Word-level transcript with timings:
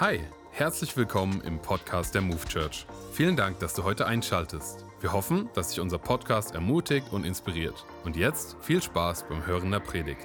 Hi, 0.00 0.20
herzlich 0.52 0.96
willkommen 0.96 1.40
im 1.40 1.60
Podcast 1.60 2.14
der 2.14 2.22
Move 2.22 2.44
Church. 2.46 2.86
Vielen 3.12 3.34
Dank, 3.34 3.58
dass 3.58 3.74
du 3.74 3.82
heute 3.82 4.06
einschaltest. 4.06 4.84
Wir 5.00 5.12
hoffen, 5.12 5.50
dass 5.54 5.70
dich 5.70 5.80
unser 5.80 5.98
Podcast 5.98 6.54
ermutigt 6.54 7.12
und 7.12 7.24
inspiriert. 7.24 7.84
Und 8.04 8.14
jetzt 8.14 8.56
viel 8.60 8.80
Spaß 8.80 9.28
beim 9.28 9.44
Hören 9.44 9.72
der 9.72 9.80
Predigt. 9.80 10.24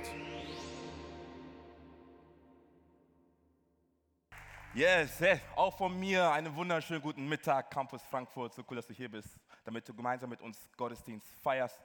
Yes, 4.75 5.19
hey, 5.19 5.39
auch 5.55 5.75
von 5.75 5.99
mir 5.99 6.31
einen 6.31 6.55
wunderschönen 6.55 7.01
guten 7.01 7.27
Mittag, 7.27 7.71
Campus 7.71 8.03
Frankfurt. 8.03 8.53
So 8.53 8.61
cool, 8.69 8.75
dass 8.75 8.85
du 8.85 8.93
hier 8.93 9.09
bist, 9.09 9.29
damit 9.65 9.89
du 9.89 9.95
gemeinsam 9.95 10.29
mit 10.29 10.41
uns 10.41 10.69
Gottesdienst 10.77 11.25
feierst. 11.41 11.79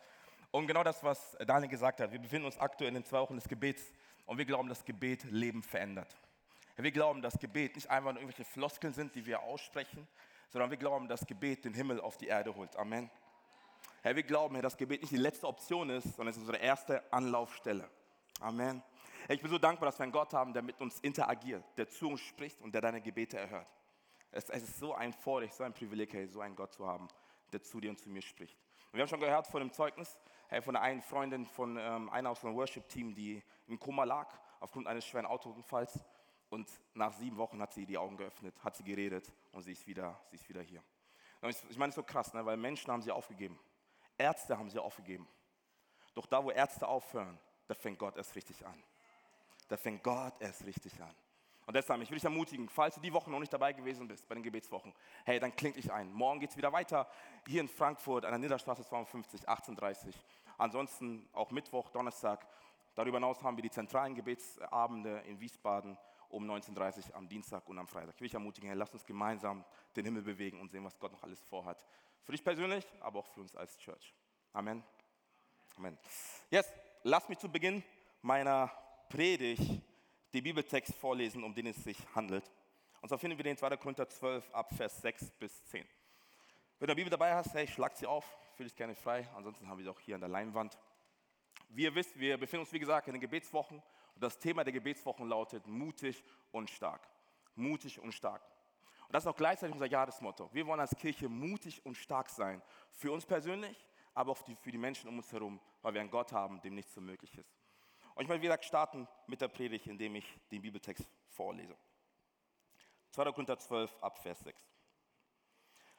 Und 0.50 0.66
genau 0.66 0.84
das, 0.84 1.02
was 1.02 1.38
Daniel 1.46 1.70
gesagt 1.70 2.00
hat, 2.00 2.12
wir 2.12 2.18
befinden 2.18 2.44
uns 2.44 2.58
aktuell 2.58 2.88
in 2.88 2.96
den 2.96 3.04
zwei 3.06 3.20
Wochen 3.20 3.36
des 3.36 3.48
Gebets 3.48 3.82
und 4.26 4.36
wir 4.36 4.44
glauben, 4.44 4.68
dass 4.68 4.84
Gebet 4.84 5.24
Leben 5.30 5.62
verändert. 5.62 6.14
Wir 6.80 6.92
glauben, 6.92 7.22
dass 7.22 7.38
Gebet 7.38 7.74
nicht 7.74 7.90
einfach 7.90 8.12
nur 8.12 8.22
irgendwelche 8.22 8.44
Floskeln 8.44 8.92
sind, 8.92 9.14
die 9.16 9.26
wir 9.26 9.42
aussprechen, 9.42 10.06
sondern 10.48 10.70
wir 10.70 10.76
glauben, 10.76 11.08
dass 11.08 11.26
Gebet 11.26 11.64
den 11.64 11.74
Himmel 11.74 12.00
auf 12.00 12.16
die 12.16 12.28
Erde 12.28 12.54
holt. 12.54 12.76
Amen. 12.76 13.10
Herr, 14.02 14.14
wir 14.14 14.22
glauben, 14.22 14.62
dass 14.62 14.76
Gebet 14.76 15.00
nicht 15.00 15.12
die 15.12 15.16
letzte 15.16 15.48
Option 15.48 15.90
ist, 15.90 16.14
sondern 16.14 16.28
es 16.28 16.36
ist 16.36 16.42
unsere 16.42 16.58
erste 16.58 17.12
Anlaufstelle. 17.12 17.90
Amen. 18.40 18.80
Herr, 19.26 19.34
ich 19.34 19.42
bin 19.42 19.50
so 19.50 19.58
dankbar, 19.58 19.86
dass 19.86 19.98
wir 19.98 20.04
einen 20.04 20.12
Gott 20.12 20.32
haben, 20.32 20.52
der 20.52 20.62
mit 20.62 20.80
uns 20.80 21.00
interagiert, 21.00 21.64
der 21.76 21.88
zu 21.88 22.10
uns 22.10 22.20
spricht 22.20 22.60
und 22.60 22.72
der 22.72 22.80
deine 22.80 23.00
Gebete 23.00 23.38
erhört. 23.38 23.66
Es, 24.30 24.48
es 24.48 24.62
ist 24.62 24.78
so 24.78 24.94
ein 24.94 25.12
Vorrecht, 25.12 25.54
so 25.54 25.64
ein 25.64 25.74
Privileg, 25.74 26.12
hey, 26.12 26.28
so 26.28 26.40
einen 26.40 26.54
Gott 26.54 26.72
zu 26.72 26.86
haben, 26.86 27.08
der 27.52 27.60
zu 27.60 27.80
dir 27.80 27.90
und 27.90 27.98
zu 27.98 28.08
mir 28.08 28.22
spricht. 28.22 28.56
Und 28.86 28.94
wir 28.94 29.00
haben 29.00 29.08
schon 29.08 29.20
gehört 29.20 29.48
von 29.48 29.60
dem 29.60 29.72
Zeugnis 29.72 30.16
hey, 30.48 30.62
von 30.62 30.76
einer 30.76 31.02
Freundin 31.02 31.44
von 31.44 31.76
ähm, 31.76 32.08
einer 32.10 32.30
aus 32.30 32.38
unserem 32.38 32.56
Worship-Team, 32.56 33.14
die 33.14 33.42
im 33.66 33.78
Koma 33.78 34.04
lag 34.04 34.28
aufgrund 34.60 34.86
eines 34.86 35.04
schweren 35.04 35.26
Autounfalls. 35.26 35.98
Und 36.50 36.68
nach 36.94 37.12
sieben 37.12 37.36
Wochen 37.36 37.60
hat 37.60 37.72
sie 37.72 37.84
die 37.84 37.98
Augen 37.98 38.16
geöffnet, 38.16 38.54
hat 38.64 38.76
sie 38.76 38.84
geredet 38.84 39.30
und 39.52 39.62
sie 39.62 39.72
ist 39.72 39.86
wieder, 39.86 40.18
sie 40.30 40.36
ist 40.36 40.48
wieder 40.48 40.62
hier. 40.62 40.82
Ich 41.36 41.76
meine, 41.76 41.90
es 41.90 41.94
ist 41.94 41.94
so 41.94 42.02
krass, 42.02 42.32
ne? 42.34 42.44
weil 42.44 42.56
Menschen 42.56 42.90
haben 42.90 43.02
sie 43.02 43.12
aufgegeben. 43.12 43.58
Ärzte 44.16 44.58
haben 44.58 44.70
sie 44.70 44.78
aufgegeben. 44.78 45.28
Doch 46.14 46.26
da, 46.26 46.42
wo 46.42 46.50
Ärzte 46.50 46.88
aufhören, 46.88 47.38
da 47.68 47.74
fängt 47.74 47.98
Gott 47.98 48.16
erst 48.16 48.34
richtig 48.34 48.66
an. 48.66 48.82
Da 49.68 49.76
fängt 49.76 50.02
Gott 50.02 50.34
erst 50.40 50.64
richtig 50.64 51.00
an. 51.00 51.14
Und 51.66 51.74
deshalb, 51.74 52.00
ich 52.00 52.10
will 52.10 52.16
dich 52.16 52.24
ermutigen, 52.24 52.66
falls 52.68 52.94
du 52.94 53.00
die 53.02 53.12
Woche 53.12 53.30
noch 53.30 53.38
nicht 53.38 53.52
dabei 53.52 53.74
gewesen 53.74 54.08
bist 54.08 54.26
bei 54.26 54.34
den 54.34 54.42
Gebetswochen, 54.42 54.92
hey, 55.26 55.38
dann 55.38 55.54
klingt 55.54 55.76
dich 55.76 55.92
ein. 55.92 56.10
Morgen 56.12 56.40
geht 56.40 56.50
es 56.50 56.56
wieder 56.56 56.72
weiter 56.72 57.06
hier 57.46 57.60
in 57.60 57.68
Frankfurt 57.68 58.24
an 58.24 58.32
der 58.32 58.38
Niederstraße 58.38 58.84
52, 58.84 59.46
18.30 59.46 60.14
Ansonsten 60.56 61.28
auch 61.34 61.50
Mittwoch, 61.50 61.90
Donnerstag. 61.90 62.46
Darüber 62.94 63.18
hinaus 63.18 63.42
haben 63.42 63.56
wir 63.56 63.62
die 63.62 63.70
zentralen 63.70 64.14
Gebetsabende 64.14 65.18
in 65.26 65.38
Wiesbaden 65.40 65.96
um 66.28 66.48
19.30 66.48 67.08
Uhr 67.10 67.16
am 67.16 67.28
Dienstag 67.28 67.68
und 67.68 67.78
am 67.78 67.86
Freitag. 67.86 68.14
Ich 68.14 68.20
will 68.20 68.28
dich 68.28 68.34
ermutigen, 68.34 68.68
hey, 68.68 68.78
lass 68.78 68.90
uns 68.90 69.04
gemeinsam 69.04 69.64
den 69.96 70.04
Himmel 70.04 70.22
bewegen 70.22 70.60
und 70.60 70.70
sehen, 70.70 70.84
was 70.84 70.98
Gott 70.98 71.12
noch 71.12 71.22
alles 71.22 71.40
vorhat. 71.42 71.84
Für 72.24 72.32
dich 72.32 72.44
persönlich, 72.44 72.84
aber 73.00 73.20
auch 73.20 73.26
für 73.26 73.40
uns 73.40 73.56
als 73.56 73.76
Church. 73.78 74.14
Amen. 74.52 74.82
Amen. 75.76 75.98
Jetzt, 76.50 76.72
lass 77.02 77.28
mich 77.28 77.38
zu 77.38 77.50
Beginn 77.50 77.82
meiner 78.22 78.70
Predigt 79.08 79.80
den 80.34 80.42
Bibeltext 80.42 80.94
vorlesen, 80.94 81.42
um 81.44 81.54
den 81.54 81.66
es 81.66 81.82
sich 81.82 81.98
handelt. 82.14 82.50
Und 83.00 83.08
zwar 83.08 83.18
finden 83.18 83.38
wir 83.38 83.44
den 83.44 83.56
2. 83.56 83.76
Korinther 83.76 84.08
12 84.08 84.52
ab 84.52 84.74
Vers 84.76 85.00
6 85.00 85.30
bis 85.32 85.64
10. 85.66 85.86
Wenn 86.78 86.88
du 86.88 86.94
die 86.94 87.00
Bibel 87.00 87.10
dabei 87.10 87.34
hast, 87.34 87.54
hey, 87.54 87.66
schlag 87.66 87.96
sie 87.96 88.06
auf, 88.06 88.24
fühle 88.56 88.68
dich 88.68 88.76
gerne 88.76 88.94
frei. 88.94 89.28
Ansonsten 89.34 89.68
haben 89.68 89.78
wir 89.78 89.84
sie 89.84 89.90
auch 89.90 90.00
hier 90.00 90.16
an 90.16 90.20
der 90.20 90.28
Leinwand. 90.28 90.78
Wie 91.70 91.84
ihr 91.84 91.94
wisst, 91.94 92.18
wir 92.18 92.38
befinden 92.38 92.64
uns, 92.64 92.72
wie 92.72 92.78
gesagt, 92.78 93.08
in 93.08 93.14
den 93.14 93.20
Gebetswochen. 93.20 93.82
Und 94.18 94.24
das 94.24 94.36
Thema 94.36 94.64
der 94.64 94.72
Gebetswochen 94.72 95.28
lautet 95.28 95.64
mutig 95.68 96.24
und 96.50 96.68
stark. 96.68 97.08
Mutig 97.54 98.00
und 98.00 98.10
stark. 98.10 98.42
Und 99.06 99.12
das 99.12 99.22
ist 99.22 99.28
auch 99.28 99.36
gleichzeitig 99.36 99.72
unser 99.72 99.86
Jahresmotto. 99.86 100.52
Wir 100.52 100.66
wollen 100.66 100.80
als 100.80 100.96
Kirche 100.96 101.28
mutig 101.28 101.86
und 101.86 101.96
stark 101.96 102.28
sein. 102.28 102.60
Für 102.90 103.12
uns 103.12 103.24
persönlich, 103.24 103.86
aber 104.14 104.32
auch 104.32 104.36
für 104.36 104.72
die 104.72 104.76
Menschen 104.76 105.08
um 105.08 105.18
uns 105.18 105.30
herum, 105.30 105.60
weil 105.82 105.94
wir 105.94 106.00
einen 106.00 106.10
Gott 106.10 106.32
haben, 106.32 106.60
dem 106.62 106.74
nichts 106.74 106.94
so 106.94 107.00
möglich 107.00 107.38
ist. 107.38 107.54
Und 108.16 108.24
ich 108.24 108.28
möchte, 108.28 108.42
wie 108.42 108.46
gesagt, 108.48 108.64
starten 108.64 109.06
mit 109.28 109.40
der 109.40 109.46
Predigt, 109.46 109.86
indem 109.86 110.16
ich 110.16 110.26
den 110.50 110.62
Bibeltext 110.62 111.08
vorlese. 111.28 111.76
2. 113.10 113.22
Korinther 113.26 113.56
12, 113.56 113.98
ab 114.00 114.18
Vers 114.18 114.40
6. 114.40 114.60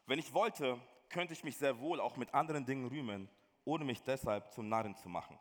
Wenn 0.07 0.19
ich 0.19 0.33
wollte, 0.33 0.77
könnte 1.07 1.31
ich 1.31 1.45
mich 1.45 1.55
sehr 1.55 1.79
wohl 1.79 2.01
auch 2.01 2.17
mit 2.17 2.33
anderen 2.33 2.65
Dingen 2.65 2.89
rühmen, 2.89 3.29
ohne 3.63 3.85
mich 3.85 4.03
deshalb 4.03 4.51
zum 4.51 4.67
Narren 4.67 4.97
zu 4.97 5.07
machen. 5.07 5.39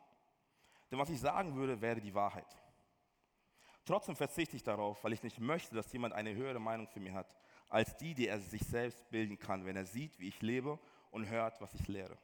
Denn 0.89 0.97
was 0.97 1.09
ich 1.09 1.19
sagen 1.19 1.55
würde, 1.55 1.81
wäre 1.81 1.99
die 1.99 2.15
Wahrheit. 2.15 2.47
Trotzdem 3.85 4.15
verzichte 4.15 4.55
ich 4.55 4.63
darauf, 4.63 5.03
weil 5.03 5.13
ich 5.13 5.23
nicht 5.23 5.39
möchte, 5.39 5.75
dass 5.75 5.91
jemand 5.91 6.13
eine 6.13 6.35
höhere 6.35 6.59
Meinung 6.59 6.87
für 6.87 6.99
mich 6.99 7.13
hat, 7.13 7.35
als 7.69 7.95
die, 7.97 8.13
die 8.13 8.27
er 8.27 8.39
sich 8.39 8.61
selbst 8.61 9.09
bilden 9.09 9.39
kann, 9.39 9.65
wenn 9.65 9.75
er 9.75 9.85
sieht, 9.85 10.19
wie 10.19 10.27
ich 10.27 10.41
lebe 10.41 10.79
und 11.11 11.27
hört, 11.29 11.59
was 11.61 11.73
ich 11.73 11.87
lehre. 11.87 12.17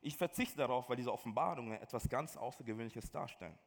Ich 0.00 0.16
verzichte 0.16 0.56
darauf, 0.56 0.88
weil 0.88 0.96
diese 0.96 1.12
Offenbarungen 1.12 1.80
etwas 1.80 2.08
ganz 2.08 2.36
Außergewöhnliches 2.36 3.10
darstellen. 3.10 3.58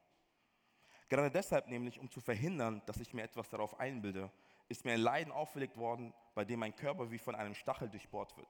Gerade 1.10 1.32
deshalb 1.32 1.68
nämlich, 1.68 2.00
um 2.00 2.10
zu 2.10 2.22
verhindern, 2.22 2.82
dass 2.86 2.98
ich 2.98 3.14
mir 3.14 3.24
etwas 3.24 3.50
darauf 3.50 3.80
einbilde, 3.80 4.32
ist 4.68 4.86
mir 4.86 4.94
ein 4.94 5.02
Leiden 5.02 5.34
auferlegt 5.34 5.76
worden, 5.76 6.14
bei 6.36 6.46
dem 6.46 6.60
mein 6.60 6.76
Körper 6.76 7.10
wie 7.10 7.18
von 7.18 7.36
einem 7.36 7.56
Stachel 7.56 7.90
durchbohrt 7.90 8.38
wird. 8.38 8.48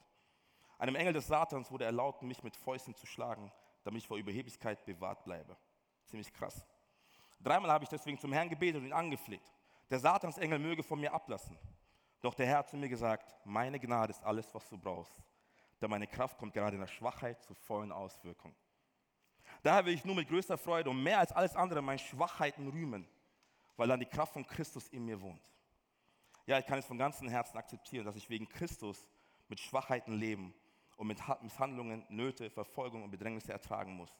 Einem 0.78 0.96
Engel 0.96 1.14
des 1.14 1.28
Satans 1.28 1.72
wurde 1.72 1.86
erlaubt, 1.86 2.22
mich 2.22 2.44
mit 2.44 2.56
Fäusten 2.56 2.94
zu 2.96 3.06
schlagen, 3.06 3.52
damit 3.84 4.02
ich 4.02 4.08
vor 4.08 4.18
Überheblichkeit 4.18 4.84
bewahrt 4.86 5.24
bleibe. 5.24 5.58
Ziemlich 6.06 6.34
krass. 6.34 6.66
Dreimal 7.40 7.72
habe 7.72 7.84
ich 7.84 7.90
deswegen 7.90 8.18
zum 8.18 8.34
Herrn 8.34 8.50
gebetet 8.50 8.82
und 8.82 8.88
ihn 8.88 8.94
angefleht. 8.94 9.54
Der 9.90 10.00
Satansengel 10.00 10.60
möge 10.60 10.84
von 10.84 11.00
mir 11.00 11.14
ablassen. 11.14 11.58
Doch 12.22 12.34
der 12.34 12.46
Herr 12.48 12.58
hat 12.60 12.70
zu 12.70 12.78
mir 12.78 12.90
gesagt, 12.90 13.36
meine 13.46 13.80
Gnade 13.80 14.12
ist 14.12 14.24
alles, 14.24 14.54
was 14.54 14.68
du 14.68 14.78
brauchst. 14.78 15.16
Denn 15.82 15.90
meine 15.90 16.08
Kraft 16.08 16.38
kommt 16.38 16.54
gerade 16.54 16.76
in 16.76 16.82
der 16.82 16.88
Schwachheit 16.88 17.42
zur 17.42 17.56
vollen 17.56 17.92
Auswirkung. 17.92 18.54
Daher 19.64 19.86
will 19.86 19.94
ich 19.94 20.06
nur 20.06 20.16
mit 20.16 20.28
größter 20.28 20.58
Freude 20.58 20.90
und 20.90 21.02
mehr 21.02 21.20
als 21.20 21.32
alles 21.32 21.56
andere 21.56 21.82
meine 21.82 22.00
Schwachheiten 22.00 22.68
rühmen, 22.68 23.08
weil 23.78 23.88
dann 23.88 24.00
die 24.00 24.06
Kraft 24.06 24.34
von 24.34 24.46
Christus 24.46 24.88
in 24.90 25.06
mir 25.06 25.22
wohnt. 25.22 25.52
Ja, 26.46 26.60
ich 26.60 26.66
kann 26.66 26.80
es 26.80 26.86
von 26.86 26.98
ganzem 26.98 27.30
Herzen 27.30 27.58
akzeptieren, 27.58 28.06
dass 28.06 28.16
ich 28.16 28.30
wegen 28.30 28.48
Christus 28.50 29.08
mit 29.48 29.60
Schwachheiten 29.60 30.14
leben 30.14 30.54
und 30.98 31.08
mit 31.08 31.20
Misshandlungen, 31.42 32.06
Nöte, 32.10 32.50
Verfolgung 32.50 33.04
und 33.04 33.12
Bedrängnisse 33.12 33.54
ertragen 33.54 33.94
muss. 33.94 34.12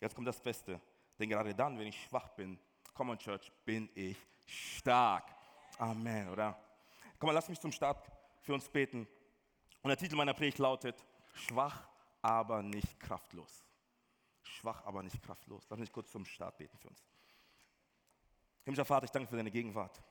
Jetzt 0.00 0.14
kommt 0.14 0.28
das 0.28 0.40
Beste. 0.40 0.80
Denn 1.22 1.28
gerade 1.28 1.54
dann, 1.54 1.78
wenn 1.78 1.86
ich 1.86 2.02
schwach 2.02 2.30
bin, 2.30 2.58
Common 2.94 3.16
Church, 3.16 3.52
bin 3.64 3.88
ich 3.94 4.16
stark. 4.44 5.32
Amen, 5.78 6.28
oder? 6.30 6.60
Komm 7.16 7.28
mal, 7.28 7.32
lass 7.32 7.48
mich 7.48 7.60
zum 7.60 7.70
Start 7.70 8.10
für 8.40 8.52
uns 8.52 8.68
beten. 8.68 9.06
Und 9.82 9.88
der 9.88 9.96
Titel 9.96 10.16
meiner 10.16 10.34
Predigt 10.34 10.58
lautet, 10.58 11.06
Schwach, 11.32 11.88
aber 12.22 12.60
nicht 12.60 12.98
kraftlos. 12.98 13.64
Schwach, 14.42 14.84
aber 14.84 15.04
nicht 15.04 15.22
kraftlos. 15.22 15.64
Lass 15.70 15.78
mich 15.78 15.92
kurz 15.92 16.10
zum 16.10 16.24
Start 16.24 16.58
beten 16.58 16.76
für 16.76 16.88
uns. 16.88 17.06
Himmlischer 18.64 18.84
Vater, 18.84 19.04
ich 19.04 19.12
danke 19.12 19.28
für 19.28 19.36
deine 19.36 19.52
Gegenwart. 19.52 20.02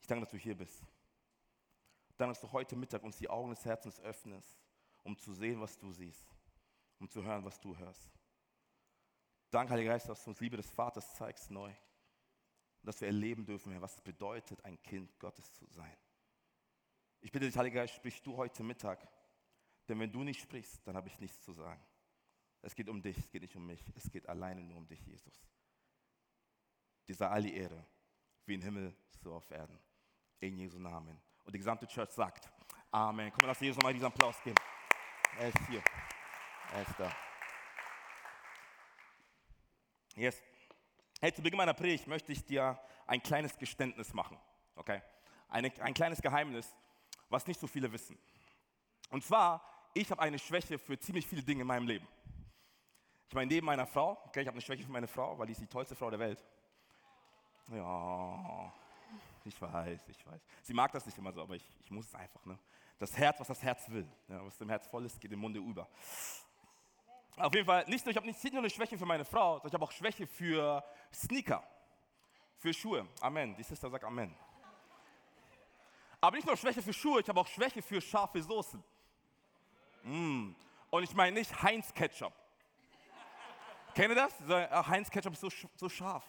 Ich 0.00 0.06
danke, 0.06 0.24
dass 0.24 0.30
du 0.30 0.38
hier 0.38 0.56
bist. 0.56 0.86
Danke, 2.16 2.32
dass 2.32 2.40
du 2.40 2.50
heute 2.50 2.76
Mittag 2.76 3.02
uns 3.02 3.18
die 3.18 3.28
Augen 3.28 3.50
des 3.50 3.62
Herzens 3.62 4.00
öffnest, 4.00 4.56
um 5.02 5.18
zu 5.18 5.34
sehen, 5.34 5.60
was 5.60 5.76
du 5.76 5.92
siehst, 5.92 6.24
um 6.98 7.10
zu 7.10 7.22
hören, 7.22 7.44
was 7.44 7.60
du 7.60 7.76
hörst. 7.76 8.17
Danke, 9.50 9.72
Heiliger 9.72 9.92
Geist, 9.92 10.08
dass 10.08 10.22
du 10.24 10.30
uns 10.30 10.40
Liebe 10.40 10.56
des 10.56 10.70
Vaters 10.70 11.14
zeigst 11.14 11.50
neu. 11.50 11.68
Und 11.68 12.86
dass 12.86 13.00
wir 13.00 13.08
erleben 13.08 13.44
dürfen, 13.44 13.80
was 13.80 13.96
es 13.96 14.00
bedeutet, 14.02 14.64
ein 14.64 14.80
Kind 14.82 15.18
Gottes 15.18 15.54
zu 15.54 15.66
sein. 15.66 15.96
Ich 17.20 17.32
bitte 17.32 17.46
dich, 17.46 17.56
Heiliger 17.56 17.80
Geist, 17.80 17.94
sprich 17.94 18.22
du 18.22 18.36
heute 18.36 18.62
Mittag. 18.62 19.08
Denn 19.88 19.98
wenn 19.98 20.12
du 20.12 20.22
nicht 20.22 20.40
sprichst, 20.40 20.86
dann 20.86 20.96
habe 20.96 21.08
ich 21.08 21.18
nichts 21.18 21.40
zu 21.42 21.52
sagen. 21.52 21.82
Es 22.60 22.74
geht 22.74 22.88
um 22.88 23.00
dich, 23.00 23.16
es 23.16 23.30
geht 23.30 23.42
nicht 23.42 23.56
um 23.56 23.66
mich. 23.66 23.82
Es 23.96 24.10
geht 24.10 24.28
alleine 24.28 24.62
nur 24.62 24.76
um 24.76 24.86
dich, 24.86 25.00
Jesus. 25.06 25.46
Dir 27.06 27.14
sei 27.14 27.26
all 27.26 27.42
die 27.42 27.56
Ehre, 27.56 27.86
wie 28.44 28.54
im 28.54 28.62
Himmel, 28.62 28.94
so 29.22 29.34
auf 29.34 29.50
Erden. 29.50 29.78
In 30.40 30.56
Jesu 30.56 30.78
Namen. 30.78 31.20
Und 31.44 31.54
die 31.54 31.58
gesamte 31.58 31.86
Church 31.86 32.10
sagt 32.10 32.48
Amen. 32.90 33.32
Komm, 33.32 33.48
lass 33.48 33.60
Jesus 33.60 33.76
nochmal 33.76 33.92
diesen 33.92 34.06
Applaus 34.06 34.40
geben. 34.42 34.56
Er 35.38 35.48
ist 35.48 35.66
hier. 35.68 35.82
Er 36.72 36.82
ist 36.82 36.98
da. 36.98 37.27
Yes. 40.18 40.42
Hey, 41.20 41.32
zu 41.32 41.42
Beginn 41.42 41.58
meiner 41.58 41.74
Predigt 41.74 42.08
möchte 42.08 42.32
ich 42.32 42.44
dir 42.44 42.76
ein 43.06 43.22
kleines 43.22 43.56
Geständnis 43.56 44.12
machen. 44.12 44.36
Okay? 44.74 45.00
Eine, 45.48 45.72
ein 45.80 45.94
kleines 45.94 46.20
Geheimnis, 46.20 46.74
was 47.28 47.46
nicht 47.46 47.60
so 47.60 47.68
viele 47.68 47.92
wissen. 47.92 48.18
Und 49.10 49.22
zwar, 49.22 49.62
ich 49.94 50.10
habe 50.10 50.20
eine 50.20 50.40
Schwäche 50.40 50.76
für 50.76 50.98
ziemlich 50.98 51.24
viele 51.24 51.44
Dinge 51.44 51.60
in 51.60 51.68
meinem 51.68 51.86
Leben. 51.86 52.08
Ich 53.28 53.34
meine, 53.34 53.46
neben 53.46 53.64
meiner 53.64 53.86
Frau, 53.86 54.20
okay, 54.26 54.40
ich 54.40 54.48
habe 54.48 54.56
eine 54.56 54.60
Schwäche 54.60 54.82
für 54.82 54.90
meine 54.90 55.06
Frau, 55.06 55.38
weil 55.38 55.46
die 55.46 55.52
ist 55.52 55.60
die 55.60 55.68
tollste 55.68 55.94
Frau 55.94 56.10
der 56.10 56.18
Welt. 56.18 56.44
Ja, 57.70 58.72
ich 59.44 59.62
weiß, 59.62 60.08
ich 60.08 60.26
weiß. 60.26 60.40
Sie 60.62 60.74
mag 60.74 60.90
das 60.90 61.06
nicht 61.06 61.16
immer 61.16 61.30
so, 61.30 61.42
aber 61.42 61.54
ich, 61.54 61.64
ich 61.78 61.92
muss 61.92 62.06
es 62.06 62.14
einfach. 62.16 62.44
Ne? 62.44 62.58
Das 62.98 63.16
Herz, 63.16 63.38
was 63.38 63.46
das 63.46 63.62
Herz 63.62 63.88
will, 63.88 64.08
ja, 64.26 64.44
was 64.44 64.58
dem 64.58 64.68
Herz 64.68 64.88
voll 64.88 65.06
ist, 65.06 65.20
geht 65.20 65.30
im 65.30 65.38
Munde 65.38 65.60
über. 65.60 65.88
Auf 67.38 67.54
jeden 67.54 67.66
Fall, 67.66 67.84
nicht 67.86 68.04
nur, 68.04 68.10
ich 68.10 68.16
habe 68.16 68.26
nicht 68.26 68.42
nur 68.44 68.58
eine 68.58 68.70
Schwäche 68.70 68.98
für 68.98 69.06
meine 69.06 69.24
Frau, 69.24 69.54
sondern 69.54 69.68
ich 69.68 69.74
habe 69.74 69.84
auch 69.84 69.92
Schwäche 69.92 70.26
für 70.26 70.84
Sneaker, 71.12 71.62
für 72.56 72.74
Schuhe. 72.74 73.06
Amen. 73.20 73.54
Die 73.56 73.62
Sister 73.62 73.88
sagt 73.88 74.04
Amen. 74.04 74.34
Aber 76.20 76.36
nicht 76.36 76.46
nur 76.46 76.56
Schwäche 76.56 76.82
für 76.82 76.92
Schuhe, 76.92 77.20
ich 77.20 77.28
habe 77.28 77.40
auch 77.40 77.46
Schwäche 77.46 77.80
für 77.80 78.00
scharfe 78.00 78.42
Soßen. 78.42 78.82
Mm. 80.02 80.50
Und 80.90 81.02
ich 81.02 81.14
meine 81.14 81.38
nicht 81.38 81.62
Heinz 81.62 81.94
Ketchup. 81.94 82.32
Kennt 83.94 84.10
ihr 84.10 84.16
das? 84.16 84.88
Heinz 84.88 85.10
Ketchup 85.10 85.32
ist 85.32 85.40
so, 85.40 85.48
so 85.76 85.88
scharf. 85.88 86.24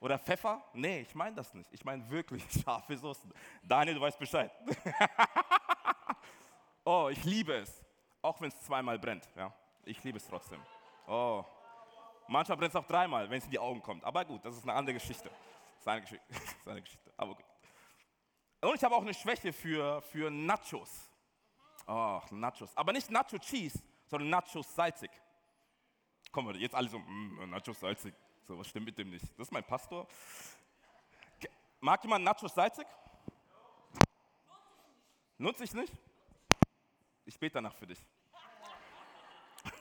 Oder 0.00 0.18
Pfeffer? 0.18 0.64
Nee, 0.72 1.02
ich 1.02 1.14
meine 1.14 1.36
das 1.36 1.52
nicht. 1.54 1.72
Ich 1.72 1.84
meine 1.84 2.08
wirklich 2.10 2.44
scharfe 2.64 2.96
Soßen. 2.96 3.32
Daniel, 3.62 3.96
du 3.96 4.00
weißt 4.00 4.18
Bescheid. 4.18 4.50
oh, 6.84 7.08
ich 7.10 7.22
liebe 7.24 7.54
es. 7.54 7.84
Auch 8.22 8.40
wenn 8.40 8.48
es 8.48 8.60
zweimal 8.60 8.98
brennt. 8.98 9.28
Ja? 9.36 9.52
Ich 9.90 10.04
liebe 10.04 10.18
es 10.18 10.26
trotzdem. 10.28 10.62
Oh. 11.08 11.44
Manchmal 12.28 12.56
brennt 12.56 12.72
es 12.72 12.76
auch 12.76 12.86
dreimal, 12.86 13.28
wenn 13.28 13.38
es 13.38 13.44
in 13.46 13.50
die 13.50 13.58
Augen 13.58 13.82
kommt. 13.82 14.04
Aber 14.04 14.24
gut, 14.24 14.44
das 14.44 14.56
ist 14.56 14.62
eine 14.62 14.72
andere 14.74 14.94
Geschichte. 14.94 15.28
Das 15.28 15.80
ist 15.80 15.88
eine 15.88 16.00
Geschichte. 16.00 16.24
Das 16.28 16.42
ist 16.44 16.68
eine 16.68 16.80
Geschichte. 16.80 17.12
Aber 17.16 17.34
gut. 17.34 17.44
Und 18.60 18.76
ich 18.76 18.84
habe 18.84 18.94
auch 18.94 19.02
eine 19.02 19.12
Schwäche 19.12 19.52
für, 19.52 20.00
für 20.02 20.30
Nachos. 20.30 21.10
Oh, 21.88 22.20
Nachos. 22.30 22.76
Aber 22.76 22.92
nicht 22.92 23.10
Nacho 23.10 23.36
Cheese, 23.38 23.82
sondern 24.06 24.30
Nachos 24.30 24.72
salzig. 24.72 25.10
Wir 26.32 26.56
jetzt 26.56 26.76
alle 26.76 26.88
so, 26.88 27.00
mm, 27.00 27.50
Nachos 27.50 27.80
salzig. 27.80 28.14
So, 28.46 28.56
was 28.56 28.68
stimmt 28.68 28.86
mit 28.86 28.96
dem 28.96 29.10
nicht? 29.10 29.24
Das 29.36 29.48
ist 29.48 29.52
mein 29.52 29.64
Pastor. 29.64 30.06
Mag 31.80 32.00
jemand 32.04 32.24
Nachos 32.24 32.54
salzig? 32.54 32.86
Nutze 35.36 35.64
ich 35.64 35.74
nicht? 35.74 35.92
Ich 37.24 37.36
bete 37.40 37.54
danach 37.54 37.74
für 37.74 37.88
dich. 37.88 37.98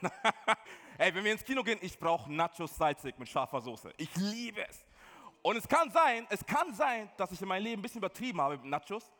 Ey, 0.97 1.13
wenn 1.13 1.23
wir 1.23 1.31
ins 1.31 1.43
Kino 1.43 1.63
gehen, 1.63 1.79
ich 1.81 1.97
brauche 1.97 2.31
Nachos 2.31 2.75
salzig 2.75 3.17
mit 3.17 3.29
scharfer 3.29 3.61
Soße. 3.61 3.93
Ich 3.97 4.13
liebe 4.15 4.67
es. 4.67 4.85
Und 5.41 5.55
es 5.55 5.67
kann 5.67 5.89
sein, 5.91 6.27
es 6.29 6.45
kann 6.45 6.73
sein, 6.73 7.09
dass 7.17 7.31
ich 7.31 7.41
in 7.41 7.47
meinem 7.47 7.63
Leben 7.63 7.79
ein 7.79 7.83
bisschen 7.83 7.99
übertrieben 7.99 8.41
habe 8.41 8.57
mit 8.57 8.65
Nachos 8.65 9.11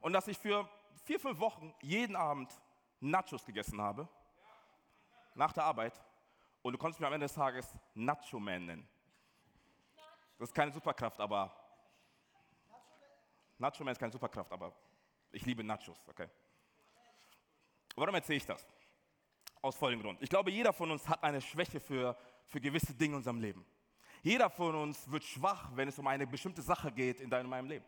und 0.00 0.12
dass 0.12 0.26
ich 0.26 0.36
für 0.38 0.68
vier, 1.04 1.20
fünf 1.20 1.38
Wochen 1.38 1.72
jeden 1.80 2.16
Abend 2.16 2.52
Nachos 3.00 3.44
gegessen 3.44 3.80
habe. 3.80 4.08
Nach 5.34 5.52
der 5.52 5.64
Arbeit. 5.64 6.00
Und 6.62 6.72
du 6.72 6.78
konntest 6.78 7.00
mich 7.00 7.06
am 7.06 7.12
Ende 7.12 7.26
des 7.26 7.34
Tages 7.34 7.72
Nacho 7.94 8.40
Man 8.40 8.66
nennen. 8.66 8.88
Das 10.38 10.48
ist 10.48 10.54
keine 10.54 10.72
Superkraft, 10.72 11.20
aber. 11.20 11.54
Nacho 13.58 13.84
Man 13.84 13.92
ist 13.92 13.98
keine 13.98 14.12
Superkraft, 14.12 14.50
aber 14.52 14.72
ich 15.30 15.46
liebe 15.46 15.62
Nachos, 15.62 16.06
okay? 16.08 16.28
Warum 17.94 18.14
erzähle 18.14 18.36
ich 18.36 18.46
das? 18.46 18.66
Aus 19.60 19.76
folgendem 19.76 20.06
Grund. 20.06 20.22
Ich 20.22 20.30
glaube, 20.30 20.50
jeder 20.50 20.72
von 20.72 20.90
uns 20.90 21.08
hat 21.08 21.22
eine 21.22 21.40
Schwäche 21.40 21.80
für, 21.80 22.16
für 22.46 22.60
gewisse 22.60 22.94
Dinge 22.94 23.12
in 23.12 23.16
unserem 23.16 23.40
Leben. 23.40 23.64
Jeder 24.22 24.50
von 24.50 24.74
uns 24.74 25.10
wird 25.10 25.24
schwach, 25.24 25.70
wenn 25.74 25.88
es 25.88 25.98
um 25.98 26.06
eine 26.06 26.26
bestimmte 26.26 26.62
Sache 26.62 26.90
geht 26.92 27.20
in 27.20 27.30
deinem 27.30 27.66
Leben. 27.66 27.84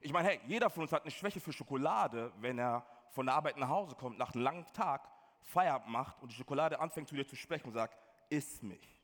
Ich 0.00 0.12
meine, 0.12 0.28
hey, 0.28 0.40
jeder 0.46 0.70
von 0.70 0.82
uns 0.82 0.92
hat 0.92 1.02
eine 1.02 1.10
Schwäche 1.10 1.40
für 1.40 1.52
Schokolade, 1.52 2.32
wenn 2.38 2.58
er 2.58 2.86
von 3.10 3.26
der 3.26 3.34
Arbeit 3.34 3.56
nach 3.56 3.68
Hause 3.68 3.94
kommt, 3.96 4.18
nach 4.18 4.34
einem 4.34 4.42
langen 4.42 4.66
Tag 4.72 5.08
Feierabend 5.42 5.88
macht 5.88 6.20
und 6.22 6.30
die 6.30 6.36
Schokolade 6.36 6.78
anfängt 6.78 7.08
zu 7.08 7.14
dir 7.14 7.26
zu 7.26 7.36
sprechen 7.36 7.68
und 7.68 7.72
sagt, 7.72 7.96
iss 8.28 8.62
mich. 8.62 9.02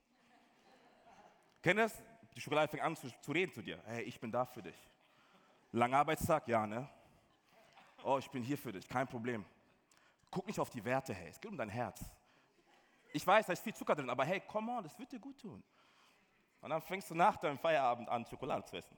Kennt 1.62 1.78
ihr 1.78 1.84
das? 1.84 2.02
Die 2.34 2.40
Schokolade 2.40 2.68
fängt 2.68 2.82
an 2.82 2.96
zu, 2.96 3.08
zu 3.20 3.32
reden 3.32 3.52
zu 3.52 3.62
dir. 3.62 3.80
Hey, 3.86 4.02
ich 4.02 4.18
bin 4.18 4.30
da 4.32 4.44
für 4.44 4.62
dich. 4.62 4.76
Langer 5.70 5.98
Arbeitstag? 5.98 6.48
Ja, 6.48 6.66
ne? 6.66 6.88
Oh, 8.04 8.18
ich 8.18 8.28
bin 8.30 8.42
hier 8.42 8.58
für 8.58 8.72
dich, 8.72 8.88
kein 8.88 9.06
Problem. 9.06 9.44
Guck 10.32 10.46
nicht 10.46 10.58
auf 10.58 10.70
die 10.70 10.82
Werte, 10.82 11.12
hey, 11.12 11.28
es 11.28 11.38
geht 11.38 11.50
um 11.50 11.58
dein 11.58 11.68
Herz. 11.68 12.00
Ich 13.12 13.24
weiß, 13.26 13.46
da 13.46 13.52
ist 13.52 13.62
viel 13.62 13.74
Zucker 13.74 13.94
drin, 13.94 14.08
aber 14.08 14.24
hey, 14.24 14.40
come 14.40 14.72
on, 14.72 14.82
das 14.82 14.98
wird 14.98 15.12
dir 15.12 15.20
gut 15.20 15.38
tun. 15.38 15.62
Und 16.62 16.70
dann 16.70 16.80
fängst 16.80 17.10
du 17.10 17.14
nach 17.14 17.36
deinem 17.36 17.58
Feierabend 17.58 18.08
an, 18.08 18.24
Schokolade 18.24 18.64
zu 18.64 18.76
essen. 18.76 18.96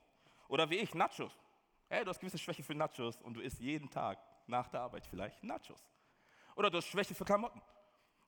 Oder 0.48 0.70
wie 0.70 0.76
ich, 0.76 0.94
Nachos. 0.94 1.36
Hey, 1.88 2.04
du 2.04 2.10
hast 2.10 2.20
gewisse 2.20 2.38
Schwäche 2.38 2.62
für 2.62 2.74
Nachos 2.74 3.20
und 3.22 3.34
du 3.34 3.40
isst 3.40 3.58
jeden 3.58 3.90
Tag 3.90 4.18
nach 4.46 4.68
der 4.68 4.82
Arbeit 4.82 5.06
vielleicht 5.06 5.42
Nachos. 5.42 5.84
Oder 6.54 6.70
du 6.70 6.78
hast 6.78 6.86
Schwäche 6.86 7.14
für 7.16 7.24
Klamotten. 7.24 7.60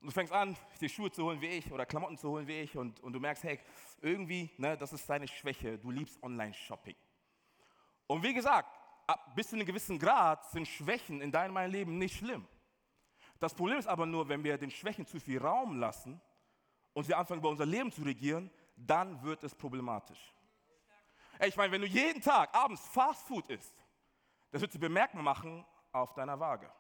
Und 0.00 0.08
du 0.08 0.10
fängst 0.10 0.32
an, 0.32 0.56
die 0.80 0.88
Schuhe 0.88 1.12
zu 1.12 1.24
holen 1.24 1.40
wie 1.40 1.46
ich 1.46 1.70
oder 1.70 1.86
Klamotten 1.86 2.18
zu 2.18 2.28
holen 2.30 2.48
wie 2.48 2.60
ich 2.60 2.76
und, 2.76 2.98
und 3.00 3.12
du 3.12 3.20
merkst, 3.20 3.44
hey, 3.44 3.60
irgendwie, 4.00 4.50
ne, 4.58 4.76
das 4.76 4.92
ist 4.92 5.08
deine 5.08 5.28
Schwäche. 5.28 5.78
Du 5.78 5.92
liebst 5.92 6.20
Online-Shopping. 6.22 6.96
Und 8.08 8.22
wie 8.24 8.34
gesagt, 8.34 8.68
bis 9.36 9.48
zu 9.50 9.56
einem 9.56 9.66
gewissen 9.66 9.98
Grad 9.98 10.44
sind 10.50 10.66
Schwächen 10.66 11.20
in 11.20 11.30
deinem 11.30 11.56
Leben 11.70 11.98
nicht 11.98 12.16
schlimm. 12.16 12.46
Das 13.38 13.54
Problem 13.54 13.78
ist 13.78 13.86
aber 13.86 14.06
nur, 14.06 14.28
wenn 14.28 14.42
wir 14.42 14.56
den 14.58 14.70
Schwächen 14.70 15.06
zu 15.06 15.20
viel 15.20 15.38
Raum 15.38 15.78
lassen 15.78 16.20
und 16.94 17.06
wir 17.06 17.18
anfangen, 17.18 17.40
über 17.40 17.50
unser 17.50 17.66
Leben 17.66 17.92
zu 17.92 18.02
regieren, 18.02 18.50
dann 18.76 19.22
wird 19.22 19.42
es 19.44 19.54
problematisch. 19.54 20.32
Ey, 21.38 21.48
ich 21.48 21.56
meine, 21.56 21.72
wenn 21.72 21.82
du 21.82 21.86
jeden 21.86 22.22
Tag 22.22 22.54
abends 22.54 22.86
Fast 22.88 23.26
Food 23.26 23.48
isst, 23.48 23.74
das 24.50 24.62
wird 24.62 24.72
sie 24.72 24.78
bemerkbar 24.78 25.22
machen 25.22 25.66
auf 25.92 26.14
deiner 26.14 26.38
Waage. 26.40 26.70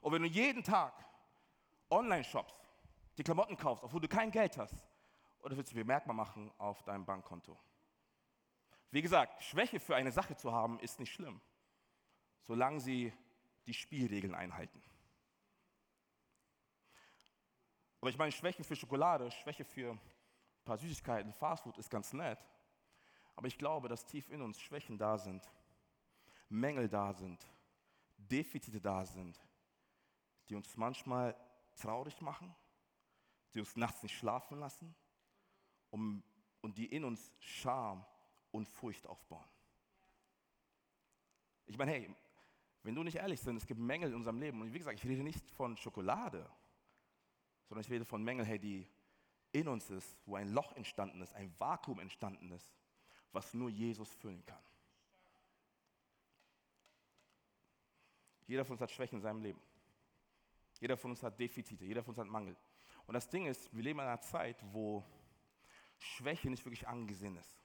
Und 0.00 0.12
wenn 0.12 0.22
du 0.22 0.28
jeden 0.28 0.64
Tag 0.64 0.92
Online-Shops, 1.90 2.54
die 3.16 3.22
Klamotten 3.22 3.56
kaufst, 3.56 3.84
obwohl 3.84 4.00
du 4.00 4.08
kein 4.08 4.30
Geld 4.30 4.56
hast, 4.58 4.86
oder 5.40 5.56
wird 5.56 5.66
sie 5.66 5.74
bemerkbar 5.74 6.14
machen 6.14 6.50
auf 6.58 6.82
deinem 6.82 7.04
Bankkonto. 7.04 7.58
Wie 8.90 9.02
gesagt, 9.02 9.42
Schwäche 9.42 9.78
für 9.78 9.94
eine 9.94 10.12
Sache 10.12 10.36
zu 10.36 10.52
haben, 10.52 10.78
ist 10.80 10.98
nicht 10.98 11.12
schlimm, 11.12 11.40
solange 12.42 12.80
sie 12.80 13.12
die 13.66 13.74
Spielregeln 13.74 14.34
einhalten. 14.34 14.82
Aber 18.00 18.10
ich 18.10 18.16
meine, 18.16 18.32
Schwäche 18.32 18.64
für 18.64 18.76
Schokolade, 18.76 19.30
Schwäche 19.30 19.64
für 19.64 19.92
ein 19.92 20.00
paar 20.64 20.78
Süßigkeiten, 20.78 21.32
Fastfood 21.34 21.76
ist 21.78 21.90
ganz 21.90 22.12
nett. 22.12 22.38
Aber 23.36 23.46
ich 23.46 23.58
glaube, 23.58 23.88
dass 23.88 24.06
tief 24.06 24.28
in 24.30 24.42
uns 24.42 24.60
Schwächen 24.60 24.98
da 24.98 25.18
sind, 25.18 25.48
Mängel 26.48 26.88
da 26.88 27.12
sind, 27.12 27.46
Defizite 28.16 28.80
da 28.80 29.04
sind, 29.04 29.38
die 30.48 30.54
uns 30.54 30.76
manchmal 30.76 31.36
traurig 31.76 32.20
machen, 32.20 32.54
die 33.54 33.60
uns 33.60 33.76
nachts 33.76 34.02
nicht 34.02 34.16
schlafen 34.16 34.58
lassen 34.58 34.94
und, 35.90 36.22
und 36.60 36.76
die 36.76 36.86
in 36.86 37.04
uns 37.04 37.32
Scham 37.38 38.04
und 38.50 38.68
Furcht 38.68 39.06
aufbauen. 39.06 39.48
Ich 41.66 41.78
meine, 41.78 41.92
hey, 41.92 42.16
wenn 42.82 42.94
du 42.94 43.02
nicht 43.02 43.16
ehrlich 43.16 43.40
bist, 43.40 43.56
es 43.56 43.66
gibt 43.66 43.80
Mängel 43.80 44.10
in 44.10 44.16
unserem 44.16 44.38
Leben. 44.38 44.60
Und 44.60 44.72
wie 44.72 44.78
gesagt, 44.78 44.98
ich 44.98 45.08
rede 45.08 45.22
nicht 45.22 45.50
von 45.50 45.76
Schokolade, 45.76 46.48
sondern 47.68 47.84
ich 47.84 47.90
rede 47.90 48.04
von 48.04 48.22
Mängeln, 48.22 48.46
hey, 48.46 48.58
die 48.58 48.86
in 49.52 49.68
uns 49.68 49.90
ist, 49.90 50.16
wo 50.26 50.36
ein 50.36 50.48
Loch 50.48 50.72
entstanden 50.72 51.20
ist, 51.22 51.34
ein 51.34 51.52
Vakuum 51.58 52.00
entstanden 52.00 52.50
ist, 52.52 52.72
was 53.32 53.52
nur 53.54 53.68
Jesus 53.68 54.12
füllen 54.14 54.44
kann. 54.46 54.62
Jeder 58.46 58.64
von 58.64 58.72
uns 58.72 58.80
hat 58.80 58.90
Schwächen 58.90 59.16
in 59.16 59.22
seinem 59.22 59.42
Leben. 59.42 59.60
Jeder 60.80 60.96
von 60.96 61.10
uns 61.10 61.22
hat 61.22 61.38
Defizite, 61.38 61.84
jeder 61.84 62.02
von 62.02 62.12
uns 62.12 62.18
hat 62.18 62.26
Mangel. 62.26 62.56
Und 63.06 63.14
das 63.14 63.28
Ding 63.28 63.46
ist, 63.46 63.72
wir 63.74 63.82
leben 63.82 64.00
in 64.00 64.06
einer 64.06 64.20
Zeit, 64.20 64.56
wo 64.72 65.04
Schwäche 65.98 66.48
nicht 66.48 66.64
wirklich 66.64 66.88
angesehen 66.88 67.36
ist. 67.36 67.56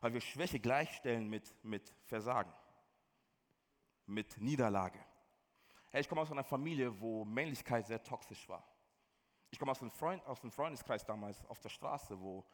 Weil 0.00 0.14
wir 0.14 0.20
Schwäche 0.20 0.58
gleichstellen 0.58 1.28
mit, 1.28 1.54
mit 1.62 1.94
Versagen, 2.06 2.52
mit 4.12 4.38
Niederlage. 4.40 4.98
Hey, 5.90 6.02
ich 6.02 6.08
komme 6.08 6.20
aus 6.20 6.30
einer 6.30 6.44
Familie, 6.44 7.00
wo 7.00 7.24
Männlichkeit 7.24 7.86
sehr 7.86 8.02
toxisch 8.02 8.48
war. 8.48 8.64
Ich 9.50 9.58
komme 9.58 9.72
aus, 9.72 9.80
einem 9.80 9.90
Freund, 9.90 10.24
aus 10.26 10.40
einem 10.42 10.50
Freundeskreis 10.50 11.04
damals 11.04 11.44
auf 11.46 11.60
der 11.60 11.68
Straße, 11.68 12.18
wo 12.18 12.44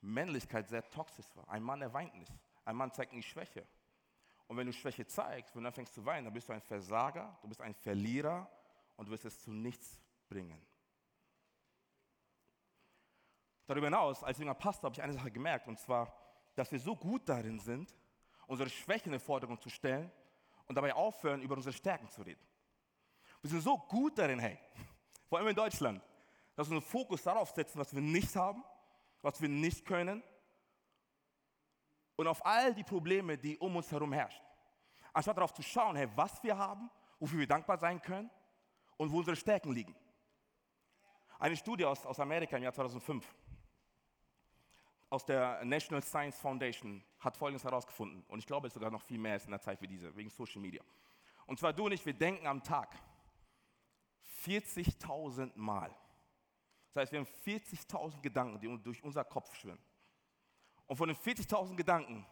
Männlichkeit 0.00 0.68
sehr 0.68 0.88
toxisch 0.90 1.26
war. 1.36 1.48
Ein 1.48 1.62
Mann, 1.62 1.80
der 1.80 1.92
weint 1.92 2.14
nicht. 2.14 2.32
Ein 2.64 2.76
Mann 2.76 2.92
zeigt 2.92 3.12
nicht 3.12 3.28
Schwäche. 3.28 3.66
Und 4.46 4.56
wenn 4.56 4.66
du 4.66 4.72
Schwäche 4.72 5.06
zeigst, 5.06 5.54
wenn 5.54 5.62
du 5.62 5.68
anfängst 5.68 5.94
zu 5.94 6.04
weinen, 6.04 6.24
dann 6.24 6.34
bist 6.34 6.48
du 6.48 6.52
ein 6.52 6.60
Versager, 6.60 7.38
du 7.42 7.48
bist 7.48 7.60
ein 7.60 7.74
Verlierer 7.74 8.50
und 8.96 9.06
du 9.06 9.12
wirst 9.12 9.24
es 9.24 9.40
zu 9.40 9.52
nichts 9.52 10.00
bringen. 10.28 10.60
Darüber 13.66 13.86
hinaus, 13.86 14.22
als 14.22 14.38
junger 14.38 14.54
Pastor, 14.54 14.88
habe 14.88 14.94
ich 14.94 15.02
eine 15.02 15.14
Sache 15.14 15.30
gemerkt, 15.30 15.66
und 15.68 15.78
zwar, 15.78 16.12
dass 16.54 16.70
wir 16.70 16.78
so 16.78 16.94
gut 16.94 17.28
darin 17.28 17.58
sind, 17.58 17.94
unsere 18.46 18.68
Schwächen 18.68 19.12
in 19.12 19.18
den 19.18 19.60
zu 19.60 19.70
stellen 19.70 20.12
und 20.66 20.74
dabei 20.74 20.94
aufhören, 20.94 21.42
über 21.42 21.56
unsere 21.56 21.72
Stärken 21.72 22.08
zu 22.08 22.22
reden. 22.22 22.44
Wir 23.40 23.50
sind 23.50 23.60
so 23.60 23.76
gut 23.76 24.18
darin, 24.18 24.38
hey, 24.38 24.58
vor 25.28 25.38
allem 25.38 25.48
in 25.48 25.56
Deutschland, 25.56 26.02
dass 26.56 26.68
wir 26.68 26.76
einen 26.76 26.82
Fokus 26.82 27.22
darauf 27.22 27.50
setzen, 27.50 27.78
was 27.78 27.94
wir 27.94 28.00
nicht 28.00 28.34
haben, 28.36 28.64
was 29.22 29.40
wir 29.40 29.48
nicht 29.48 29.84
können 29.84 30.22
und 32.16 32.26
auf 32.26 32.44
all 32.44 32.74
die 32.74 32.84
Probleme, 32.84 33.36
die 33.36 33.58
um 33.58 33.76
uns 33.76 33.90
herum 33.90 34.12
herrschen. 34.12 34.44
Anstatt 35.12 35.36
darauf 35.36 35.52
zu 35.52 35.62
schauen, 35.62 35.96
hey, 35.96 36.08
was 36.14 36.42
wir 36.42 36.56
haben, 36.56 36.90
wofür 37.18 37.40
wir 37.40 37.46
dankbar 37.46 37.78
sein 37.78 38.00
können 38.00 38.30
und 38.96 39.10
wo 39.10 39.18
unsere 39.18 39.36
Stärken 39.36 39.72
liegen. 39.72 39.94
Eine 41.38 41.56
Studie 41.56 41.84
aus, 41.84 42.04
aus 42.06 42.18
Amerika 42.20 42.56
im 42.56 42.62
Jahr 42.62 42.72
2005 42.72 43.24
aus 45.14 45.24
der 45.24 45.64
National 45.64 46.02
Science 46.02 46.36
Foundation 46.40 47.00
hat 47.20 47.36
Folgendes 47.36 47.62
herausgefunden. 47.62 48.24
Und 48.26 48.40
ich 48.40 48.46
glaube, 48.46 48.66
es 48.66 48.72
ist 48.72 48.74
sogar 48.74 48.90
noch 48.90 49.02
viel 49.02 49.18
mehr 49.18 49.36
ist 49.36 49.44
in 49.44 49.52
der 49.52 49.60
Zeit 49.60 49.80
wie 49.80 49.86
diese, 49.86 50.14
wegen 50.16 50.28
Social 50.28 50.60
Media. 50.60 50.82
Und 51.46 51.58
zwar 51.58 51.72
du 51.72 51.86
und 51.86 51.92
ich, 51.92 52.04
wir 52.04 52.14
denken 52.14 52.46
am 52.48 52.62
Tag 52.62 52.98
40.000 54.44 55.52
Mal. 55.54 55.94
Das 56.92 57.02
heißt, 57.02 57.12
wir 57.12 57.20
haben 57.20 57.28
40.000 57.46 58.20
Gedanken, 58.22 58.58
die 58.58 58.82
durch 58.82 59.04
unser 59.04 59.24
Kopf 59.24 59.54
schwirren. 59.54 59.78
Und 60.86 60.96
von 60.96 61.08
den 61.08 61.16
40.000 61.16 61.76
Gedanken 61.76 62.26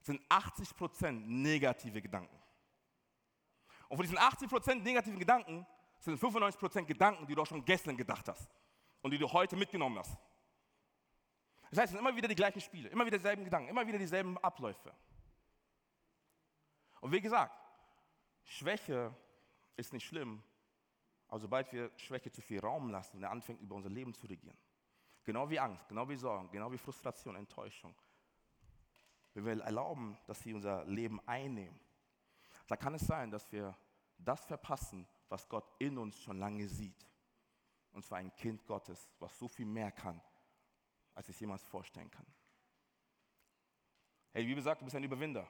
sind 0.00 0.22
80% 0.28 1.10
negative 1.10 2.00
Gedanken. 2.00 2.38
Und 3.88 3.96
von 3.96 4.06
diesen 4.06 4.18
80% 4.18 4.76
negativen 4.76 5.18
Gedanken 5.18 5.66
sind 5.98 6.20
95% 6.20 6.84
Gedanken, 6.84 7.26
die 7.26 7.34
du 7.34 7.42
auch 7.42 7.46
schon 7.46 7.64
gestern 7.64 7.96
gedacht 7.96 8.28
hast 8.28 8.48
und 9.00 9.10
die 9.10 9.18
du 9.18 9.30
heute 9.30 9.56
mitgenommen 9.56 9.98
hast. 9.98 10.16
Das 11.72 11.78
heißt, 11.78 11.86
es 11.86 11.90
sind 11.92 12.00
immer 12.00 12.14
wieder 12.14 12.28
die 12.28 12.34
gleichen 12.34 12.60
Spiele, 12.60 12.90
immer 12.90 13.06
wieder 13.06 13.16
dieselben 13.16 13.44
Gedanken, 13.44 13.70
immer 13.70 13.86
wieder 13.86 13.96
dieselben 13.96 14.36
Abläufe. 14.36 14.92
Und 17.00 17.10
wie 17.10 17.20
gesagt, 17.22 17.58
Schwäche 18.44 19.14
ist 19.76 19.90
nicht 19.94 20.04
schlimm, 20.04 20.42
aber 21.28 21.40
sobald 21.40 21.72
wir 21.72 21.90
Schwäche 21.96 22.30
zu 22.30 22.42
viel 22.42 22.60
Raum 22.60 22.90
lassen 22.90 23.16
und 23.16 23.22
er 23.22 23.30
anfängt, 23.30 23.62
über 23.62 23.74
unser 23.74 23.88
Leben 23.88 24.12
zu 24.12 24.26
regieren, 24.26 24.58
genau 25.24 25.48
wie 25.48 25.58
Angst, 25.58 25.88
genau 25.88 26.06
wie 26.10 26.16
Sorgen, 26.16 26.50
genau 26.50 26.70
wie 26.70 26.76
Frustration, 26.76 27.36
Enttäuschung, 27.36 27.94
wenn 29.32 29.46
wir 29.46 29.64
erlauben, 29.64 30.18
dass 30.26 30.40
sie 30.40 30.52
unser 30.52 30.84
Leben 30.84 31.26
einnehmen, 31.26 31.80
da 32.66 32.76
kann 32.76 32.92
es 32.92 33.06
sein, 33.06 33.30
dass 33.30 33.50
wir 33.50 33.74
das 34.18 34.44
verpassen, 34.44 35.08
was 35.30 35.48
Gott 35.48 35.72
in 35.78 35.96
uns 35.96 36.20
schon 36.20 36.38
lange 36.38 36.68
sieht. 36.68 37.08
Und 37.92 38.04
zwar 38.04 38.18
ein 38.18 38.36
Kind 38.36 38.66
Gottes, 38.66 39.08
was 39.20 39.38
so 39.38 39.48
viel 39.48 39.64
mehr 39.64 39.90
kann, 39.90 40.20
als 41.14 41.28
ich 41.28 41.38
jemals 41.40 41.62
vorstellen 41.62 42.10
kann. 42.10 42.26
Hey, 44.32 44.46
wie 44.46 44.54
gesagt, 44.54 44.80
du 44.80 44.84
bist 44.84 44.96
ein 44.96 45.04
Überwinder. 45.04 45.46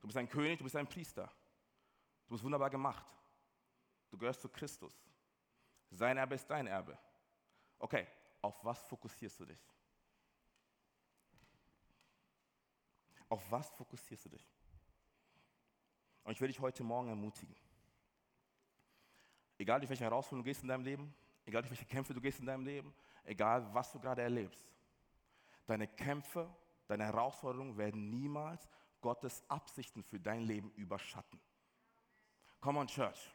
Du 0.00 0.06
bist 0.06 0.16
ein 0.16 0.28
König, 0.28 0.58
du 0.58 0.64
bist 0.64 0.76
ein 0.76 0.86
Priester. 0.86 1.30
Du 2.26 2.34
bist 2.34 2.44
wunderbar 2.44 2.70
gemacht. 2.70 3.06
Du 4.10 4.18
gehörst 4.18 4.40
zu 4.40 4.48
Christus. 4.48 4.94
Sein 5.90 6.16
Erbe 6.16 6.34
ist 6.34 6.46
dein 6.46 6.66
Erbe. 6.66 6.98
Okay, 7.78 8.06
auf 8.42 8.64
was 8.64 8.82
fokussierst 8.84 9.40
du 9.40 9.46
dich? 9.46 9.60
Auf 13.28 13.50
was 13.50 13.70
fokussierst 13.70 14.26
du 14.26 14.28
dich? 14.30 14.46
Und 16.24 16.32
ich 16.32 16.40
will 16.40 16.48
dich 16.48 16.60
heute 16.60 16.82
Morgen 16.82 17.08
ermutigen. 17.08 17.54
Egal 19.58 19.80
durch 19.80 19.90
welche 19.90 20.04
Herausforderungen 20.04 20.44
du 20.44 20.48
gehst 20.48 20.62
in 20.62 20.68
deinem 20.68 20.84
Leben, 20.84 21.14
egal 21.44 21.62
durch 21.62 21.70
welche 21.70 21.86
Kämpfe 21.86 22.14
du 22.14 22.20
gehst 22.20 22.40
in 22.40 22.46
deinem 22.46 22.64
Leben, 22.64 22.94
egal 23.24 23.72
was 23.72 23.92
du 23.92 23.98
gerade 24.00 24.22
erlebst, 24.22 24.64
deine 25.66 25.86
Kämpfe, 25.86 26.48
deine 26.86 27.04
Herausforderungen 27.04 27.76
werden 27.76 28.10
niemals 28.10 28.68
Gottes 29.00 29.42
Absichten 29.48 30.02
für 30.02 30.20
dein 30.20 30.42
Leben 30.42 30.70
überschatten. 30.72 31.40
Come 32.60 32.80
on, 32.80 32.86
Church. 32.86 33.32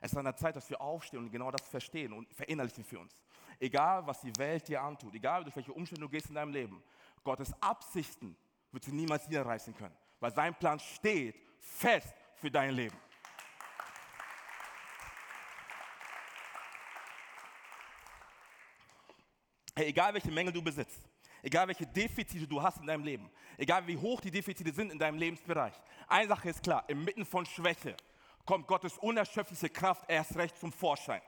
Es 0.00 0.12
ist 0.12 0.18
an 0.18 0.24
der 0.24 0.36
Zeit, 0.36 0.56
dass 0.56 0.68
wir 0.70 0.80
aufstehen 0.80 1.20
und 1.20 1.30
genau 1.30 1.50
das 1.50 1.68
verstehen 1.68 2.12
und 2.12 2.32
verinnerlichen 2.32 2.84
für 2.84 2.98
uns. 2.98 3.14
Egal, 3.58 4.06
was 4.06 4.22
die 4.22 4.34
Welt 4.38 4.66
dir 4.66 4.80
antut, 4.80 5.14
egal 5.14 5.44
durch 5.44 5.54
welche 5.54 5.72
Umstände 5.72 6.00
du 6.00 6.08
gehst 6.08 6.28
in 6.28 6.34
deinem 6.34 6.52
Leben, 6.52 6.82
Gottes 7.22 7.52
Absichten 7.62 8.34
wird 8.72 8.86
du 8.86 8.94
niemals 8.94 9.28
niederreißen 9.28 9.74
können, 9.74 9.94
weil 10.18 10.32
sein 10.32 10.54
Plan 10.54 10.78
steht 10.78 11.36
fest 11.58 12.14
für 12.36 12.50
dein 12.50 12.70
Leben. 12.70 12.96
Hey, 19.80 19.88
egal 19.88 20.12
welche 20.12 20.30
Mängel 20.30 20.52
du 20.52 20.60
besitzt, 20.60 21.00
egal 21.42 21.66
welche 21.66 21.86
Defizite 21.86 22.46
du 22.46 22.62
hast 22.62 22.76
in 22.76 22.86
deinem 22.86 23.02
Leben, 23.02 23.30
egal 23.56 23.86
wie 23.86 23.96
hoch 23.96 24.20
die 24.20 24.30
Defizite 24.30 24.74
sind 24.74 24.92
in 24.92 24.98
deinem 24.98 25.16
Lebensbereich, 25.16 25.72
eine 26.06 26.28
Sache 26.28 26.50
ist 26.50 26.62
klar, 26.62 26.84
inmitten 26.86 27.24
von 27.24 27.46
Schwäche 27.46 27.96
kommt 28.44 28.66
Gottes 28.66 28.98
unerschöpfliche 28.98 29.70
Kraft 29.70 30.04
erst 30.06 30.36
recht 30.36 30.58
zum 30.58 30.70
Vorschein. 30.70 31.22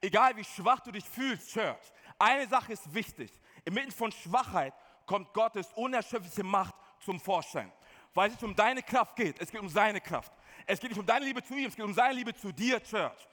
Egal 0.00 0.36
wie 0.36 0.44
schwach 0.44 0.78
du 0.78 0.92
dich 0.92 1.04
fühlst, 1.04 1.52
Church, 1.52 1.82
eine 2.16 2.46
Sache 2.46 2.74
ist 2.74 2.94
wichtig, 2.94 3.32
inmitten 3.64 3.90
von 3.90 4.12
Schwachheit 4.12 4.72
kommt 5.04 5.34
Gottes 5.34 5.66
unerschöpfliche 5.74 6.44
Macht 6.44 6.76
zum 7.00 7.18
Vorschein. 7.18 7.72
Weil 8.14 8.28
es 8.28 8.34
nicht 8.34 8.44
um 8.44 8.54
deine 8.54 8.84
Kraft 8.84 9.16
geht, 9.16 9.34
es 9.40 9.50
geht 9.50 9.60
um 9.60 9.68
seine 9.68 10.00
Kraft. 10.00 10.32
Es 10.64 10.78
geht 10.78 10.90
nicht 10.90 11.00
um 11.00 11.06
deine 11.06 11.24
Liebe 11.24 11.42
zu 11.42 11.56
ihm, 11.56 11.66
es 11.66 11.74
geht 11.74 11.84
um 11.84 11.92
seine 11.92 12.14
Liebe 12.14 12.32
zu 12.36 12.52
dir, 12.52 12.80
Church. 12.84 13.26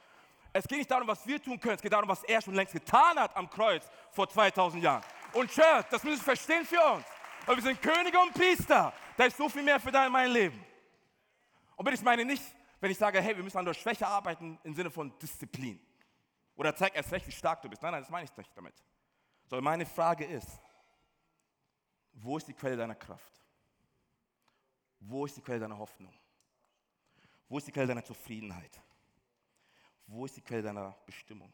Es 0.58 0.66
geht 0.66 0.78
nicht 0.78 0.90
darum, 0.90 1.06
was 1.06 1.26
wir 1.26 1.42
tun 1.42 1.60
können, 1.60 1.74
es 1.74 1.82
geht 1.82 1.92
darum, 1.92 2.08
was 2.08 2.24
er 2.24 2.40
schon 2.40 2.54
längst 2.54 2.72
getan 2.72 3.18
hat 3.18 3.36
am 3.36 3.48
Kreuz 3.50 3.86
vor 4.10 4.26
2000 4.26 4.82
Jahren. 4.82 5.04
Und 5.34 5.50
Church, 5.50 5.84
das 5.90 6.02
müssen 6.02 6.18
wir 6.18 6.24
verstehen 6.24 6.64
für 6.64 6.80
uns. 6.94 7.04
Weil 7.44 7.56
wir 7.56 7.62
sind 7.62 7.82
Könige 7.82 8.18
und 8.18 8.32
Priester. 8.32 8.92
Da 9.18 9.24
ist 9.24 9.36
so 9.36 9.50
viel 9.50 9.62
mehr 9.62 9.78
für 9.78 9.92
dein 9.92 10.10
mein 10.10 10.30
Leben. 10.30 10.64
Und 11.76 11.92
ich 11.92 12.00
meine 12.00 12.24
nicht, 12.24 12.42
wenn 12.80 12.90
ich 12.90 12.96
sage, 12.96 13.20
hey, 13.20 13.36
wir 13.36 13.44
müssen 13.44 13.58
an 13.58 13.66
der 13.66 13.74
Schwäche 13.74 14.06
arbeiten 14.06 14.58
im 14.64 14.74
Sinne 14.74 14.90
von 14.90 15.16
Disziplin. 15.18 15.78
Oder 16.54 16.74
zeig 16.74 16.96
erst 16.96 17.12
recht, 17.12 17.26
wie 17.26 17.32
stark 17.32 17.60
du 17.60 17.68
bist. 17.68 17.82
Nein, 17.82 17.92
nein, 17.92 18.00
das 18.00 18.10
meine 18.10 18.24
ich 18.24 18.34
nicht 18.34 18.56
damit. 18.56 18.74
Sondern 19.44 19.64
meine 19.64 19.84
Frage 19.84 20.24
ist, 20.24 20.58
wo 22.14 22.38
ist 22.38 22.48
die 22.48 22.54
Quelle 22.54 22.78
deiner 22.78 22.94
Kraft? 22.94 23.42
Wo 25.00 25.26
ist 25.26 25.36
die 25.36 25.42
Quelle 25.42 25.60
deiner 25.60 25.76
Hoffnung? 25.76 26.14
Wo 27.46 27.58
ist 27.58 27.66
die 27.66 27.72
Quelle 27.72 27.88
deiner 27.88 28.04
Zufriedenheit? 28.04 28.80
Wo 30.06 30.24
ist 30.24 30.36
die 30.36 30.40
Quelle 30.40 30.62
deiner 30.62 30.92
Bestimmung? 31.04 31.52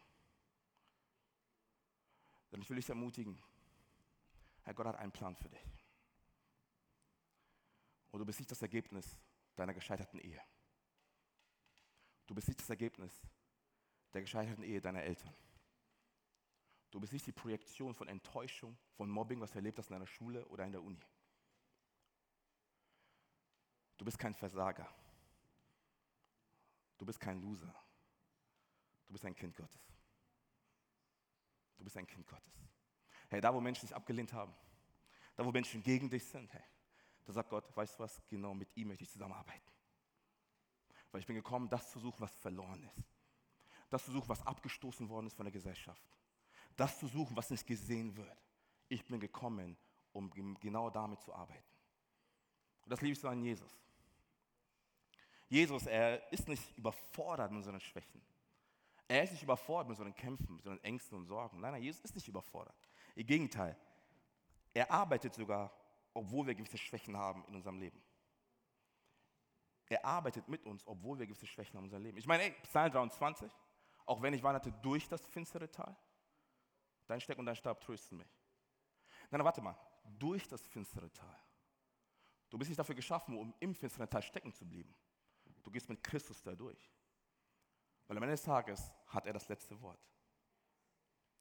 Ich 2.51 2.69
will 2.69 2.77
dich 2.77 2.89
ermutigen, 2.89 3.43
Herr 4.63 4.75
Gott 4.75 4.87
hat 4.87 4.97
einen 4.97 5.11
Plan 5.11 5.35
für 5.35 5.49
dich. 5.49 5.87
Und 8.11 8.21
du 8.21 8.27
bist 8.27 8.39
nicht 8.39 8.51
das 8.51 8.63
Ergebnis 8.63 9.19
deiner 9.57 9.73
gescheiterten 9.73 10.21
Ehe. 10.21 10.41
Du 12.27 12.35
bist 12.35 12.49
nicht 12.49 12.61
das 12.61 12.71
Ergebnis 12.71 13.27
der 14.13 14.21
gescheiterten 14.21 14.63
Ehe 14.63 14.81
deiner 14.81 15.03
Eltern. 15.03 15.35
Du 16.91 17.01
bist 17.01 17.15
nicht 17.15 17.27
die 17.27 17.33
Projektion 17.33 17.95
von 17.95 18.07
Enttäuschung, 18.07 18.77
von 18.93 19.09
Mobbing, 19.09 19.41
was 19.41 19.51
du 19.51 19.59
erlebt 19.59 19.79
hast 19.79 19.89
in 19.89 19.95
deiner 19.95 20.07
Schule 20.07 20.47
oder 20.49 20.65
in 20.67 20.73
der 20.73 20.83
Uni. 20.83 21.01
Du 23.97 24.05
bist 24.05 24.19
kein 24.19 24.35
Versager. 24.35 24.89
Du 26.99 27.07
bist 27.07 27.19
kein 27.19 27.41
Loser. 27.41 27.75
Du 29.13 29.15
bist 29.17 29.27
ein 29.27 29.35
Kind 29.35 29.55
Gottes. 29.55 29.83
Du 31.77 31.85
bist 31.85 31.99
ein 31.99 32.07
Kind 32.07 32.27
Gottes. 32.27 32.55
Hey, 33.29 33.43
da 33.43 33.53
wo 33.53 33.61
Menschen 33.61 33.87
dich 33.87 33.95
abgelehnt 33.95 34.33
haben, 34.33 34.55
da 35.37 35.45
wo 35.45 35.53
Menschen 35.53 35.83
gegen 35.83 36.09
dich 36.09 36.25
sind, 36.25 36.51
hey, 36.51 36.65
da 37.27 37.35
sagt 37.35 37.51
Gott, 37.51 37.77
weißt 37.77 37.99
du 37.99 38.05
was, 38.05 38.23
genau 38.27 38.55
mit 38.55 38.75
ihm 38.75 38.89
möchte 38.89 39.05
ich 39.05 39.11
zusammenarbeiten. 39.11 39.71
Weil 41.11 41.21
ich 41.21 41.27
bin 41.27 41.37
gekommen, 41.37 41.69
das 41.69 41.91
zu 41.91 42.01
suchen, 42.01 42.23
was 42.23 42.35
verloren 42.37 42.83
ist. 42.85 43.05
Das 43.91 44.03
zu 44.03 44.13
suchen, 44.13 44.31
was 44.31 44.47
abgestoßen 44.47 45.07
worden 45.11 45.27
ist 45.27 45.35
von 45.35 45.45
der 45.45 45.53
Gesellschaft. 45.53 46.03
Das 46.75 46.99
zu 46.99 47.07
suchen, 47.07 47.37
was 47.37 47.51
nicht 47.51 47.67
gesehen 47.67 48.17
wird. 48.17 48.43
Ich 48.89 49.05
bin 49.05 49.21
gekommen, 49.21 49.77
um 50.13 50.31
genau 50.59 50.89
damit 50.89 51.21
zu 51.21 51.35
arbeiten. 51.35 51.77
Und 52.85 52.91
das 52.91 53.03
liebe 53.03 53.13
ich 53.13 53.21
so 53.21 53.29
an 53.29 53.43
Jesus. 53.43 53.79
Jesus, 55.51 55.85
er 55.85 56.33
ist 56.33 56.49
nicht 56.49 56.79
überfordert 56.79 57.51
mit 57.51 57.59
unseren 57.59 57.79
Schwächen. 57.79 58.32
Er 59.13 59.25
ist 59.25 59.33
nicht 59.33 59.43
überfordert 59.43 59.89
mit 59.89 59.99
unseren 59.99 60.15
Kämpfen, 60.15 60.57
mit 60.57 60.65
unseren 60.65 60.83
Ängsten 60.83 61.19
und 61.19 61.27
Sorgen. 61.27 61.61
Nein, 61.61 61.73
nein, 61.73 61.83
Jesus 61.83 62.01
ist 62.01 62.15
nicht 62.15 62.29
überfordert. 62.29 62.75
Im 63.15 63.27
Gegenteil, 63.27 63.77
er 64.73 64.91
arbeitet 64.91 65.35
sogar, 65.35 65.71
obwohl 66.15 66.47
wir 66.47 66.55
gewisse 66.55 66.79
Schwächen 66.79 67.15
haben 67.15 67.45
in 67.45 67.55
unserem 67.55 67.79
Leben. 67.79 68.03
Er 69.85 70.03
arbeitet 70.03 70.49
mit 70.49 70.65
uns, 70.65 70.87
obwohl 70.87 71.19
wir 71.19 71.27
gewisse 71.27 71.47
Schwächen 71.47 71.77
haben 71.77 71.85
in 71.85 71.89
unserem 71.89 72.05
Leben. 72.05 72.17
Ich 72.17 72.27
meine, 72.27 72.45
ey, 72.45 72.53
Psalm 72.63 72.91
23, 72.91 73.53
auch 74.07 74.23
wenn 74.23 74.33
ich 74.33 74.43
wanderte 74.43 74.73
durch 74.81 75.07
das 75.11 75.27
finstere 75.27 75.71
Tal, 75.71 75.95
dein 77.07 77.21
Steck 77.21 77.39
und 77.39 77.45
dein 77.45 77.57
Stab 77.57 77.83
trösten 77.83 78.17
mich. 78.17 78.35
Nein, 79.31 79.45
warte 79.45 79.61
mal, 79.61 79.77
durch 80.05 80.49
das 80.49 80.67
finstere 80.67 81.13
Tal. 81.13 81.39
Du 82.49 82.57
bist 82.57 82.71
nicht 82.71 82.79
dafür 82.79 82.95
geschaffen, 82.95 83.37
um 83.37 83.53
im 83.61 83.75
finsteren 83.75 84.09
Tal 84.09 84.23
stecken 84.23 84.55
zu 84.55 84.67
bleiben. 84.67 84.95
Du 85.63 85.71
gehst 85.71 85.91
mit 85.91 86.03
Christus 86.03 86.43
da 86.43 86.55
durch. 86.55 86.91
Weil 88.07 88.17
am 88.17 88.23
Ende 88.23 88.35
des 88.35 88.43
Tages 88.43 88.93
hat 89.07 89.27
er 89.27 89.33
das 89.33 89.49
letzte 89.49 89.81
Wort. 89.81 90.01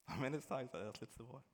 Am 0.06 0.22
Ende 0.24 0.38
des 0.38 0.46
Tages 0.46 0.72
hat 0.72 0.80
er 0.80 0.92
das 0.92 1.00
letzte 1.00 1.26
Wort. 1.28 1.44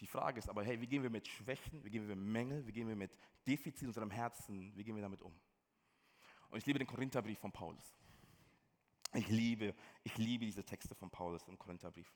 Die 0.00 0.06
Frage 0.06 0.38
ist 0.38 0.48
aber, 0.48 0.62
hey, 0.64 0.80
wie 0.80 0.86
gehen 0.86 1.02
wir 1.02 1.10
mit 1.10 1.26
Schwächen, 1.26 1.82
wie 1.82 1.90
gehen 1.90 2.06
wir 2.06 2.14
mit 2.14 2.26
Mängel, 2.26 2.66
wie 2.66 2.72
gehen 2.72 2.88
wir 2.88 2.96
mit 2.96 3.16
Defizit 3.46 3.82
in 3.82 3.88
unserem 3.88 4.10
Herzen, 4.10 4.76
wie 4.76 4.84
gehen 4.84 4.94
wir 4.94 5.02
damit 5.02 5.22
um? 5.22 5.34
Und 6.50 6.58
ich 6.58 6.66
liebe 6.66 6.78
den 6.78 6.86
Korintherbrief 6.86 7.38
von 7.38 7.52
Paulus. 7.52 7.96
Ich 9.14 9.28
liebe, 9.28 9.74
ich 10.02 10.16
liebe 10.18 10.44
diese 10.44 10.64
Texte 10.64 10.94
von 10.94 11.10
Paulus 11.10 11.48
im 11.48 11.58
Korintherbrief. 11.58 12.12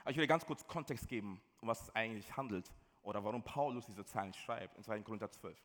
Aber 0.00 0.10
ich 0.10 0.16
will 0.16 0.26
ganz 0.26 0.44
kurz 0.44 0.66
Kontext 0.66 1.08
geben, 1.08 1.40
um 1.60 1.68
was 1.68 1.82
es 1.82 1.94
eigentlich 1.94 2.36
handelt 2.36 2.72
oder 3.02 3.22
warum 3.24 3.42
Paulus 3.42 3.86
diese 3.86 4.04
Zeilen 4.04 4.34
schreibt 4.34 4.76
in 4.76 4.82
2. 4.82 5.02
Korinther 5.02 5.30
12. 5.30 5.58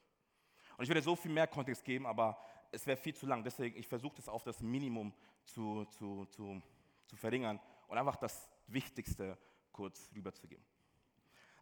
Und 0.78 0.84
ich 0.84 0.90
würde 0.90 1.02
so 1.02 1.16
viel 1.16 1.32
mehr 1.32 1.48
Kontext 1.48 1.84
geben, 1.84 2.06
aber 2.06 2.40
es 2.72 2.88
wäre 2.88 2.98
viel 2.98 3.14
zu 3.14 3.26
lang. 3.26 3.44
Deswegen, 3.44 3.78
ich 3.78 3.88
versuche 3.88 4.16
das 4.16 4.28
auf 4.28 4.44
das 4.44 4.62
Minimum 4.62 5.14
zu, 5.44 5.86
zu, 5.86 6.26
zu, 6.26 6.62
zu 7.06 7.16
verringern 7.16 7.60
und 7.88 7.98
einfach 7.98 8.16
das 8.16 8.50
Wichtigste 8.68 9.38
kurz 9.72 10.10
rüberzugeben. 10.16 10.66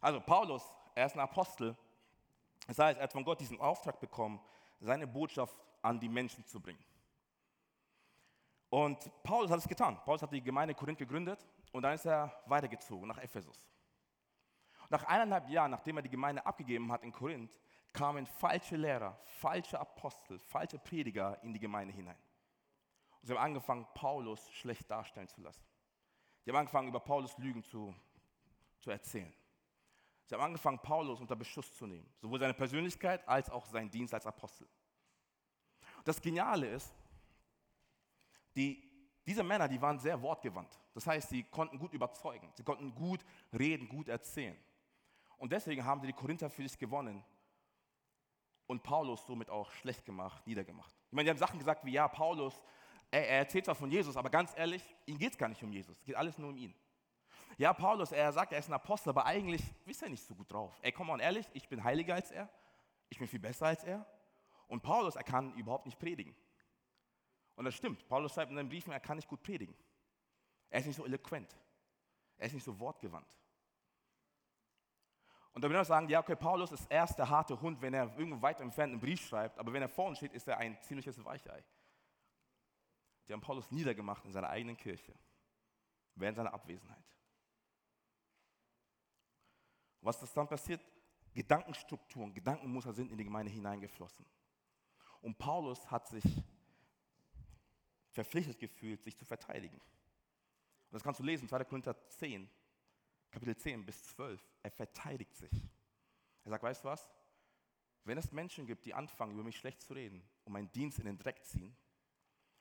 Also 0.00 0.20
Paulus, 0.20 0.62
er 0.94 1.06
ist 1.06 1.14
ein 1.14 1.20
Apostel. 1.20 1.76
Das 2.66 2.78
heißt, 2.78 2.98
er 2.98 3.04
hat 3.04 3.12
von 3.12 3.24
Gott 3.24 3.40
diesen 3.40 3.60
Auftrag 3.60 4.00
bekommen, 4.00 4.40
seine 4.80 5.06
Botschaft 5.06 5.56
an 5.82 5.98
die 5.98 6.08
Menschen 6.08 6.46
zu 6.46 6.60
bringen. 6.60 6.82
Und 8.70 9.10
Paulus 9.24 9.50
hat 9.50 9.58
es 9.58 9.68
getan. 9.68 9.98
Paulus 10.04 10.22
hat 10.22 10.32
die 10.32 10.40
Gemeinde 10.40 10.74
Korinth 10.74 10.98
gegründet 10.98 11.44
und 11.72 11.82
dann 11.82 11.94
ist 11.94 12.06
er 12.06 12.32
weitergezogen 12.46 13.08
nach 13.08 13.18
Ephesus. 13.18 13.66
Nach 14.88 15.04
eineinhalb 15.04 15.48
Jahren, 15.48 15.72
nachdem 15.72 15.96
er 15.96 16.02
die 16.02 16.08
Gemeinde 16.08 16.44
abgegeben 16.44 16.90
hat 16.90 17.02
in 17.02 17.12
Korinth, 17.12 17.58
kamen 17.92 18.26
falsche 18.26 18.76
Lehrer, 18.76 19.18
falsche 19.24 19.78
Apostel, 19.78 20.38
falsche 20.38 20.78
Prediger 20.78 21.42
in 21.42 21.52
die 21.52 21.58
Gemeinde 21.58 21.92
hinein. 21.92 22.18
Und 23.20 23.26
sie 23.26 23.34
haben 23.34 23.42
angefangen, 23.42 23.86
Paulus 23.94 24.50
schlecht 24.50 24.90
darstellen 24.90 25.28
zu 25.28 25.40
lassen. 25.40 25.64
Sie 26.44 26.50
haben 26.50 26.56
angefangen, 26.56 26.88
über 26.88 27.00
Paulus 27.00 27.36
Lügen 27.38 27.62
zu, 27.62 27.94
zu 28.78 28.90
erzählen. 28.90 29.32
Sie 30.24 30.34
haben 30.34 30.42
angefangen, 30.42 30.78
Paulus 30.78 31.20
unter 31.20 31.36
Beschuss 31.36 31.74
zu 31.74 31.86
nehmen, 31.86 32.08
sowohl 32.20 32.38
seine 32.38 32.54
Persönlichkeit 32.54 33.26
als 33.28 33.50
auch 33.50 33.66
seinen 33.66 33.90
Dienst 33.90 34.14
als 34.14 34.26
Apostel. 34.26 34.68
Das 36.04 36.20
Geniale 36.20 36.68
ist, 36.68 36.94
die, 38.54 38.82
diese 39.26 39.42
Männer, 39.42 39.68
die 39.68 39.80
waren 39.80 39.98
sehr 39.98 40.20
wortgewandt. 40.22 40.80
Das 40.94 41.06
heißt, 41.06 41.28
sie 41.28 41.42
konnten 41.44 41.78
gut 41.78 41.92
überzeugen, 41.92 42.50
sie 42.54 42.62
konnten 42.62 42.94
gut 42.94 43.24
reden, 43.52 43.88
gut 43.88 44.08
erzählen. 44.08 44.56
Und 45.36 45.52
deswegen 45.52 45.84
haben 45.84 46.00
sie 46.00 46.06
die 46.06 46.12
Korinther 46.12 46.48
für 46.48 46.62
sich 46.62 46.78
gewonnen 46.78 47.24
und 48.70 48.84
Paulus 48.84 49.26
somit 49.26 49.50
auch 49.50 49.68
schlecht 49.72 50.04
gemacht, 50.04 50.46
niedergemacht. 50.46 50.94
Ich 51.08 51.12
meine, 51.12 51.24
die 51.24 51.30
haben 51.30 51.38
Sachen 51.38 51.58
gesagt 51.58 51.84
wie, 51.84 51.90
ja, 51.90 52.06
Paulus, 52.06 52.62
er, 53.10 53.28
er 53.28 53.38
erzählt 53.38 53.64
zwar 53.64 53.74
von 53.74 53.90
Jesus, 53.90 54.16
aber 54.16 54.30
ganz 54.30 54.56
ehrlich, 54.56 54.80
ihm 55.06 55.18
geht 55.18 55.32
es 55.32 55.38
gar 55.38 55.48
nicht 55.48 55.60
um 55.64 55.72
Jesus, 55.72 55.98
es 55.98 56.04
geht 56.04 56.14
alles 56.14 56.38
nur 56.38 56.50
um 56.50 56.56
ihn. 56.56 56.72
Ja, 57.58 57.72
Paulus, 57.72 58.12
er 58.12 58.32
sagt, 58.32 58.52
er 58.52 58.60
ist 58.60 58.68
ein 58.68 58.72
Apostel, 58.72 59.08
aber 59.08 59.26
eigentlich 59.26 59.60
ist 59.86 60.02
er 60.02 60.08
nicht 60.08 60.22
so 60.22 60.36
gut 60.36 60.52
drauf. 60.52 60.72
Ey, 60.82 60.92
komm 60.92 61.08
mal 61.08 61.20
ehrlich, 61.20 61.46
ich 61.52 61.68
bin 61.68 61.82
heiliger 61.82 62.14
als 62.14 62.30
er, 62.30 62.48
ich 63.08 63.18
bin 63.18 63.26
viel 63.26 63.40
besser 63.40 63.66
als 63.66 63.82
er. 63.82 64.06
Und 64.68 64.84
Paulus, 64.84 65.16
er 65.16 65.24
kann 65.24 65.52
überhaupt 65.54 65.86
nicht 65.86 65.98
predigen. 65.98 66.36
Und 67.56 67.64
das 67.64 67.74
stimmt. 67.74 68.08
Paulus 68.08 68.32
schreibt 68.32 68.50
in 68.50 68.56
seinen 68.56 68.68
Briefen, 68.68 68.92
er 68.92 69.00
kann 69.00 69.16
nicht 69.16 69.28
gut 69.28 69.42
predigen. 69.42 69.74
Er 70.70 70.78
ist 70.78 70.86
nicht 70.86 70.96
so 70.96 71.04
eloquent. 71.04 71.56
Er 72.38 72.46
ist 72.46 72.52
nicht 72.52 72.64
so 72.64 72.78
wortgewandt. 72.78 73.26
Und 75.52 75.62
da 75.62 75.68
will 75.68 75.80
ich 75.80 75.86
sagen, 75.86 76.08
ja, 76.08 76.20
okay, 76.20 76.36
Paulus 76.36 76.70
ist 76.70 76.86
erst 76.90 77.18
der 77.18 77.28
harte 77.28 77.60
Hund, 77.60 77.80
wenn 77.82 77.92
er 77.92 78.16
irgendwo 78.16 78.40
weit 78.40 78.60
entfernt 78.60 78.92
einen 78.92 79.00
Brief 79.00 79.20
schreibt, 79.26 79.58
aber 79.58 79.72
wenn 79.72 79.82
er 79.82 79.88
vorne 79.88 80.14
steht, 80.14 80.32
ist 80.32 80.46
er 80.46 80.58
ein 80.58 80.80
ziemliches 80.82 81.22
Weichei. 81.24 81.64
Die 83.26 83.32
haben 83.32 83.40
Paulus 83.40 83.70
niedergemacht 83.70 84.24
in 84.24 84.32
seiner 84.32 84.48
eigenen 84.48 84.76
Kirche, 84.76 85.14
während 86.14 86.36
seiner 86.36 86.52
Abwesenheit. 86.52 87.04
Was 90.00 90.22
ist 90.22 90.36
dann 90.36 90.48
passiert? 90.48 90.80
Gedankenstrukturen, 91.34 92.32
Gedankenmuster 92.32 92.92
sind 92.92 93.10
in 93.10 93.18
die 93.18 93.24
Gemeinde 93.24 93.52
hineingeflossen. 93.52 94.24
Und 95.20 95.38
Paulus 95.38 95.90
hat 95.90 96.08
sich 96.08 96.24
verpflichtet 98.10 98.58
gefühlt, 98.58 99.02
sich 99.02 99.16
zu 99.16 99.24
verteidigen. 99.24 99.76
Und 99.76 100.94
das 100.94 101.02
kannst 101.02 101.20
du 101.20 101.24
lesen, 101.24 101.48
2. 101.48 101.64
Korinther 101.64 101.96
10, 102.08 102.50
Kapitel 103.30 103.56
10 103.56 103.84
bis 103.84 104.02
12. 104.04 104.42
Er 104.62 104.70
verteidigt 104.70 105.34
sich. 105.36 105.52
Er 106.44 106.50
sagt, 106.50 106.62
weißt 106.62 106.84
du 106.84 106.88
was? 106.88 107.10
Wenn 108.04 108.18
es 108.18 108.32
Menschen 108.32 108.66
gibt, 108.66 108.86
die 108.86 108.94
anfangen, 108.94 109.34
über 109.34 109.44
mich 109.44 109.58
schlecht 109.58 109.82
zu 109.82 109.92
reden 109.92 110.22
und 110.44 110.52
meinen 110.52 110.72
Dienst 110.72 110.98
in 110.98 111.04
den 111.04 111.18
Dreck 111.18 111.44
ziehen 111.44 111.76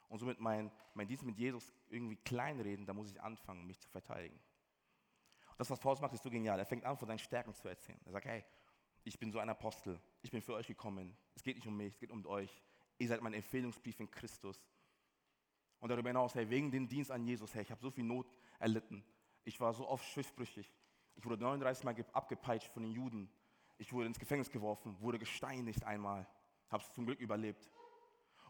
und 0.09 0.19
somit 0.19 0.39
meinen 0.39 0.71
mein 0.93 1.07
Dienst 1.07 1.23
mit 1.23 1.37
Jesus 1.37 1.73
irgendwie 1.87 2.17
kleinreden, 2.17 2.85
dann 2.85 2.95
muss 2.95 3.09
ich 3.09 3.21
anfangen, 3.21 3.65
mich 3.65 3.79
zu 3.79 3.89
verteidigen. 3.89 4.35
Und 5.49 5.59
das, 5.59 5.69
was 5.69 5.79
Paulus 5.79 6.01
macht, 6.01 6.13
ist 6.13 6.23
so 6.23 6.29
genial. 6.29 6.59
Er 6.59 6.65
fängt 6.65 6.85
an, 6.85 6.97
von 6.97 7.07
seinen 7.07 7.19
Stärken 7.19 7.53
zu 7.53 7.67
erzählen. 7.67 7.99
Er 8.05 8.11
sagt, 8.11 8.25
hey, 8.25 8.43
ich 9.03 9.17
bin 9.17 9.31
so 9.31 9.39
ein 9.39 9.49
Apostel, 9.49 9.99
ich 10.21 10.31
bin 10.31 10.41
für 10.41 10.53
euch 10.53 10.67
gekommen, 10.67 11.17
es 11.35 11.43
geht 11.43 11.55
nicht 11.55 11.67
um 11.67 11.75
mich, 11.75 11.93
es 11.93 11.99
geht 11.99 12.11
um 12.11 12.25
euch. 12.25 12.61
Ihr 12.97 13.07
seid 13.07 13.21
mein 13.21 13.33
Empfehlungsbrief 13.33 13.99
in 13.99 14.11
Christus. 14.11 14.61
Und 15.79 15.89
darüber 15.89 16.09
hinaus, 16.09 16.35
hey, 16.35 16.49
wegen 16.49 16.69
dem 16.69 16.87
Dienst 16.87 17.11
an 17.11 17.23
Jesus, 17.23 17.53
hey, 17.55 17.61
ich 17.61 17.71
habe 17.71 17.81
so 17.81 17.89
viel 17.89 18.03
Not 18.03 18.27
erlitten. 18.59 19.03
Ich 19.43 19.59
war 19.59 19.73
so 19.73 19.87
oft 19.87 20.05
schiffbrüchig. 20.05 20.73
Ich 21.15 21.25
wurde 21.25 21.41
39 21.41 21.83
Mal 21.83 21.95
abgepeitscht 22.13 22.71
von 22.71 22.83
den 22.83 22.91
Juden. 22.91 23.29
Ich 23.77 23.93
wurde 23.93 24.07
ins 24.07 24.19
Gefängnis 24.19 24.51
geworfen, 24.51 24.99
wurde 24.99 25.19
gesteinigt 25.19 25.83
einmal. 25.83 26.27
Habe 26.69 26.83
es 26.83 26.91
zum 26.93 27.05
Glück 27.05 27.19
überlebt. 27.19 27.69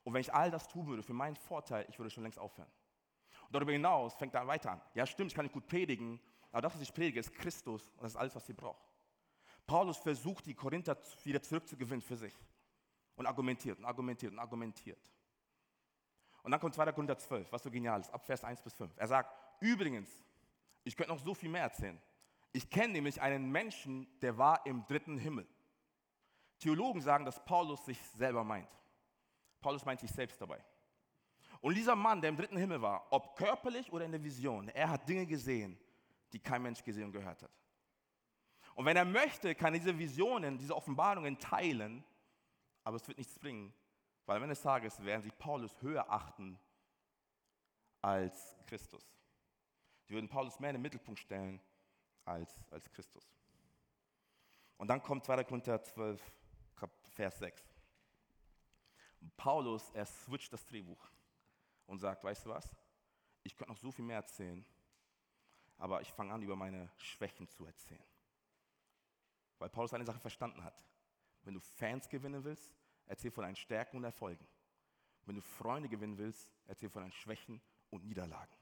Und 0.04 0.14
wenn 0.14 0.22
ich 0.22 0.34
all 0.34 0.52
das 0.52 0.68
tun 0.68 0.88
würde 0.88 1.04
für 1.04 1.14
meinen 1.14 1.36
Vorteil, 1.36 1.86
ich 1.90 2.00
würde 2.00 2.10
schon 2.10 2.24
längst 2.24 2.40
aufhören. 2.40 2.70
Und 3.48 3.56
darüber 3.56 3.72
hinaus 3.72 4.14
fängt 4.16 4.34
er 4.34 4.46
weiter 4.48 4.72
an. 4.72 4.82
Ja, 4.94 5.06
stimmt, 5.06 5.32
ich 5.32 5.36
kann 5.36 5.46
nicht 5.46 5.54
gut 5.54 5.68
predigen, 5.68 6.20
aber 6.52 6.62
das, 6.62 6.74
was 6.74 6.82
ich 6.82 6.94
predige, 6.94 7.20
ist 7.20 7.34
Christus 7.34 7.90
und 7.92 8.04
das 8.04 8.14
ist 8.14 8.18
alles, 8.18 8.36
was 8.36 8.46
sie 8.46 8.54
braucht. 8.54 8.88
Paulus 9.66 9.98
versucht, 9.98 10.46
die 10.46 10.56
Korinther 10.56 10.98
wieder 11.24 11.42
zurückzugewinnen 11.42 12.02
für 12.02 12.18
sich. 12.18 12.34
Und 13.16 13.26
argumentiert 13.26 13.78
und 13.78 13.86
argumentiert 13.86 14.32
und 14.32 14.40
argumentiert. 14.40 15.12
Und 16.42 16.52
dann 16.52 16.60
kommt 16.60 16.74
2. 16.74 16.92
Korinther 16.94 17.18
12, 17.18 17.52
was 17.52 17.64
so 17.64 17.70
genial 17.70 18.00
ist, 18.00 18.10
ab 18.12 18.26
Vers 18.26 18.44
1 18.44 18.62
bis 18.62 18.74
5. 18.74 18.98
Er 18.98 19.08
sagt, 19.08 19.36
übrigens, 19.60 20.10
ich 20.90 20.98
könnte 20.98 21.14
noch 21.14 21.24
so 21.24 21.36
viel 21.36 21.50
mehr 21.50 21.62
erzählen. 21.62 22.02
Ich 22.52 22.68
kenne 22.68 22.94
nämlich 22.94 23.22
einen 23.22 23.52
Menschen, 23.52 24.08
der 24.22 24.40
war 24.40 24.66
im 24.66 24.88
dritten 24.88 25.20
Himmel. 25.20 25.48
Theologen 26.58 27.00
sagen, 27.00 27.26
dass 27.26 27.46
Paulus 27.46 27.86
sich 27.86 28.02
selber 28.18 28.44
meint. 28.44 28.68
Paulus 29.62 29.86
meint 29.86 30.00
sich 30.00 30.10
selbst 30.10 30.42
dabei. 30.42 30.60
Und 31.62 31.76
dieser 31.76 31.96
Mann, 31.96 32.22
der 32.22 32.32
im 32.32 32.38
dritten 32.38 32.58
Himmel 32.58 32.82
war, 32.82 33.06
ob 33.12 33.36
körperlich 33.36 33.94
oder 33.94 34.04
in 34.04 34.12
der 34.12 34.24
Vision, 34.24 34.68
er 34.70 34.90
hat 34.90 35.08
Dinge 35.08 35.28
gesehen, 35.28 35.80
die 36.34 36.40
kein 36.40 36.64
Mensch 36.64 36.84
gesehen 36.84 37.06
und 37.06 37.12
gehört 37.12 37.44
hat. 37.44 37.52
Und 38.74 38.86
wenn 38.86 38.98
er 38.98 39.06
möchte, 39.06 39.54
kann 39.54 39.74
er 39.76 39.80
diese 39.80 39.96
Visionen, 39.96 40.58
diese 40.58 40.76
Offenbarungen 40.76 41.38
teilen, 41.38 42.04
aber 42.84 42.96
es 42.96 43.08
wird 43.08 43.20
nichts 43.20 43.38
bringen, 43.38 43.72
weil 44.26 44.38
am 44.38 44.44
Ende 44.44 44.56
des 44.56 44.64
Tages 44.64 45.06
werden 45.06 45.22
sie 45.22 45.32
Paulus 45.38 45.80
höher 45.84 46.10
achten 46.10 46.58
als 48.02 48.58
Christus. 48.66 49.19
Sie 50.10 50.16
würden 50.16 50.28
Paulus 50.28 50.60
mehr 50.60 50.72
in 50.72 50.78
den 50.78 50.82
Mittelpunkt 50.82 51.20
stellen 51.20 51.62
als, 52.26 52.52
als 52.72 52.92
Christus. 52.92 53.32
Und 54.78 54.88
dann 54.88 55.04
kommt 55.04 55.24
2. 55.24 55.44
Korinther 55.44 55.84
12, 55.84 56.20
Vers 57.04 57.38
6. 57.38 57.64
Paulus, 59.38 59.92
er 59.92 60.08
switcht 60.08 60.52
das 60.52 60.66
Drehbuch 60.66 61.12
und 61.86 62.00
sagt, 62.00 62.24
weißt 62.24 62.48
du 62.48 62.50
was, 62.50 62.76
ich 63.44 63.56
könnte 63.56 63.72
noch 63.72 63.78
so 63.78 63.92
viel 63.92 64.04
mehr 64.04 64.16
erzählen, 64.16 64.66
aber 65.78 66.02
ich 66.02 66.12
fange 66.12 66.34
an, 66.34 66.42
über 66.42 66.56
meine 66.56 66.90
Schwächen 66.98 67.48
zu 67.48 67.68
erzählen. 67.68 68.04
Weil 69.60 69.70
Paulus 69.70 69.94
eine 69.94 70.06
Sache 70.06 70.20
verstanden 70.20 70.64
hat. 70.64 70.84
Wenn 71.44 71.54
du 71.54 71.60
Fans 71.60 72.10
gewinnen 72.10 72.44
willst, 72.44 72.74
erzähl 73.06 73.30
von 73.30 73.44
deinen 73.44 73.56
Stärken 73.56 73.98
und 73.98 74.06
Erfolgen. 74.06 74.48
Wenn 75.28 75.36
du 75.36 75.42
Freunde 75.42 75.88
gewinnen 75.88 76.18
willst, 76.18 76.52
erzähl 76.66 76.90
von 76.90 77.04
deinen 77.04 77.12
Schwächen 77.12 77.62
und 77.92 78.06
Niederlagen. 78.06 78.59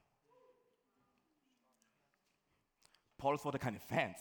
Paulus 3.18 3.44
wollte 3.44 3.60
keine 3.60 3.80
Fans. 3.80 4.20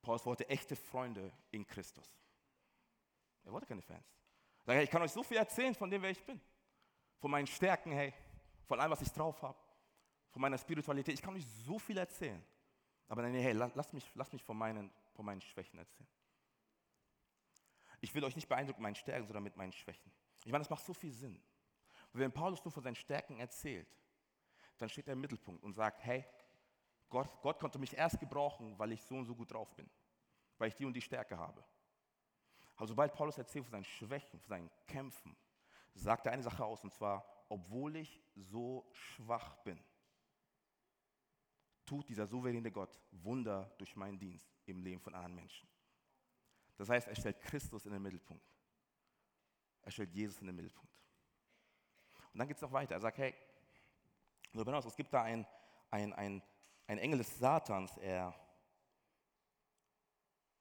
Paulus 0.00 0.24
wollte 0.26 0.48
echte 0.48 0.76
Freunde 0.76 1.32
in 1.50 1.66
Christus. 1.66 2.16
Er 3.44 3.52
wollte 3.52 3.66
keine 3.66 3.82
Fans. 3.82 4.06
Sagt, 4.64 4.76
hey, 4.76 4.84
ich 4.84 4.90
kann 4.90 5.02
euch 5.02 5.12
so 5.12 5.22
viel 5.22 5.36
erzählen 5.36 5.74
von 5.74 5.90
dem, 5.90 6.02
wer 6.02 6.10
ich 6.10 6.24
bin. 6.24 6.40
Von 7.18 7.30
meinen 7.30 7.46
Stärken, 7.46 7.92
hey, 7.92 8.12
von 8.66 8.80
allem, 8.80 8.90
was 8.90 9.02
ich 9.02 9.12
drauf 9.12 9.42
habe. 9.42 9.58
Von 10.30 10.40
meiner 10.40 10.58
Spiritualität. 10.58 11.14
Ich 11.14 11.22
kann 11.22 11.34
euch 11.34 11.46
so 11.46 11.78
viel 11.78 11.98
erzählen. 11.98 12.44
Aber 13.08 13.22
nein, 13.22 13.34
hey, 13.34 13.52
lass 13.52 13.92
mich, 13.92 14.10
lass 14.14 14.32
mich 14.32 14.42
von, 14.42 14.56
meinen, 14.56 14.90
von 15.12 15.24
meinen 15.24 15.40
Schwächen 15.40 15.78
erzählen. 15.78 16.08
Ich 18.00 18.14
will 18.14 18.24
euch 18.24 18.34
nicht 18.34 18.48
beeindrucken 18.48 18.80
mit 18.80 18.84
meinen 18.84 18.94
Stärken, 18.94 19.26
sondern 19.26 19.44
mit 19.44 19.56
meinen 19.56 19.72
Schwächen. 19.72 20.10
Ich 20.44 20.50
meine, 20.50 20.62
das 20.62 20.70
macht 20.70 20.84
so 20.84 20.94
viel 20.94 21.12
Sinn. 21.12 21.40
wenn 22.12 22.32
Paulus 22.32 22.64
nur 22.64 22.72
von 22.72 22.82
seinen 22.82 22.96
Stärken 22.96 23.38
erzählt, 23.38 23.88
dann 24.78 24.88
steht 24.88 25.06
er 25.06 25.12
im 25.12 25.20
Mittelpunkt 25.20 25.62
und 25.62 25.72
sagt, 25.74 26.02
hey, 26.04 26.24
Gott, 27.12 27.28
Gott 27.42 27.58
konnte 27.58 27.78
mich 27.78 27.94
erst 27.94 28.18
gebrauchen, 28.18 28.78
weil 28.78 28.92
ich 28.92 29.04
so 29.04 29.16
und 29.16 29.26
so 29.26 29.34
gut 29.34 29.52
drauf 29.52 29.76
bin, 29.76 29.86
weil 30.56 30.68
ich 30.68 30.74
die 30.74 30.86
und 30.86 30.94
die 30.94 31.02
Stärke 31.02 31.36
habe. 31.36 31.62
Aber 32.76 32.86
sobald 32.86 33.12
Paulus 33.12 33.36
erzählt 33.36 33.66
von 33.66 33.72
seinen 33.72 33.84
Schwächen, 33.84 34.40
von 34.40 34.48
seinen 34.48 34.70
Kämpfen, 34.86 35.36
sagt 35.92 36.24
er 36.24 36.32
eine 36.32 36.42
Sache 36.42 36.64
aus, 36.64 36.82
und 36.82 36.90
zwar, 36.90 37.22
obwohl 37.50 37.96
ich 37.96 38.22
so 38.34 38.88
schwach 38.92 39.56
bin, 39.56 39.78
tut 41.84 42.08
dieser 42.08 42.26
souveräne 42.26 42.72
Gott 42.72 42.98
Wunder 43.10 43.70
durch 43.76 43.94
meinen 43.94 44.18
Dienst 44.18 44.50
im 44.64 44.80
Leben 44.80 45.02
von 45.02 45.14
anderen 45.14 45.34
Menschen. 45.34 45.68
Das 46.78 46.88
heißt, 46.88 47.08
er 47.08 47.14
stellt 47.14 47.42
Christus 47.42 47.84
in 47.84 47.92
den 47.92 48.00
Mittelpunkt. 48.00 48.50
Er 49.82 49.90
stellt 49.90 50.14
Jesus 50.14 50.40
in 50.40 50.46
den 50.46 50.56
Mittelpunkt. 50.56 50.96
Und 52.32 52.38
dann 52.38 52.48
geht 52.48 52.56
es 52.56 52.62
noch 52.62 52.72
weiter. 52.72 52.94
Er 52.94 53.00
sagt, 53.02 53.18
hey, 53.18 53.34
es 54.54 54.96
gibt 54.96 55.12
da 55.12 55.24
ein, 55.24 55.46
ein, 55.90 56.14
ein, 56.14 56.42
ein 56.86 56.98
Engel 56.98 57.18
des 57.18 57.38
Satans, 57.38 57.96
er, 57.98 58.34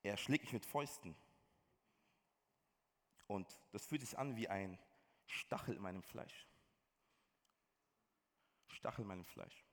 er 0.04 0.18
schlägt 0.18 0.46
mich 0.46 0.54
mit 0.54 0.66
Fäusten. 0.66 1.16
Und 3.28 3.48
das 3.72 3.86
fühlt 3.86 4.02
sich 4.02 4.18
an 4.18 4.36
wie 4.36 4.48
ein 4.48 4.78
Stachel 5.26 5.76
in 5.76 5.82
meinem 5.82 6.04
Fleisch. 6.04 6.48
Stachel 8.68 9.04
in 9.04 9.08
meinem 9.08 9.26
Fleisch. 9.26 9.66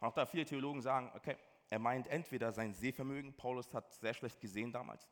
Und 0.00 0.08
auch 0.08 0.12
da 0.12 0.26
viele 0.26 0.44
Theologen 0.44 0.82
sagen, 0.82 1.10
okay, 1.14 1.36
er 1.70 1.78
meint 1.78 2.06
entweder 2.06 2.52
sein 2.52 2.74
Sehvermögen, 2.74 3.36
Paulus 3.36 3.72
hat 3.74 3.92
sehr 3.94 4.14
schlecht 4.14 4.40
gesehen 4.40 4.72
damals, 4.72 5.08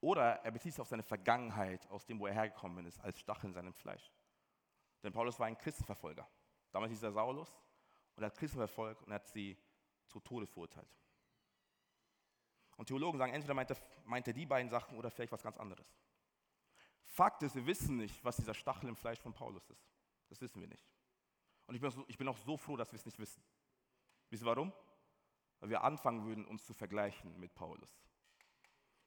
oder 0.00 0.44
er 0.44 0.50
bezieht 0.50 0.72
sich 0.72 0.80
auf 0.80 0.88
seine 0.88 1.04
Vergangenheit, 1.04 1.88
aus 1.88 2.04
dem, 2.04 2.18
wo 2.18 2.26
er 2.26 2.34
hergekommen 2.34 2.84
ist, 2.86 2.98
als 3.00 3.20
Stachel 3.20 3.46
in 3.46 3.54
seinem 3.54 3.72
Fleisch. 3.72 4.12
Denn 5.02 5.12
Paulus 5.12 5.38
war 5.38 5.46
ein 5.46 5.56
Christenverfolger. 5.56 6.28
Damals 6.72 6.90
hieß 6.90 7.04
er 7.04 7.12
Saulus 7.12 7.54
und 8.16 8.24
hat 8.24 8.36
Christen 8.36 8.58
verfolgt 8.58 9.02
und 9.02 9.12
hat 9.12 9.26
sie 9.28 9.56
zu 10.06 10.20
Tode 10.20 10.46
verurteilt. 10.46 10.88
Und 12.76 12.86
Theologen 12.86 13.18
sagen, 13.18 13.32
entweder 13.32 13.54
meint 13.54 13.70
er, 13.70 13.76
meint 14.04 14.26
er 14.26 14.32
die 14.32 14.46
beiden 14.46 14.70
Sachen 14.70 14.96
oder 14.96 15.10
vielleicht 15.10 15.32
was 15.32 15.42
ganz 15.42 15.56
anderes. 15.56 15.86
Fakt 17.04 17.42
ist, 17.42 17.54
wir 17.54 17.66
wissen 17.66 17.96
nicht, 17.96 18.24
was 18.24 18.36
dieser 18.36 18.54
Stachel 18.54 18.88
im 18.88 18.96
Fleisch 18.96 19.20
von 19.20 19.32
Paulus 19.32 19.68
ist. 19.68 19.86
Das 20.28 20.40
wissen 20.40 20.60
wir 20.60 20.68
nicht. 20.68 20.84
Und 21.66 21.74
ich 21.74 21.80
bin, 21.80 21.90
auch 21.90 21.94
so, 21.94 22.04
ich 22.08 22.18
bin 22.18 22.28
auch 22.28 22.38
so 22.38 22.56
froh, 22.56 22.76
dass 22.76 22.90
wir 22.92 22.96
es 22.96 23.04
nicht 23.04 23.18
wissen. 23.18 23.42
Wisst 24.30 24.42
ihr 24.42 24.46
warum? 24.46 24.72
Weil 25.60 25.70
wir 25.70 25.84
anfangen 25.84 26.24
würden, 26.24 26.44
uns 26.46 26.64
zu 26.64 26.74
vergleichen 26.74 27.38
mit 27.38 27.54
Paulus. 27.54 28.02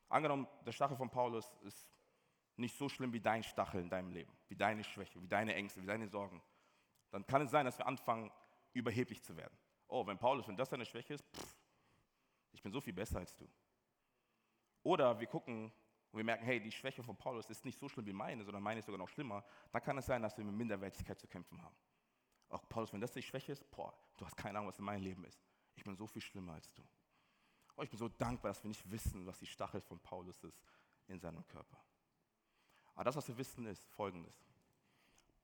Angenommen, 0.08 0.48
der 0.66 0.72
Stachel 0.72 0.96
von 0.96 1.10
Paulus 1.10 1.52
ist 1.64 1.90
nicht 2.58 2.78
so 2.78 2.88
schlimm 2.88 3.12
wie 3.12 3.20
dein 3.20 3.44
Stachel 3.44 3.82
in 3.82 3.90
deinem 3.90 4.12
Leben, 4.12 4.32
wie 4.48 4.56
deine 4.56 4.84
Schwäche, 4.84 5.22
wie 5.22 5.28
deine 5.28 5.56
Ängste, 5.56 5.82
wie 5.82 5.88
deine 5.88 6.08
Sorgen. 6.08 6.42
Dann 7.12 7.26
kann 7.26 7.42
es 7.42 7.52
sein, 7.52 7.66
dass 7.66 7.78
wir 7.78 7.88
anfangen, 7.88 8.32
überheblich 8.76 9.24
zu 9.24 9.36
werden. 9.36 9.58
Oh, 9.88 10.06
wenn 10.06 10.18
Paulus, 10.18 10.48
wenn 10.48 10.58
das 10.58 10.70
deine 10.70 10.86
Schwäche 10.86 11.16
ist, 11.16 11.26
pff, 11.36 11.56
ich 12.52 12.62
bin 12.62 12.72
so 12.72 12.82
viel 12.82 12.94
besser 12.94 13.20
als 13.20 13.36
du. 13.36 13.50
Oder 14.84 15.20
wir 15.20 15.28
gucken 15.28 15.72
und 16.12 16.18
wir 16.18 16.24
merken, 16.24 16.46
hey, 16.46 16.60
die 16.62 16.72
Schwäche 16.72 17.04
von 17.04 17.18
Paulus 17.18 17.50
ist 17.50 17.66
nicht 17.66 17.80
so 17.80 17.90
schlimm 17.90 18.06
wie 18.06 18.14
meine, 18.14 18.44
sondern 18.44 18.62
meine 18.62 18.80
ist 18.80 18.86
sogar 18.86 19.00
noch 19.00 19.10
schlimmer. 19.10 19.44
Dann 19.72 19.82
kann 19.82 19.98
es 19.98 20.06
sein, 20.06 20.22
dass 20.22 20.38
wir 20.38 20.46
mit 20.46 20.56
Minderwertigkeit 20.56 21.20
zu 21.20 21.28
kämpfen 21.28 21.62
haben. 21.62 21.76
Auch 22.50 22.68
Paulus, 22.70 22.94
wenn 22.94 23.02
das 23.02 23.12
die 23.12 23.22
Schwäche 23.22 23.52
ist, 23.52 23.70
boah, 23.72 23.94
du 24.18 24.26
hast 24.26 24.36
keine 24.38 24.58
Ahnung, 24.58 24.70
was 24.70 24.80
in 24.80 24.86
meinem 24.86 25.04
Leben 25.04 25.26
ist. 25.26 25.44
Ich 25.76 25.84
bin 25.84 25.96
so 25.96 26.08
viel 26.08 26.22
schlimmer 26.22 26.54
als 26.54 26.72
du. 26.74 26.84
Oh, 27.76 27.82
ich 27.82 27.90
bin 27.90 28.00
so 28.00 28.08
dankbar, 28.08 28.52
dass 28.52 28.64
wir 28.64 28.70
nicht 28.70 28.90
wissen, 28.90 29.26
was 29.26 29.40
die 29.40 29.48
Stachel 29.48 29.82
von 29.82 30.00
Paulus 30.00 30.44
ist 30.44 30.62
in 31.08 31.20
seinem 31.20 31.46
Körper. 31.48 31.78
Aber 32.94 33.04
das, 33.04 33.16
was 33.16 33.28
wir 33.28 33.38
wissen, 33.38 33.66
ist 33.66 33.86
folgendes. 33.90 34.46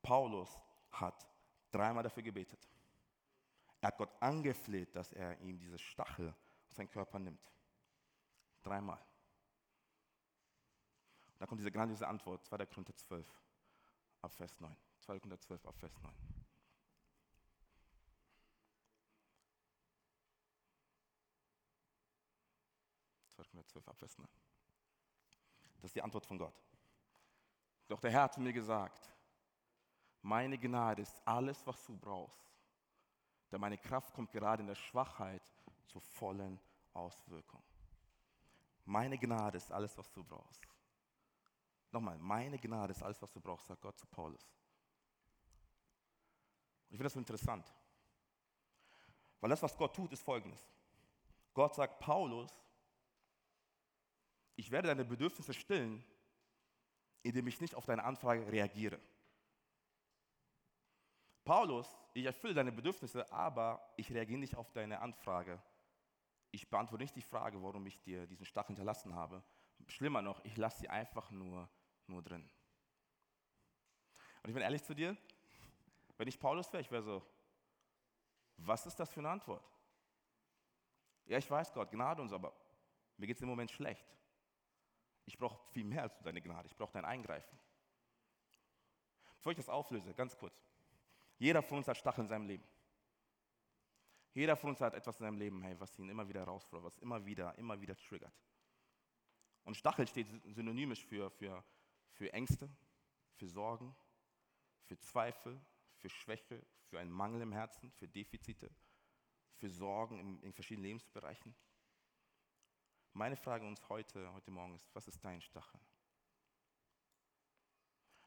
Paulus 0.00 0.58
hat 0.90 1.28
dreimal 1.70 2.02
dafür 2.02 2.22
gebetet. 2.22 2.66
Er 3.82 3.88
hat 3.88 3.98
Gott 3.98 4.14
angefleht, 4.22 4.94
dass 4.94 5.12
er 5.12 5.38
ihm 5.40 5.58
diese 5.58 5.76
Stachel 5.76 6.32
aus 6.68 6.76
seinem 6.76 6.88
Körper 6.88 7.18
nimmt. 7.18 7.52
Dreimal. 8.62 9.04
Und 11.32 11.40
da 11.40 11.46
kommt 11.46 11.58
diese 11.58 11.72
grandiose 11.72 12.06
Antwort, 12.06 12.44
2. 12.44 12.64
Korinther 12.66 12.94
12, 12.94 13.26
ab 14.20 14.32
Vers 14.32 14.60
9. 14.60 14.76
2. 15.00 15.18
Korinther 15.18 15.40
12, 15.40 15.66
ab 15.66 15.76
Vers 15.76 15.92
9. 16.00 16.14
Korinther 23.34 23.66
12, 23.66 23.88
ab 23.88 23.98
Vers 23.98 24.16
9. 24.16 24.28
Das 25.78 25.84
ist 25.86 25.96
die 25.96 26.02
Antwort 26.02 26.24
von 26.24 26.38
Gott. 26.38 26.54
Doch 27.88 27.98
der 27.98 28.12
Herr 28.12 28.22
hat 28.22 28.38
mir 28.38 28.52
gesagt, 28.52 29.12
meine 30.20 30.56
Gnade 30.56 31.02
ist 31.02 31.16
alles, 31.24 31.66
was 31.66 31.84
du 31.84 31.96
brauchst. 31.98 32.51
Denn 33.52 33.60
meine 33.60 33.76
Kraft 33.76 34.14
kommt 34.14 34.32
gerade 34.32 34.62
in 34.62 34.66
der 34.66 34.74
Schwachheit 34.74 35.42
zur 35.86 36.00
vollen 36.00 36.58
Auswirkung. 36.94 37.62
Meine 38.86 39.18
Gnade 39.18 39.58
ist 39.58 39.70
alles, 39.70 39.96
was 39.98 40.10
du 40.10 40.24
brauchst. 40.24 40.66
Nochmal, 41.92 42.18
meine 42.18 42.58
Gnade 42.58 42.92
ist 42.92 43.02
alles, 43.02 43.20
was 43.20 43.30
du 43.30 43.40
brauchst, 43.40 43.66
sagt 43.66 43.82
Gott 43.82 43.98
zu 43.98 44.06
Paulus. 44.06 44.42
Ich 46.88 46.96
finde 46.96 47.04
das 47.04 47.12
so 47.12 47.18
interessant. 47.18 47.70
Weil 49.40 49.50
das, 49.50 49.62
was 49.62 49.76
Gott 49.76 49.94
tut, 49.94 50.12
ist 50.12 50.22
folgendes. 50.22 50.66
Gott 51.52 51.74
sagt, 51.74 51.98
Paulus, 51.98 52.50
ich 54.56 54.70
werde 54.70 54.88
deine 54.88 55.04
Bedürfnisse 55.04 55.52
stillen, 55.52 56.02
indem 57.22 57.46
ich 57.46 57.60
nicht 57.60 57.74
auf 57.74 57.84
deine 57.84 58.04
Anfrage 58.04 58.50
reagiere. 58.50 58.98
Paulus, 61.44 61.96
ich 62.14 62.24
erfülle 62.24 62.54
deine 62.54 62.72
Bedürfnisse, 62.72 63.30
aber 63.32 63.92
ich 63.96 64.12
reagiere 64.12 64.38
nicht 64.38 64.56
auf 64.56 64.70
deine 64.72 65.00
Anfrage. 65.00 65.60
Ich 66.50 66.68
beantworte 66.68 67.02
nicht 67.02 67.16
die 67.16 67.22
Frage, 67.22 67.62
warum 67.62 67.86
ich 67.86 68.00
dir 68.02 68.26
diesen 68.26 68.46
Stachel 68.46 68.68
hinterlassen 68.68 69.14
habe. 69.14 69.42
Schlimmer 69.88 70.22
noch, 70.22 70.44
ich 70.44 70.56
lasse 70.56 70.80
sie 70.80 70.88
einfach 70.88 71.30
nur, 71.30 71.68
nur 72.06 72.22
drin. 72.22 72.48
Und 74.42 74.50
ich 74.50 74.54
bin 74.54 74.62
ehrlich 74.62 74.84
zu 74.84 74.94
dir, 74.94 75.16
wenn 76.18 76.28
ich 76.28 76.38
Paulus 76.38 76.72
wäre, 76.72 76.80
ich 76.80 76.90
wäre 76.90 77.02
so, 77.02 77.26
was 78.58 78.86
ist 78.86 78.96
das 79.00 79.10
für 79.10 79.20
eine 79.20 79.30
Antwort? 79.30 79.64
Ja, 81.24 81.38
ich 81.38 81.50
weiß 81.50 81.72
Gott, 81.72 81.90
Gnade 81.90 82.22
uns, 82.22 82.32
aber 82.32 82.52
mir 83.16 83.26
geht 83.26 83.36
es 83.36 83.42
im 83.42 83.48
Moment 83.48 83.70
schlecht. 83.70 84.06
Ich 85.24 85.38
brauche 85.38 85.58
viel 85.72 85.84
mehr 85.84 86.02
als 86.02 86.18
deine 86.20 86.42
Gnade. 86.42 86.66
Ich 86.66 86.76
brauche 86.76 86.92
dein 86.92 87.04
Eingreifen. 87.04 87.58
Bevor 89.36 89.52
ich 89.52 89.56
das 89.56 89.68
auflöse, 89.68 90.14
ganz 90.14 90.36
kurz. 90.36 90.54
Jeder 91.42 91.60
von 91.60 91.78
uns 91.78 91.88
hat 91.88 91.96
Stacheln 91.96 92.26
in 92.26 92.28
seinem 92.28 92.46
Leben. 92.46 92.64
Jeder 94.32 94.54
von 94.54 94.70
uns 94.70 94.80
hat 94.80 94.94
etwas 94.94 95.16
in 95.16 95.24
seinem 95.24 95.38
Leben, 95.38 95.60
hey, 95.60 95.74
was 95.80 95.98
ihn 95.98 96.08
immer 96.08 96.28
wieder 96.28 96.38
herausfordert, 96.38 96.84
was 96.84 96.98
immer 96.98 97.26
wieder, 97.26 97.58
immer 97.58 97.80
wieder 97.80 97.96
triggert. 97.96 98.32
Und 99.64 99.76
Stachel 99.76 100.06
steht 100.06 100.28
synonymisch 100.54 101.04
für, 101.04 101.32
für, 101.32 101.64
für 102.12 102.32
Ängste, 102.32 102.70
für 103.34 103.48
Sorgen, 103.48 103.92
für 104.84 104.96
Zweifel, 105.00 105.60
für 105.96 106.08
Schwäche, 106.08 106.64
für 106.84 107.00
einen 107.00 107.10
Mangel 107.10 107.40
im 107.40 107.50
Herzen, 107.50 107.90
für 107.90 108.06
Defizite, 108.06 108.70
für 109.56 109.68
Sorgen 109.68 110.20
in, 110.20 110.40
in 110.44 110.52
verschiedenen 110.52 110.84
Lebensbereichen. 110.84 111.56
Meine 113.14 113.34
Frage 113.34 113.66
uns 113.66 113.88
heute, 113.88 114.32
heute 114.32 114.52
Morgen 114.52 114.76
ist, 114.76 114.94
was 114.94 115.08
ist 115.08 115.24
dein 115.24 115.40
Stachel? 115.40 115.80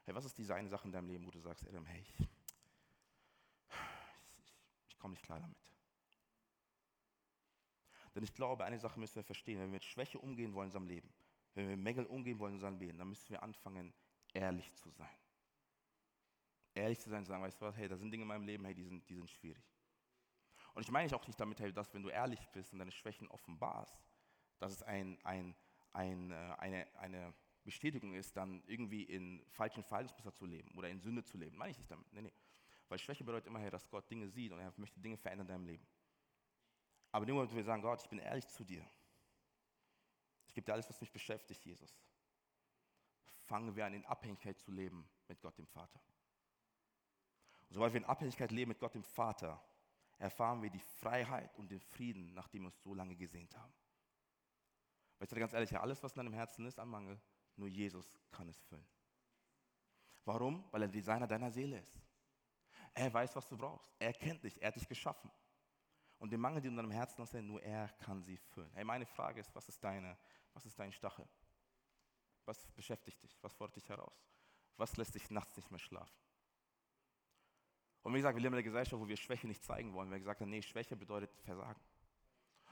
Hey, 0.04 0.14
was 0.14 0.26
ist 0.26 0.36
diese 0.36 0.54
eine 0.54 0.68
Sache 0.68 0.86
in 0.86 0.92
deinem 0.92 1.08
Leben, 1.08 1.26
wo 1.26 1.30
du 1.30 1.40
sagst, 1.40 1.66
Adam, 1.66 1.86
hey, 1.86 2.02
ich, 2.02 2.28
komme 5.06 5.14
nicht 5.14 5.24
klar 5.24 5.38
damit. 5.38 5.72
Denn 8.12 8.24
ich 8.24 8.34
glaube, 8.34 8.64
eine 8.64 8.80
Sache 8.80 8.98
müssen 8.98 9.14
wir 9.14 9.22
verstehen, 9.22 9.60
wenn 9.60 9.66
wir 9.66 9.74
mit 9.74 9.84
Schwäche 9.84 10.18
umgehen 10.18 10.52
wollen 10.52 10.64
in 10.64 10.76
unserem 10.76 10.88
Leben, 10.88 11.14
wenn 11.54 11.68
wir 11.68 11.76
mit 11.76 11.84
Mängel 11.84 12.06
umgehen 12.06 12.40
wollen 12.40 12.54
in 12.54 12.56
unserem 12.56 12.76
Leben, 12.76 12.98
dann 12.98 13.08
müssen 13.08 13.30
wir 13.30 13.40
anfangen, 13.40 13.94
ehrlich 14.34 14.74
zu 14.74 14.90
sein. 14.90 15.16
Ehrlich 16.74 16.98
zu 16.98 17.08
sein 17.08 17.20
und 17.20 17.26
sagen, 17.26 17.40
weißt 17.40 17.60
du 17.60 17.66
was, 17.66 17.76
hey, 17.76 17.86
da 17.86 17.96
sind 17.96 18.10
Dinge 18.10 18.22
in 18.22 18.28
meinem 18.28 18.44
Leben, 18.44 18.64
hey, 18.64 18.74
die 18.74 18.82
sind, 18.82 19.08
die 19.08 19.14
sind 19.14 19.30
schwierig. 19.30 19.64
Und 20.74 20.82
ich 20.82 20.90
meine 20.90 21.14
auch 21.14 21.26
nicht 21.28 21.38
damit, 21.38 21.60
hey, 21.60 21.72
dass 21.72 21.94
wenn 21.94 22.02
du 22.02 22.08
ehrlich 22.08 22.48
bist 22.48 22.72
und 22.72 22.80
deine 22.80 22.90
Schwächen 22.90 23.28
offenbarst, 23.28 23.96
dass 24.58 24.72
es 24.72 24.82
ein, 24.82 25.18
ein, 25.22 25.54
ein, 25.92 26.32
äh, 26.32 26.34
eine, 26.58 26.98
eine 26.98 27.32
Bestätigung 27.62 28.12
ist, 28.12 28.36
dann 28.36 28.60
irgendwie 28.66 29.04
in 29.04 29.44
falschen 29.50 29.84
Verhaltensmuster 29.84 30.34
zu 30.34 30.46
leben 30.46 30.76
oder 30.76 30.88
in 30.88 30.98
Sünde 30.98 31.22
zu 31.22 31.38
leben. 31.38 31.56
Meine 31.56 31.70
ich 31.70 31.78
nicht 31.78 31.90
damit. 31.92 32.12
Nee, 32.12 32.22
nee. 32.22 32.32
Weil 32.88 32.98
Schwäche 32.98 33.24
bedeutet 33.24 33.48
immerher, 33.48 33.70
dass 33.70 33.88
Gott 33.88 34.08
Dinge 34.10 34.28
sieht 34.28 34.52
und 34.52 34.60
er 34.60 34.72
möchte 34.76 35.00
Dinge 35.00 35.16
verändern 35.16 35.46
in 35.46 35.52
deinem 35.52 35.66
Leben. 35.66 35.86
Aber 37.10 37.22
in 37.22 37.28
dem 37.28 37.34
Moment, 37.36 37.52
wo 37.52 37.56
wir 37.56 37.64
sagen, 37.64 37.82
Gott, 37.82 38.00
ich 38.02 38.08
bin 38.08 38.18
ehrlich 38.18 38.46
zu 38.48 38.64
dir. 38.64 38.86
Ich 40.46 40.54
gebe 40.54 40.64
dir 40.64 40.72
alles, 40.72 40.88
was 40.88 41.00
mich 41.00 41.12
beschäftigt, 41.12 41.64
Jesus. 41.64 41.98
Fangen 43.46 43.74
wir 43.74 43.86
an, 43.86 43.94
in 43.94 44.04
Abhängigkeit 44.06 44.58
zu 44.58 44.70
leben 44.70 45.08
mit 45.28 45.40
Gott, 45.40 45.56
dem 45.58 45.66
Vater. 45.66 46.00
Und 47.68 47.74
sobald 47.74 47.92
wir 47.92 48.00
in 48.00 48.06
Abhängigkeit 48.06 48.50
leben 48.50 48.68
mit 48.68 48.78
Gott, 48.78 48.94
dem 48.94 49.02
Vater, 49.02 49.62
erfahren 50.18 50.62
wir 50.62 50.70
die 50.70 50.80
Freiheit 50.80 51.54
und 51.56 51.70
den 51.70 51.80
Frieden, 51.80 52.32
nach 52.34 52.48
dem 52.48 52.62
wir 52.62 52.66
uns 52.66 52.82
so 52.82 52.94
lange 52.94 53.16
gesehnt 53.16 53.56
haben. 53.56 53.72
Weißt 55.18 55.32
du, 55.32 55.36
ganz 55.36 55.52
ehrlich, 55.52 55.76
alles, 55.78 56.02
was 56.02 56.12
in 56.12 56.18
deinem 56.18 56.34
Herzen 56.34 56.66
ist 56.66 56.78
an 56.78 56.88
Mangel, 56.88 57.20
nur 57.56 57.68
Jesus 57.68 58.18
kann 58.30 58.48
es 58.48 58.60
füllen. 58.62 58.86
Warum? 60.24 60.64
Weil 60.72 60.82
er 60.82 60.88
Designer 60.88 61.26
deiner 61.26 61.50
Seele 61.50 61.78
ist. 61.78 61.98
Er 62.96 63.12
weiß, 63.12 63.36
was 63.36 63.46
du 63.46 63.58
brauchst. 63.58 63.94
Er 63.98 64.14
kennt 64.14 64.42
dich. 64.42 64.60
Er 64.60 64.68
hat 64.68 64.76
dich 64.76 64.88
geschaffen. 64.88 65.30
Und 66.18 66.32
den 66.32 66.40
Mangel, 66.40 66.62
den 66.62 66.74
du 66.74 66.80
in 66.80 66.88
deinem 66.88 66.96
Herzen 66.96 67.20
hast, 67.20 67.34
nur 67.34 67.62
er 67.62 67.88
kann 68.00 68.22
sie 68.22 68.38
füllen. 68.38 68.72
Hey, 68.72 68.84
meine 68.84 69.04
Frage 69.04 69.38
ist, 69.38 69.54
was 69.54 69.68
ist, 69.68 69.84
deine, 69.84 70.16
was 70.54 70.64
ist 70.64 70.78
dein 70.78 70.90
Stachel? 70.90 71.28
Was 72.46 72.66
beschäftigt 72.72 73.22
dich? 73.22 73.36
Was 73.42 73.52
fordert 73.52 73.76
dich 73.76 73.88
heraus? 73.90 74.24
Was 74.78 74.96
lässt 74.96 75.14
dich 75.14 75.30
nachts 75.30 75.54
nicht 75.58 75.70
mehr 75.70 75.78
schlafen? 75.78 76.16
Und 78.02 78.14
wie 78.14 78.18
gesagt, 78.18 78.34
wir 78.34 78.42
leben 78.42 78.54
in 78.54 78.58
einer 78.60 78.62
Gesellschaft, 78.62 78.98
wo 79.00 79.06
wir 79.06 79.16
Schwäche 79.16 79.46
nicht 79.46 79.62
zeigen 79.62 79.92
wollen. 79.92 80.10
Wir 80.10 80.18
gesagt 80.18 80.40
haben, 80.40 80.48
nee, 80.48 80.62
Schwäche 80.62 80.96
bedeutet 80.96 81.30
Versagen. 81.42 81.80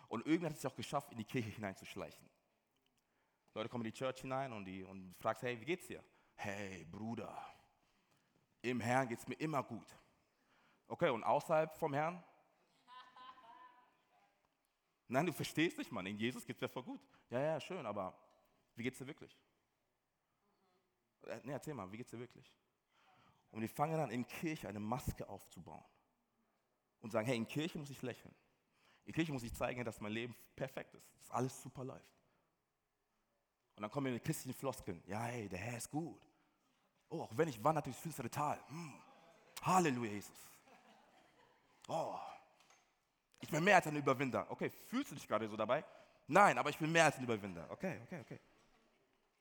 Und 0.08 0.26
irgendwann 0.26 0.52
hat 0.52 0.58
es 0.58 0.64
auch 0.64 0.74
geschafft, 0.74 1.12
in 1.12 1.18
die 1.18 1.24
Kirche 1.24 1.50
hineinzuschleichen. 1.50 2.30
Leute 3.52 3.68
kommen 3.68 3.84
in 3.84 3.92
die 3.92 3.98
Church 3.98 4.22
hinein 4.22 4.54
und, 4.54 4.64
die, 4.64 4.84
und 4.84 5.14
fragst, 5.18 5.42
hey, 5.42 5.60
wie 5.60 5.66
geht's 5.66 5.86
dir? 5.86 6.02
Hey, 6.34 6.86
Bruder, 6.86 7.46
im 8.62 8.80
Herrn 8.80 9.06
geht 9.06 9.18
es 9.18 9.28
mir 9.28 9.34
immer 9.34 9.62
gut. 9.62 9.94
Okay, 10.86 11.10
und 11.10 11.24
außerhalb 11.24 11.76
vom 11.76 11.94
Herrn? 11.94 12.22
Nein, 15.08 15.26
du 15.26 15.32
verstehst 15.32 15.78
nicht, 15.78 15.92
Mann. 15.92 16.06
In 16.06 16.18
Jesus 16.18 16.44
geht 16.44 16.56
es 16.56 16.60
dir 16.60 16.68
voll 16.68 16.82
gut. 16.82 17.00
Ja, 17.30 17.40
ja, 17.40 17.60
schön, 17.60 17.84
aber 17.86 18.18
wie 18.74 18.82
geht's 18.82 18.98
dir 18.98 19.06
wirklich? 19.06 19.38
Nee, 21.42 21.52
erzähl 21.52 21.74
mal, 21.74 21.90
wie 21.90 21.96
geht's 21.96 22.10
dir 22.10 22.18
wirklich? 22.18 22.52
Und 23.50 23.60
die 23.60 23.68
fangen 23.68 23.98
an, 23.98 24.10
in 24.10 24.26
Kirche 24.26 24.68
eine 24.68 24.80
Maske 24.80 25.28
aufzubauen. 25.28 25.84
Und 27.00 27.10
sagen, 27.10 27.26
hey, 27.26 27.36
in 27.36 27.46
Kirche 27.46 27.78
muss 27.78 27.90
ich 27.90 28.00
lächeln. 28.02 28.34
In 29.04 29.12
Kirche 29.12 29.32
muss 29.32 29.42
ich 29.42 29.54
zeigen, 29.54 29.84
dass 29.84 30.00
mein 30.00 30.12
Leben 30.12 30.34
perfekt 30.56 30.94
ist, 30.94 31.14
dass 31.18 31.30
alles 31.30 31.62
super 31.62 31.84
läuft. 31.84 32.14
Und 33.76 33.82
dann 33.82 33.90
kommen 33.90 34.06
wir 34.06 34.12
mit 34.12 34.24
christlichen 34.24 34.56
Floskeln. 34.56 35.02
Ja, 35.06 35.22
hey, 35.24 35.48
der 35.48 35.58
Herr 35.58 35.76
ist 35.76 35.90
gut. 35.90 36.20
Oh, 37.08 37.22
auch 37.22 37.36
wenn 37.36 37.48
ich 37.48 37.62
wandere 37.62 37.84
durchs 37.84 38.00
finstere 38.00 38.30
Tal. 38.30 38.58
Hm. 38.68 38.94
Halleluja, 39.62 40.12
Jesus. 40.12 40.53
Oh, 41.88 42.18
ich 43.40 43.50
bin 43.50 43.62
mehr 43.62 43.76
als 43.76 43.86
ein 43.86 43.96
Überwinder. 43.96 44.50
Okay, 44.50 44.70
fühlst 44.70 45.10
du 45.10 45.14
dich 45.14 45.28
gerade 45.28 45.48
so 45.48 45.56
dabei? 45.56 45.84
Nein, 46.26 46.56
aber 46.56 46.70
ich 46.70 46.78
bin 46.78 46.90
mehr 46.90 47.04
als 47.04 47.18
ein 47.18 47.24
Überwinder. 47.24 47.70
Okay, 47.70 48.00
okay, 48.04 48.20
okay. 48.20 48.40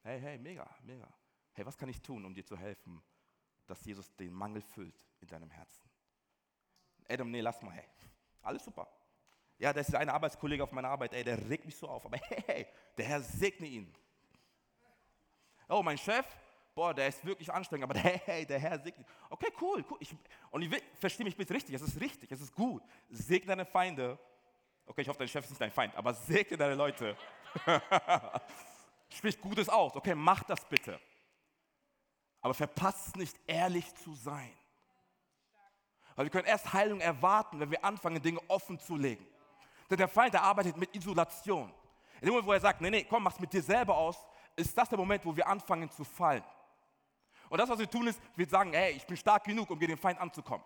Hey, 0.02 0.20
hey, 0.20 0.38
mega, 0.38 0.70
mega. 0.84 1.08
Hey, 1.54 1.66
was 1.66 1.78
kann 1.78 1.88
ich 1.88 2.02
tun, 2.02 2.26
um 2.26 2.34
dir 2.34 2.46
zu 2.46 2.58
helfen, 2.58 3.02
dass 3.66 3.84
Jesus 3.86 4.14
den 4.16 4.34
Mangel 4.34 4.62
füllt 4.62 5.06
in 5.22 5.28
deinem 5.28 5.50
Herzen? 5.50 5.90
Adam, 7.08 7.32
nee, 7.32 7.40
lass 7.40 7.62
mal, 7.62 7.72
hey. 7.72 7.88
Alles 8.42 8.66
super. 8.66 8.88
Ja, 9.58 9.72
das 9.72 9.88
ist 9.88 9.96
ein 9.96 10.10
Arbeitskollege 10.10 10.64
auf 10.64 10.74
meiner 10.74 10.90
Arbeit, 10.90 11.14
ey, 11.14 11.24
der 11.24 11.50
regt 11.50 11.66
mich 11.66 11.78
so 11.78 11.88
auf. 11.88 12.06
Aber 12.06 12.18
hey, 12.28 12.44
hey, 12.46 12.68
der 12.98 13.06
Herr 13.06 13.22
segne 13.22 13.68
ihn. 13.68 13.94
Oh, 15.70 15.82
mein 15.82 15.98
Chef, 15.98 16.26
boah, 16.76 16.94
der 16.94 17.08
ist 17.08 17.24
wirklich 17.26 17.52
anstrengend, 17.52 17.90
aber 17.90 18.00
hey, 18.00 18.22
hey 18.26 18.46
der 18.46 18.60
Herr 18.60 18.80
segne 18.80 19.00
ihn. 19.00 19.06
Okay, 19.30 19.52
cool, 19.62 19.84
cool. 19.90 19.98
Ich, 20.00 20.16
und 20.52 20.62
ich 20.62 20.84
verstehe 21.00 21.26
mich 21.26 21.36
bitte 21.36 21.54
richtig, 21.54 21.76
es 21.76 21.82
ist 21.82 22.00
richtig, 22.00 22.32
es 22.32 22.42
ist 22.42 22.54
gut. 22.54 22.84
Segne 23.10 23.48
deine 23.48 23.66
Feinde. 23.66 24.18
Okay, 24.86 25.02
ich 25.02 25.08
hoffe, 25.08 25.20
dein 25.20 25.28
Chef 25.28 25.46
ist 25.46 25.52
nicht 25.52 25.62
dein 25.62 25.72
Feind, 25.72 25.96
aber 25.96 26.14
segne 26.14 26.58
deine 26.58 26.76
Leute. 26.76 27.16
Sprich 29.10 29.40
Gutes 29.40 29.70
aus. 29.70 29.96
Okay, 29.96 30.16
mach 30.16 30.44
das 30.44 30.66
bitte. 30.66 31.00
Aber 32.42 32.54
verpasst 32.54 33.16
nicht, 33.16 33.40
ehrlich 33.48 33.94
zu 33.96 34.14
sein. 34.16 34.52
Weil 36.16 36.26
wir 36.26 36.30
können 36.32 36.48
erst 36.48 36.74
Heilung 36.74 37.00
erwarten, 37.00 37.60
wenn 37.60 37.72
wir 37.72 37.84
anfangen, 37.84 38.22
Dinge 38.22 38.40
offen 38.48 38.80
zu 38.80 38.98
legen. 38.98 39.26
Denn 39.90 39.98
der 39.98 40.08
Feind, 40.08 40.34
der 40.34 40.44
arbeitet 40.44 40.76
mit 40.78 40.96
Isolation. 40.96 41.72
In 42.20 42.28
dem 42.28 42.30
Moment, 42.30 42.48
wo 42.48 42.54
er 42.54 42.60
sagt, 42.60 42.82
nee, 42.82 42.90
nee, 42.90 43.04
komm, 43.04 43.24
mach's 43.24 43.40
mit 43.40 43.52
dir 43.52 43.62
selber 43.62 43.96
aus, 43.96 44.18
ist 44.56 44.78
das 44.78 44.90
der 44.90 44.98
Moment, 44.98 45.26
wo 45.26 45.36
wir 45.36 45.48
anfangen 45.48 45.90
zu 45.90 46.04
fallen. 46.04 46.44
Und 47.54 47.60
das, 47.60 47.70
was 47.70 47.78
wir 47.78 47.88
tun, 47.88 48.08
ist, 48.08 48.20
wir 48.36 48.48
sagen, 48.48 48.74
hey, 48.74 48.94
ich 48.94 49.06
bin 49.06 49.16
stark 49.16 49.44
genug, 49.44 49.70
um 49.70 49.78
gegen 49.78 49.92
den 49.92 50.00
Feind 50.00 50.20
anzukommen. 50.20 50.66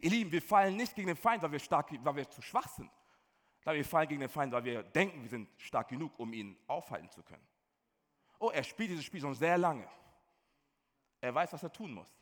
Ihr 0.00 0.10
Lieben, 0.10 0.30
wir 0.30 0.40
fallen 0.40 0.76
nicht 0.76 0.94
gegen 0.94 1.08
den 1.08 1.16
Feind, 1.16 1.42
weil 1.42 1.50
wir, 1.50 1.58
stark, 1.58 1.90
weil 2.04 2.14
wir 2.14 2.30
zu 2.30 2.40
schwach 2.42 2.68
sind. 2.68 2.88
wir 3.64 3.84
fallen 3.84 4.08
gegen 4.08 4.20
den 4.20 4.28
Feind, 4.28 4.52
weil 4.52 4.62
wir 4.62 4.84
denken, 4.84 5.20
wir 5.20 5.28
sind 5.28 5.48
stark 5.56 5.88
genug, 5.88 6.16
um 6.20 6.32
ihn 6.32 6.56
aufhalten 6.68 7.10
zu 7.10 7.24
können. 7.24 7.44
Oh, 8.38 8.50
er 8.50 8.62
spielt 8.62 8.90
dieses 8.90 9.04
Spiel 9.04 9.20
schon 9.20 9.34
sehr 9.34 9.58
lange. 9.58 9.84
Er 11.20 11.34
weiß, 11.34 11.52
was 11.52 11.64
er 11.64 11.72
tun 11.72 11.92
muss. 11.92 12.14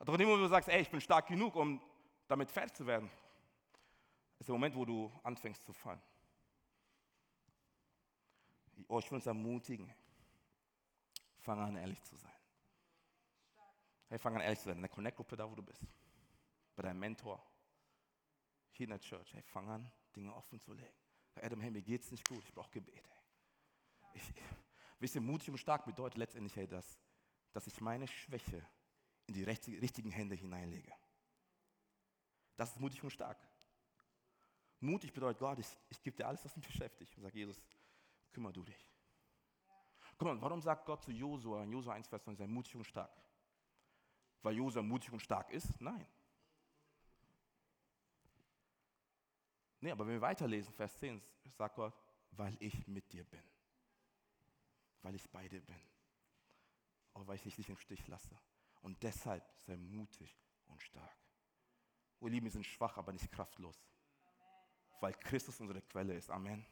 Doch 0.00 0.14
in 0.14 0.18
dem 0.18 0.26
Moment, 0.26 0.42
wo 0.42 0.46
du 0.46 0.50
sagst, 0.50 0.68
ey, 0.68 0.80
ich 0.80 0.90
bin 0.90 1.00
stark 1.00 1.28
genug, 1.28 1.54
um 1.54 1.80
damit 2.26 2.50
fertig 2.50 2.74
zu 2.74 2.84
werden, 2.84 3.08
ist 4.40 4.48
der 4.48 4.54
Moment, 4.54 4.74
wo 4.74 4.84
du 4.84 5.12
anfängst 5.22 5.62
zu 5.62 5.72
fallen. 5.72 6.02
Oh, 8.88 8.98
ich 8.98 9.08
will 9.08 9.18
uns 9.18 9.26
ermutigen. 9.26 9.88
Fang 11.38 11.60
an, 11.60 11.76
ehrlich 11.76 12.02
zu 12.02 12.16
sein. 12.16 12.31
Hey, 14.12 14.18
fang 14.18 14.34
an, 14.34 14.42
ehrlich 14.42 14.58
zu 14.58 14.66
sein. 14.66 14.76
In 14.76 14.82
der 14.82 14.90
Connect-Gruppe, 14.90 15.38
da 15.38 15.50
wo 15.50 15.54
du 15.54 15.62
bist. 15.62 15.86
Bei 16.76 16.82
deinem 16.82 16.98
Mentor. 16.98 17.42
Hier 18.72 18.84
in 18.84 18.90
der 18.90 19.00
Church. 19.00 19.32
Hey, 19.32 19.40
fang 19.40 19.66
an, 19.70 19.90
Dinge 20.14 20.34
offen 20.34 20.60
zu 20.60 20.74
legen. 20.74 20.94
Adam, 21.36 21.62
hey, 21.62 21.70
mir 21.70 21.80
geht's 21.80 22.10
nicht 22.10 22.28
gut. 22.28 22.44
Ich 22.44 22.52
brauche 22.52 22.70
Gebet. 22.70 23.08
Hey. 24.00 24.12
Ich, 24.12 24.34
wisst 24.98 25.14
ihr, 25.14 25.22
mutig 25.22 25.48
und 25.48 25.56
stark 25.56 25.86
bedeutet 25.86 26.18
letztendlich, 26.18 26.54
hey, 26.56 26.68
dass, 26.68 26.98
dass 27.54 27.66
ich 27.66 27.80
meine 27.80 28.06
Schwäche 28.06 28.62
in 29.28 29.32
die 29.32 29.44
richtigen 29.44 30.10
Hände 30.10 30.34
hineinlege. 30.34 30.92
Das 32.58 32.72
ist 32.72 32.80
mutig 32.80 33.02
und 33.02 33.08
stark. 33.12 33.38
Mutig 34.80 35.14
bedeutet, 35.14 35.38
Gott, 35.38 35.58
ich, 35.58 35.74
ich 35.88 36.02
gebe 36.02 36.18
dir 36.18 36.28
alles, 36.28 36.44
was 36.44 36.54
mich 36.54 36.66
beschäftigt. 36.66 37.16
Und 37.16 37.22
sage, 37.22 37.38
Jesus, 37.38 37.62
kümmere 38.30 38.52
du 38.52 38.62
dich. 38.62 38.90
Guck 40.18 40.28
mal, 40.28 40.42
warum 40.42 40.60
sagt 40.60 40.84
Gott 40.84 41.02
zu 41.02 41.10
Josua, 41.12 41.62
in 41.62 41.72
Josua 41.72 41.94
1, 41.94 42.08
Vers 42.08 42.26
9, 42.26 42.36
sei 42.36 42.46
mutig 42.46 42.76
und 42.76 42.84
stark? 42.84 43.10
Weil 44.42 44.56
Josua 44.56 44.82
mutig 44.82 45.12
und 45.12 45.20
stark 45.20 45.50
ist? 45.50 45.80
Nein. 45.80 46.06
Nee, 49.80 49.90
aber 49.90 50.06
wenn 50.06 50.14
wir 50.14 50.20
weiterlesen, 50.20 50.72
Vers 50.74 50.96
10, 50.98 51.20
sagt 51.50 51.76
Gott, 51.76 51.94
weil 52.32 52.56
ich 52.60 52.86
mit 52.86 53.12
dir 53.12 53.24
bin. 53.24 53.42
Weil 55.02 55.14
ich 55.14 55.28
bei 55.30 55.48
dir 55.48 55.60
bin. 55.60 55.80
Auch 57.14 57.26
weil 57.26 57.36
ich 57.36 57.42
dich 57.42 57.58
nicht 57.58 57.68
im 57.68 57.76
Stich 57.76 58.06
lasse. 58.06 58.38
Und 58.80 59.02
deshalb 59.02 59.44
sei 59.60 59.76
mutig 59.76 60.36
und 60.66 60.80
stark. 60.82 61.16
Wir 62.20 62.30
Lieben, 62.30 62.44
wir 62.44 62.52
sind 62.52 62.66
schwach, 62.66 62.96
aber 62.96 63.12
nicht 63.12 63.30
kraftlos. 63.32 63.84
Weil 65.00 65.14
Christus 65.14 65.60
unsere 65.60 65.82
Quelle 65.82 66.14
ist. 66.14 66.30
Amen. 66.30 66.64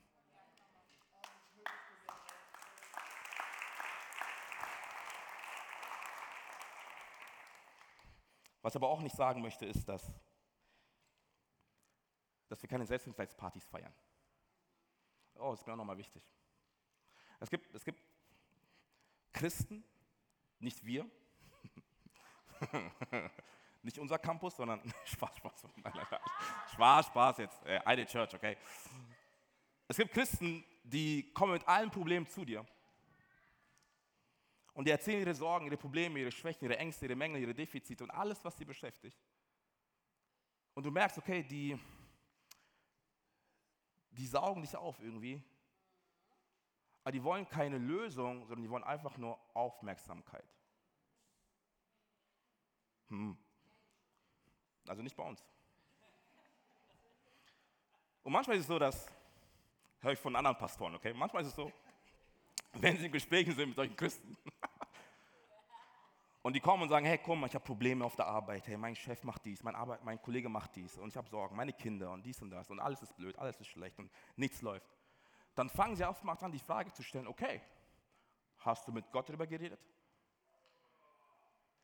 Was 8.62 8.77
aber 8.77 8.88
auch 8.88 9.01
nicht 9.01 9.16
sagen 9.16 9.40
möchte, 9.40 9.66
ist, 9.66 9.88
dass, 9.88 10.12
dass 12.49 12.62
wir 12.62 12.68
keine 12.68 12.87
Selbstmitleidspartys 12.87 13.66
feiern. 13.66 13.94
Oh, 15.35 15.51
das 15.51 15.61
ist 15.61 15.66
mir 15.66 15.73
auch 15.73 15.79
nochmal 15.79 15.99
wichtig. 15.99 16.23
Es 17.38 17.49
gibt, 17.49 17.75
es 17.75 17.85
gibt 17.85 18.03
Christen, 19.33 19.85
nicht 20.59 20.85
wir, 20.85 21.11
Nicht 23.83 23.99
unser 23.99 24.18
Campus, 24.18 24.57
sondern 24.57 24.81
Spaß, 25.05 25.37
Spaß. 25.37 25.66
Spaß, 26.73 27.07
Spaß 27.07 27.38
jetzt. 27.38 27.64
Äh, 27.64 27.81
eine 27.85 28.07
Church, 28.07 28.35
okay. 28.35 28.57
Es 29.88 29.96
gibt 29.96 30.12
Christen, 30.12 30.64
die 30.85 31.33
kommen 31.33 31.55
mit 31.55 31.66
allen 31.66 31.90
Problemen 31.90 32.27
zu 32.27 32.44
dir. 32.44 32.64
Und 34.74 34.87
die 34.87 34.90
erzählen 34.90 35.20
ihre 35.20 35.35
Sorgen, 35.35 35.66
ihre 35.66 35.76
Probleme, 35.76 36.20
ihre 36.20 36.33
Schwächen, 36.33 36.64
ihre 36.64 36.78
Ängste, 36.78 37.06
ihre 37.06 37.16
Mängel, 37.16 37.40
ihre 37.40 37.54
Defizite 37.54 38.04
und 38.04 38.11
alles, 38.11 38.44
was 38.44 38.56
sie 38.56 38.64
beschäftigt. 38.64 39.18
Und 40.74 40.85
du 40.85 40.90
merkst, 40.90 41.18
okay, 41.18 41.42
die, 41.42 41.78
die 44.11 44.26
saugen 44.26 44.62
dich 44.62 44.76
auf 44.76 45.00
irgendwie. 45.00 45.42
Aber 47.02 47.12
die 47.12 47.22
wollen 47.22 47.48
keine 47.48 47.78
Lösung, 47.78 48.46
sondern 48.46 48.62
die 48.62 48.70
wollen 48.70 48.85
einfach 48.85 49.16
nur 49.16 49.38
Aufmerksamkeit. 49.54 50.48
Hm. 53.09 53.37
Also 54.87 55.02
nicht 55.02 55.16
bei 55.16 55.24
uns. 55.24 55.44
Und 58.22 58.33
manchmal 58.33 58.56
ist 58.56 58.62
es 58.62 58.68
so, 58.68 58.78
dass, 58.78 59.11
höre 60.00 60.12
ich 60.12 60.18
von 60.18 60.37
anderen 60.37 60.56
Pastoren, 60.56 60.94
okay? 60.94 61.12
Manchmal 61.14 61.42
ist 61.42 61.48
es 61.48 61.56
so, 61.56 61.72
wenn 62.74 62.96
sie 62.98 63.06
in 63.06 63.12
Gesprächen 63.12 63.54
sind 63.54 63.70
mit 63.70 63.76
solchen 63.76 63.96
Christen 63.96 64.37
und 66.42 66.55
die 66.55 66.61
kommen 66.61 66.83
und 66.83 66.88
sagen, 66.88 67.05
hey, 67.05 67.18
komm, 67.18 67.44
ich 67.44 67.55
habe 67.55 67.64
Probleme 67.64 68.05
auf 68.05 68.16
der 68.16 68.26
Arbeit, 68.26 68.66
hey, 68.66 68.76
mein 68.76 68.94
Chef 68.94 69.22
macht 69.24 69.44
dies, 69.44 69.62
mein, 69.62 69.74
Arbeit, 69.74 70.05
mein 70.05 70.20
Kollege 70.20 70.48
macht 70.48 70.74
dies 70.76 70.96
und 70.96 71.09
ich 71.09 71.16
habe 71.16 71.29
Sorgen, 71.29 71.57
meine 71.57 71.72
Kinder 71.72 72.11
und 72.12 72.24
dies 72.24 72.40
und 72.40 72.50
das 72.50 72.70
und 72.70 72.81
alles 72.81 73.03
ist 73.03 73.16
blöd, 73.16 73.38
alles 73.38 73.61
ist 73.61 73.66
schlecht 73.66 73.98
und 73.98 74.11
nichts 74.37 74.62
läuft. 74.62 74.90
Dann 75.55 75.68
fangen 75.68 75.96
sie 75.96 76.05
oftmals 76.05 76.42
an, 76.42 76.53
die 76.53 76.59
Frage 76.59 76.92
zu 76.92 77.03
stellen, 77.03 77.26
okay, 77.26 77.61
hast 78.59 78.87
du 78.88 78.92
mit 78.92 79.11
Gott 79.11 79.29
darüber 79.29 79.46
geredet? 79.46 79.81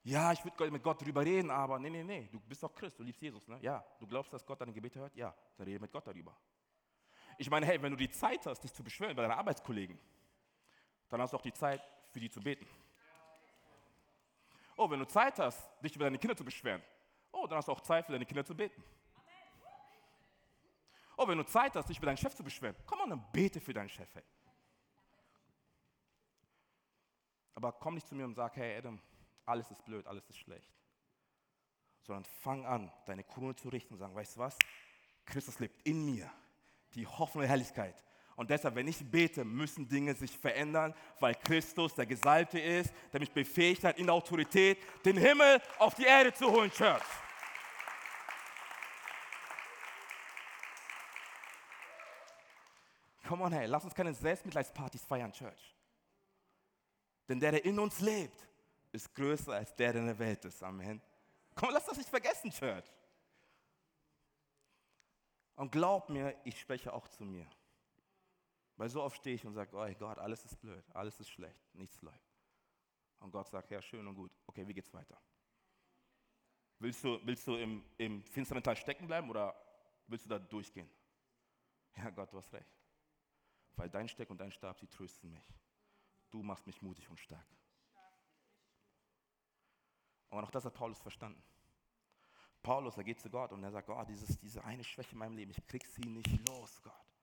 Ja, 0.03 0.33
ich 0.33 0.45
würde 0.45 0.71
mit 0.71 0.85
Gott 0.85 1.05
drüber 1.05 1.25
reden, 1.25 1.51
aber 1.51 1.79
nee, 1.81 1.91
nee, 1.91 2.05
nee, 2.05 2.29
du 2.31 2.39
bist 2.39 2.63
doch 2.63 2.73
Christ, 2.73 2.99
du 2.99 3.03
liebst 3.03 3.21
Jesus, 3.21 3.47
ne? 3.49 3.59
Ja, 3.61 3.85
du 3.99 4.07
glaubst, 4.07 4.33
dass 4.33 4.47
Gott 4.47 4.61
deine 4.61 4.73
Gebete 4.73 5.01
hört? 5.01 5.15
Ja, 5.17 5.35
dann 5.57 5.67
rede 5.67 5.81
mit 5.81 5.91
Gott 5.91 6.07
darüber. 6.07 6.37
Ich 7.39 7.51
meine, 7.51 7.67
hey, 7.67 7.83
wenn 7.83 7.91
du 7.91 7.97
die 7.97 8.09
Zeit 8.09 8.47
hast, 8.47 8.61
dich 8.61 8.73
zu 8.73 8.85
beschweren 8.85 9.17
bei 9.17 9.23
deinen 9.23 9.37
Arbeitskollegen, 9.37 9.99
dann 11.09 11.21
hast 11.21 11.33
du 11.33 11.37
auch 11.37 11.43
die 11.43 11.53
Zeit, 11.53 11.83
für 12.13 12.21
die 12.21 12.31
zu 12.31 12.41
beten. 12.41 12.67
Oh, 14.77 14.91
wenn 14.91 14.99
du 14.99 15.07
Zeit 15.07 15.39
hast, 15.39 15.71
dich 15.83 15.95
über 15.97 16.05
deine 16.05 16.19
Kinder 16.19 16.37
zu 16.37 16.45
beschweren, 16.45 16.83
oh, 17.33 17.47
dann 17.47 17.59
hast 17.59 17.69
du 17.69 17.73
auch 17.73 17.81
Zeit, 17.81 18.05
für 18.07 18.13
deine 18.13 18.27
Kinder 18.27 18.45
zu 18.45 18.55
beten. 18.55 18.83
Oh, 21.17 21.27
wenn 21.27 21.39
du 21.39 21.45
Zeit 21.45 21.75
hast, 21.75 21.89
dich 21.89 21.97
über 21.97 22.07
deinen 22.07 22.19
Chef 22.19 22.35
zu 22.35 22.45
beschweren, 22.45 22.77
komm 22.85 22.99
mal, 22.99 23.09
dann 23.09 23.25
bete 23.33 23.59
für 23.59 23.73
deinen 23.73 23.89
Chef, 23.89 24.15
hey. 24.15 24.23
Aber 27.55 27.73
komm 27.73 27.95
nicht 27.95 28.07
zu 28.07 28.15
mir 28.15 28.27
und 28.27 28.35
sag, 28.35 28.55
hey 28.57 28.77
Adam, 28.77 29.01
alles 29.47 29.71
ist 29.71 29.83
blöd, 29.83 30.07
alles 30.07 30.29
ist 30.29 30.37
schlecht. 30.37 30.71
Sondern 32.03 32.25
fang 32.25 32.67
an, 32.67 32.93
deine 33.07 33.25
Krone 33.25 33.57
zu 33.57 33.71
richten 33.71 33.95
und 33.95 33.99
sagen, 33.99 34.15
weißt 34.15 34.37
du 34.37 34.41
was? 34.41 34.59
Christus 35.25 35.59
lebt 35.59 35.81
in 35.87 36.05
mir, 36.05 36.31
die 36.95 37.07
Hoffnung 37.07 37.41
der 37.41 37.49
Herrlichkeit. 37.49 38.06
Und 38.37 38.51
deshalb, 38.51 38.75
wenn 38.75 38.87
ich 38.87 38.99
bete, 39.11 39.45
müssen 39.45 39.89
Dinge 39.89 40.15
sich 40.15 40.37
verändern, 40.37 40.95
weil 41.19 41.35
Christus 41.35 41.95
der 41.95 42.05
Gesalbte 42.05 42.61
ist, 42.61 42.93
der 43.11 43.21
mich 43.21 43.33
befähigt 43.33 43.83
hat, 43.83 43.99
in 43.99 44.11
Autorität 44.11 44.79
den 45.05 45.17
Himmel 45.17 45.61
auf 45.79 45.95
die 45.95 46.05
Erde 46.05 46.33
zu 46.35 46.51
holen, 46.53 46.71
Church. 46.71 47.03
Come 53.27 53.43
on, 53.43 53.53
hey, 53.53 53.67
lass 53.67 53.85
uns 53.85 53.95
keine 53.95 54.13
Selbstmitleidspartys 54.13 55.05
feiern, 55.05 55.33
Church. 55.33 55.75
Denn 57.29 57.41
der, 57.41 57.53
der 57.53 57.65
in 57.65 57.79
uns 57.79 58.01
lebt, 58.01 58.47
ist 58.93 59.13
größer 59.15 59.55
als 59.55 59.75
der, 59.75 59.93
der 59.93 60.03
in 60.03 60.09
der 60.09 60.19
Welt 60.19 60.45
ist. 60.45 60.63
Amen. 60.63 61.01
Komm, 61.55 61.71
lass 61.73 61.87
das 61.87 61.97
nicht 61.97 62.11
vergessen, 62.11 62.51
Church. 62.51 62.85
Und 65.57 65.73
glaub 65.73 66.11
mir, 66.11 66.37
ich 66.45 66.61
spreche 66.61 66.93
auch 66.93 67.09
zu 67.09 67.25
mir. 67.25 67.47
Weil 68.77 68.89
so 68.91 69.03
oft 69.03 69.17
stehe 69.17 69.35
ich 69.37 69.47
und 69.47 69.55
sage, 69.55 69.75
oh 69.75 69.95
Gott, 69.99 70.19
alles 70.19 70.45
ist 70.45 70.61
blöd, 70.61 70.85
alles 70.95 71.19
ist 71.19 71.31
schlecht, 71.31 71.75
nichts 71.75 72.03
läuft. 72.03 72.37
Und 73.19 73.31
Gott 73.31 73.49
sagt, 73.49 73.71
ja, 73.71 73.81
schön 73.81 74.07
und 74.07 74.15
gut. 74.15 74.31
Okay, 74.47 74.67
wie 74.69 74.75
geht's 74.75 74.93
weiter? 74.93 75.21
Willst 76.79 77.03
du, 77.03 77.19
willst 77.25 77.47
du 77.47 77.57
im, 77.57 77.83
im 77.97 78.23
finsteren 78.23 78.63
Teil 78.63 78.77
stecken 78.77 79.07
bleiben 79.07 79.31
oder 79.31 79.55
willst 80.07 80.27
du 80.27 80.29
da 80.29 80.39
durchgehen? 80.39 80.91
Ja, 81.97 82.11
Gott, 82.11 82.31
du 82.31 82.37
hast 82.37 82.53
recht. 82.53 82.71
weil 83.77 83.89
dein 83.89 84.09
Steck 84.09 84.29
und 84.31 84.39
dein 84.39 84.53
Stab, 84.53 84.79
sie 84.79 84.87
trösten 84.87 85.31
mich. 85.31 85.55
Du 86.31 86.43
machst 86.43 86.67
mich 86.67 86.83
mutig 86.83 87.09
und 87.09 87.19
stark. 87.19 87.47
Aber 90.29 90.43
auch 90.43 90.51
das 90.51 90.65
hat 90.65 90.75
Paulus 90.75 91.01
verstanden. 91.01 91.43
Paulus, 92.63 92.97
er 92.99 93.05
geht 93.05 93.21
zu 93.21 93.31
Gott 93.31 93.53
und 93.53 93.63
er 93.63 93.71
sagt, 93.71 93.87
Gott, 93.87 94.09
dieses, 94.09 94.39
diese 94.39 94.63
eine 94.65 94.83
Schwäche 94.83 95.13
in 95.13 95.19
meinem 95.19 95.37
Leben, 95.37 95.53
ich 95.53 95.67
krieg 95.67 95.87
sie 95.87 96.03
nicht 96.03 96.49
los, 96.49 96.83
Gott. 96.83 97.16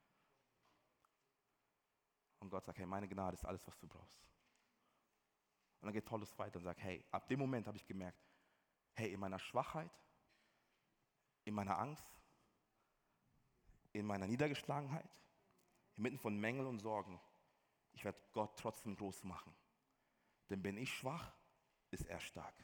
Gott 2.53 2.65
sagt, 2.65 2.77
hey, 2.77 2.85
meine 2.85 3.07
Gnade 3.07 3.33
ist 3.33 3.45
alles, 3.45 3.65
was 3.65 3.79
du 3.79 3.87
brauchst. 3.87 4.21
Und 5.81 5.87
dann 5.87 5.93
geht 5.93 6.05
Paulus 6.05 6.37
weiter 6.37 6.59
und 6.59 6.63
sagt, 6.63 6.81
hey, 6.83 7.03
ab 7.09 7.27
dem 7.27 7.39
Moment 7.39 7.65
habe 7.65 7.77
ich 7.77 7.85
gemerkt, 7.85 8.23
hey, 8.93 9.11
in 9.11 9.19
meiner 9.19 9.39
Schwachheit, 9.39 9.91
in 11.45 11.55
meiner 11.55 11.79
Angst, 11.79 12.05
in 13.91 14.05
meiner 14.05 14.27
Niedergeschlagenheit, 14.27 15.09
inmitten 15.97 16.19
von 16.19 16.39
Mängeln 16.39 16.67
und 16.67 16.77
Sorgen, 16.77 17.19
ich 17.91 18.05
werde 18.05 18.19
Gott 18.33 18.55
trotzdem 18.55 18.95
groß 18.95 19.23
machen. 19.23 19.55
Denn 20.51 20.61
bin 20.61 20.77
ich 20.77 20.93
schwach, 20.93 21.33
ist 21.89 22.05
er 22.05 22.19
stark. 22.19 22.55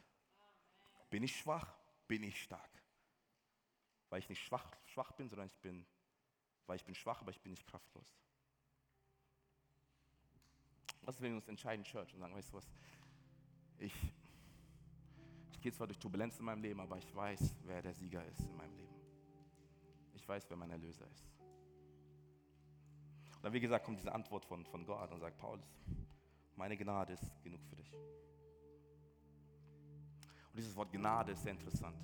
Bin 1.09 1.23
ich 1.23 1.35
schwach, 1.35 1.75
bin 2.07 2.21
ich 2.21 2.43
stark. 2.43 2.83
Weil 4.09 4.19
ich 4.19 4.29
nicht 4.29 4.43
schwach, 4.43 4.71
schwach 4.85 5.13
bin, 5.13 5.29
sondern 5.29 5.47
ich 5.47 5.57
bin, 5.57 5.83
weil 6.67 6.75
ich 6.75 6.85
bin 6.85 6.93
schwach, 6.93 7.21
aber 7.21 7.31
ich 7.31 7.41
bin 7.41 7.49
nicht 7.49 7.65
kraftlos. 7.65 8.19
Was 11.09 11.19
wir 11.19 11.31
uns 11.31 11.47
entscheiden, 11.47 11.83
Church, 11.83 12.13
und 12.13 12.19
sagen, 12.19 12.35
weißt 12.35 12.51
du 12.51 12.57
was, 12.57 12.69
ich, 13.79 14.13
ich 15.51 15.59
gehe 15.59 15.71
zwar 15.71 15.87
durch 15.87 15.97
Turbulenz 15.97 16.37
in 16.37 16.45
meinem 16.45 16.61
Leben, 16.61 16.79
aber 16.79 16.99
ich 16.99 17.15
weiß, 17.15 17.55
wer 17.63 17.81
der 17.81 17.95
Sieger 17.95 18.23
ist 18.27 18.41
in 18.41 18.55
meinem 18.55 18.75
Leben. 18.75 18.93
Ich 20.13 20.29
weiß, 20.29 20.47
wer 20.51 20.55
mein 20.55 20.69
Erlöser 20.69 21.09
ist. 21.09 21.25
Und 23.37 23.43
dann, 23.43 23.53
wie 23.53 23.59
gesagt, 23.59 23.85
kommt 23.85 23.97
diese 23.97 24.13
Antwort 24.13 24.45
von, 24.45 24.63
von 24.67 24.85
Gott 24.85 25.11
und 25.11 25.19
sagt, 25.19 25.39
Paulus, 25.39 25.65
meine 26.55 26.77
Gnade 26.77 27.13
ist 27.13 27.41
genug 27.41 27.65
für 27.65 27.77
dich. 27.77 27.91
Und 27.91 28.01
dieses 30.57 30.75
Wort 30.75 30.91
Gnade 30.91 31.31
ist 31.31 31.41
sehr 31.41 31.53
interessant. 31.53 31.97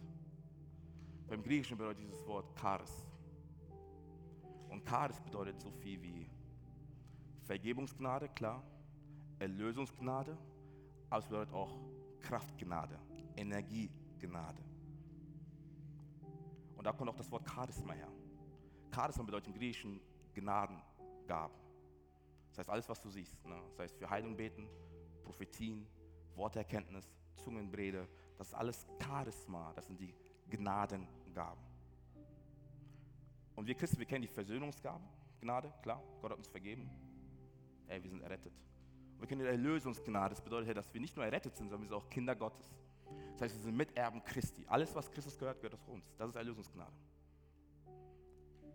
Beim 1.27 1.43
Griechischen 1.43 1.77
bedeutet 1.77 2.01
dieses 2.01 2.25
Wort 2.25 2.59
Charis. 2.59 3.05
Und 4.69 4.83
Charis 4.89 5.21
bedeutet 5.21 5.61
so 5.61 5.69
viel 5.69 6.01
wie 6.01 6.27
Vergebungsgnade, 7.43 8.29
klar, 8.29 8.63
Erlösungsgnade, 9.45 10.35
aber 11.07 11.19
es 11.19 11.27
bedeutet 11.27 11.53
auch 11.53 11.77
Kraftgnade, 12.19 12.97
Energiegnade. 13.35 14.63
Und 16.75 16.83
da 16.83 16.91
kommt 16.91 17.11
auch 17.11 17.15
das 17.15 17.29
Wort 17.29 17.47
Charisma 17.47 17.93
her. 17.93 18.11
Charisma 18.93 19.23
bedeutet 19.23 19.49
im 19.49 19.53
Griechischen 19.53 20.01
Gnadengaben. 20.33 21.55
Das 22.49 22.57
heißt, 22.57 22.69
alles, 22.71 22.89
was 22.89 22.99
du 22.99 23.09
siehst, 23.11 23.45
ne? 23.45 23.55
das 23.69 23.79
heißt 23.79 23.97
für 23.99 24.09
Heilung 24.09 24.35
beten, 24.35 24.67
Prophetien, 25.23 25.85
Worterkenntnis, 26.35 27.13
Zungenbrede, 27.35 28.07
das 28.39 28.47
ist 28.47 28.53
alles 28.55 28.87
Charisma, 28.99 29.73
das 29.75 29.85
sind 29.85 29.99
die 29.99 30.15
Gnadengaben. 30.49 31.61
Und 33.55 33.67
wir 33.67 33.75
Christen, 33.75 33.99
wir 33.99 34.07
kennen 34.07 34.23
die 34.23 34.27
Versöhnungsgaben, 34.27 35.05
Gnade, 35.39 35.71
klar, 35.83 36.01
Gott 36.19 36.31
hat 36.31 36.37
uns 36.39 36.47
vergeben, 36.47 36.89
ey, 37.87 38.01
wir 38.01 38.09
sind 38.09 38.21
errettet. 38.21 38.53
Und 39.15 39.21
wir 39.21 39.27
kennen 39.27 39.41
die 39.41 39.47
Erlösungsgnade, 39.47 40.35
das 40.35 40.41
bedeutet, 40.41 40.75
dass 40.75 40.93
wir 40.93 41.01
nicht 41.01 41.15
nur 41.15 41.25
errettet 41.25 41.55
sind, 41.55 41.69
sondern 41.69 41.81
wir 41.81 41.87
sind 41.89 41.97
auch 41.97 42.09
Kinder 42.09 42.35
Gottes. 42.35 42.69
Das 43.33 43.41
heißt, 43.41 43.55
wir 43.55 43.63
sind 43.63 43.75
Miterben 43.75 44.23
Christi. 44.23 44.65
Alles, 44.67 44.93
was 44.95 45.09
Christus 45.09 45.37
gehört, 45.37 45.59
gehört 45.59 45.73
aus 45.73 45.87
uns. 45.87 46.05
Das 46.17 46.29
ist 46.29 46.35
Erlösungsgnade. 46.35 46.91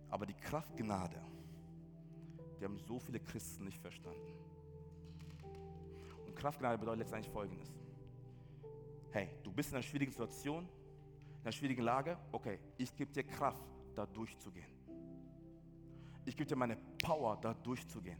Aber 0.08 0.26
die 0.26 0.34
Kraftgnade, 0.34 1.20
die 2.58 2.64
haben 2.64 2.78
so 2.78 2.98
viele 2.98 3.20
Christen 3.20 3.64
nicht 3.64 3.78
verstanden. 3.78 4.34
Und 6.26 6.34
Kraftgnade 6.36 6.78
bedeutet 6.78 7.00
letztendlich 7.00 7.32
Folgendes. 7.32 7.72
Hey, 9.12 9.30
du 9.42 9.52
bist 9.52 9.70
in 9.70 9.76
einer 9.76 9.82
schwierigen 9.82 10.12
Situation, 10.12 10.64
in 10.64 11.42
einer 11.42 11.52
schwierigen 11.52 11.82
Lage. 11.82 12.18
Okay, 12.32 12.58
ich 12.76 12.94
gebe 12.94 13.12
dir 13.12 13.24
Kraft, 13.24 13.64
da 13.94 14.06
durchzugehen. 14.06 14.70
Ich 16.24 16.36
gebe 16.36 16.48
dir 16.48 16.56
meine 16.56 16.76
Power, 17.02 17.38
da 17.40 17.54
durchzugehen. 17.54 18.18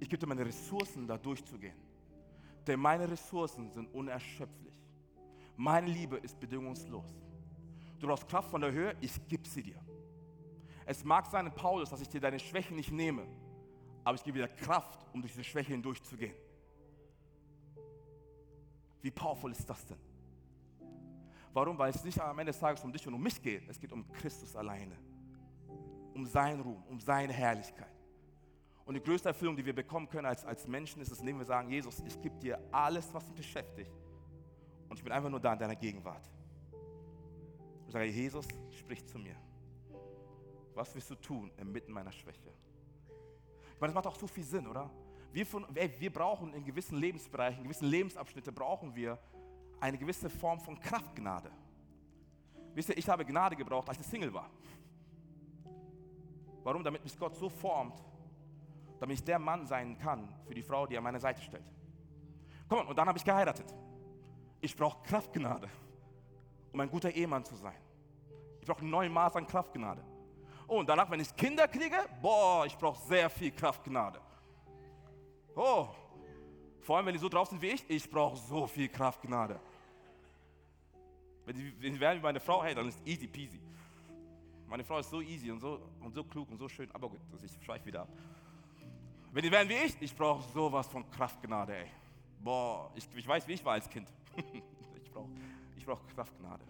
Ich 0.00 0.08
gebe 0.08 0.18
dir 0.18 0.26
meine 0.26 0.46
Ressourcen, 0.46 1.06
da 1.06 1.16
durchzugehen. 1.18 1.76
Denn 2.66 2.80
meine 2.80 3.08
Ressourcen 3.10 3.70
sind 3.70 3.92
unerschöpflich. 3.92 4.74
Meine 5.56 5.88
Liebe 5.88 6.16
ist 6.18 6.38
bedingungslos. 6.38 7.06
Du 7.98 8.06
brauchst 8.06 8.28
Kraft 8.28 8.50
von 8.50 8.60
der 8.60 8.70
Höhe, 8.70 8.94
ich 9.00 9.26
gebe 9.26 9.48
sie 9.48 9.62
dir. 9.62 9.80
Es 10.86 11.04
mag 11.04 11.26
sein, 11.26 11.52
Paulus, 11.54 11.90
dass 11.90 12.00
ich 12.00 12.08
dir 12.08 12.20
deine 12.20 12.38
Schwächen 12.38 12.76
nicht 12.76 12.92
nehme, 12.92 13.26
aber 14.04 14.14
ich 14.14 14.22
gebe 14.22 14.38
dir 14.38 14.48
Kraft, 14.48 15.06
um 15.12 15.20
durch 15.20 15.32
diese 15.32 15.44
Schwäche 15.44 15.72
hindurchzugehen. 15.72 16.34
Wie 19.02 19.10
powerful 19.10 19.50
ist 19.50 19.68
das 19.68 19.84
denn? 19.86 19.98
Warum? 21.52 21.76
Weil 21.76 21.90
es 21.90 22.04
nicht 22.04 22.20
am 22.20 22.38
Ende 22.38 22.52
des 22.52 22.60
Tages 22.60 22.84
um 22.84 22.92
dich 22.92 23.06
und 23.06 23.14
um 23.14 23.22
mich 23.22 23.42
geht. 23.42 23.68
Es 23.68 23.80
geht 23.80 23.92
um 23.92 24.06
Christus 24.12 24.54
alleine. 24.54 24.96
Um 26.14 26.24
seinen 26.26 26.60
Ruhm, 26.60 26.82
um 26.88 27.00
seine 27.00 27.32
Herrlichkeit. 27.32 27.97
Und 28.88 28.94
die 28.94 29.02
größte 29.02 29.28
Erfüllung, 29.28 29.54
die 29.54 29.66
wir 29.66 29.74
bekommen 29.74 30.08
können 30.08 30.24
als, 30.24 30.46
als 30.46 30.66
Menschen, 30.66 31.02
ist 31.02 31.12
es, 31.12 31.20
indem 31.20 31.36
wir 31.36 31.44
sagen, 31.44 31.68
Jesus, 31.68 32.00
ich 32.06 32.18
gebe 32.22 32.38
dir 32.38 32.58
alles, 32.72 33.12
was 33.12 33.26
mich 33.26 33.36
beschäftigt. 33.36 33.92
Und 34.88 34.96
ich 34.96 35.04
bin 35.04 35.12
einfach 35.12 35.28
nur 35.28 35.40
da 35.40 35.52
in 35.52 35.58
deiner 35.58 35.76
Gegenwart. 35.76 36.26
Ich 37.86 37.92
sage, 37.92 38.06
Jesus, 38.06 38.48
sprich 38.70 39.06
zu 39.06 39.18
mir. 39.18 39.36
Was 40.72 40.94
willst 40.94 41.10
du 41.10 41.16
tun 41.16 41.52
inmitten 41.58 41.92
meiner 41.92 42.10
Schwäche? 42.10 42.50
Ich 43.74 43.78
meine, 43.78 43.92
das 43.92 43.94
macht 43.94 44.06
auch 44.06 44.18
so 44.18 44.26
viel 44.26 44.42
Sinn, 44.42 44.66
oder? 44.66 44.90
Wir, 45.32 45.44
von, 45.44 45.66
ey, 45.76 45.92
wir 45.98 46.10
brauchen 46.10 46.54
in 46.54 46.64
gewissen 46.64 46.96
Lebensbereichen, 46.96 47.58
in 47.58 47.64
gewissen 47.64 47.88
Lebensabschnitten 47.88 48.54
brauchen 48.54 48.94
wir 48.94 49.18
eine 49.80 49.98
gewisse 49.98 50.30
Form 50.30 50.60
von 50.60 50.80
Kraftgnade. 50.80 51.50
Wisst 52.72 52.88
ihr, 52.88 52.96
ich 52.96 53.06
habe 53.06 53.22
Gnade 53.26 53.54
gebraucht, 53.54 53.86
als 53.90 54.00
ich 54.00 54.06
Single 54.06 54.32
war. 54.32 54.48
Warum? 56.62 56.82
Damit 56.82 57.04
mich 57.04 57.18
Gott 57.18 57.36
so 57.36 57.50
formt, 57.50 58.02
damit 59.00 59.18
ich 59.18 59.24
der 59.24 59.38
Mann 59.38 59.66
sein 59.66 59.98
kann 59.98 60.28
für 60.46 60.54
die 60.54 60.62
Frau, 60.62 60.86
die 60.86 60.96
an 60.96 61.04
meiner 61.04 61.20
Seite 61.20 61.42
steht. 61.42 61.72
Komm, 62.68 62.86
und 62.88 62.96
dann 62.96 63.08
habe 63.08 63.18
ich 63.18 63.24
geheiratet. 63.24 63.74
Ich 64.60 64.76
brauche 64.76 65.02
Kraftgnade, 65.02 65.68
um 66.72 66.80
ein 66.80 66.90
guter 66.90 67.10
Ehemann 67.10 67.44
zu 67.44 67.54
sein. 67.54 67.80
Ich 68.60 68.66
brauche 68.66 68.84
ein 68.84 68.90
neues 68.90 69.10
Maß 69.10 69.36
an 69.36 69.46
Kraftgnade. 69.46 70.02
Oh, 70.66 70.80
und 70.80 70.88
danach, 70.88 71.10
wenn 71.10 71.20
ich 71.20 71.34
Kinder 71.34 71.66
kriege, 71.66 71.96
boah, 72.20 72.66
ich 72.66 72.76
brauche 72.76 73.00
sehr 73.06 73.30
viel 73.30 73.50
Kraftgnade. 73.52 74.20
Oh, 75.56 75.88
vor 76.82 76.96
allem, 76.96 77.06
wenn 77.06 77.14
die 77.14 77.18
so 77.18 77.28
drauf 77.28 77.48
sind 77.48 77.60
wie 77.62 77.68
ich, 77.68 77.88
ich 77.88 78.10
brauche 78.10 78.36
so 78.36 78.66
viel 78.66 78.88
Kraftgnade. 78.88 79.58
Wenn 81.46 81.56
sie, 81.56 81.72
wenn 81.80 81.94
sie 81.94 82.00
werden 82.00 82.18
wie 82.18 82.22
meine 82.22 82.40
Frau, 82.40 82.62
hey, 82.62 82.74
dann 82.74 82.88
ist 82.88 83.00
easy 83.06 83.26
peasy. 83.26 83.60
Meine 84.66 84.84
Frau 84.84 84.98
ist 84.98 85.08
so 85.08 85.22
easy 85.22 85.50
und 85.50 85.60
so, 85.60 85.80
und 86.00 86.14
so 86.14 86.22
klug 86.22 86.50
und 86.50 86.58
so 86.58 86.68
schön, 86.68 86.90
aber 86.92 87.08
gut, 87.08 87.20
ich 87.42 87.64
schweife 87.64 87.86
wieder 87.86 88.02
ab. 88.02 88.08
Wenn 89.32 89.42
die 89.42 89.50
werden 89.50 89.68
wie 89.68 89.74
ich, 89.74 90.00
ich 90.00 90.14
brauche 90.14 90.42
sowas 90.52 90.88
von 90.88 91.08
Kraftgnade, 91.10 91.76
ey. 91.76 91.86
Boah, 92.40 92.90
ich, 92.94 93.06
ich 93.14 93.26
weiß, 93.26 93.46
wie 93.46 93.52
ich 93.52 93.64
war 93.64 93.74
als 93.74 93.88
Kind. 93.88 94.08
ich 95.02 95.10
brauche 95.10 95.28
ich 95.76 95.84
brauch 95.84 96.00
Kraftgnade. 96.14 96.64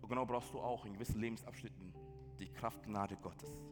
Und 0.00 0.08
genau 0.08 0.26
brauchst 0.26 0.52
du 0.52 0.60
auch 0.60 0.84
in 0.84 0.94
gewissen 0.94 1.20
Lebensabschnitten 1.20 1.92
die 2.38 2.48
Kraftgnade 2.48 3.16
Gottes. 3.16 3.62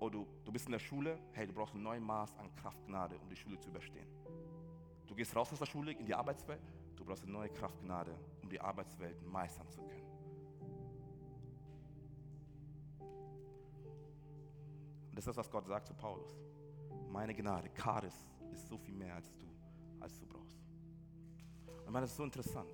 Oh, 0.00 0.08
du, 0.08 0.26
du 0.44 0.52
bist 0.52 0.66
in 0.66 0.72
der 0.72 0.78
Schule, 0.78 1.18
hey, 1.32 1.46
du 1.46 1.52
brauchst 1.52 1.74
ein 1.74 1.82
neues 1.82 2.02
Maß 2.02 2.36
an 2.38 2.54
Kraftgnade, 2.56 3.18
um 3.18 3.28
die 3.28 3.36
Schule 3.36 3.58
zu 3.58 3.68
überstehen. 3.68 4.08
Du 5.06 5.14
gehst 5.14 5.34
raus 5.36 5.52
aus 5.52 5.58
der 5.58 5.66
Schule 5.66 5.92
in 5.92 6.06
die 6.06 6.14
Arbeitswelt, 6.14 6.62
du 6.96 7.04
brauchst 7.04 7.24
eine 7.24 7.32
neue 7.32 7.50
Kraftgnade, 7.50 8.14
um 8.42 8.48
die 8.48 8.60
Arbeitswelt 8.60 9.22
meistern 9.26 9.68
zu 9.70 9.82
können. 9.82 9.99
Und 15.10 15.16
das 15.16 15.26
ist 15.26 15.28
das, 15.28 15.36
was 15.36 15.50
Gott 15.50 15.66
sagt 15.66 15.86
zu 15.86 15.94
Paulus. 15.94 16.36
Meine 17.08 17.34
Gnade, 17.34 17.70
Charis, 17.74 18.14
ist 18.52 18.68
so 18.68 18.78
viel 18.78 18.94
mehr 18.94 19.14
als 19.14 19.36
du, 19.36 19.46
als 20.00 20.18
du 20.18 20.26
brauchst. 20.26 20.58
Und 21.86 21.94
das 21.94 22.10
ist 22.10 22.16
so 22.16 22.24
interessant, 22.24 22.72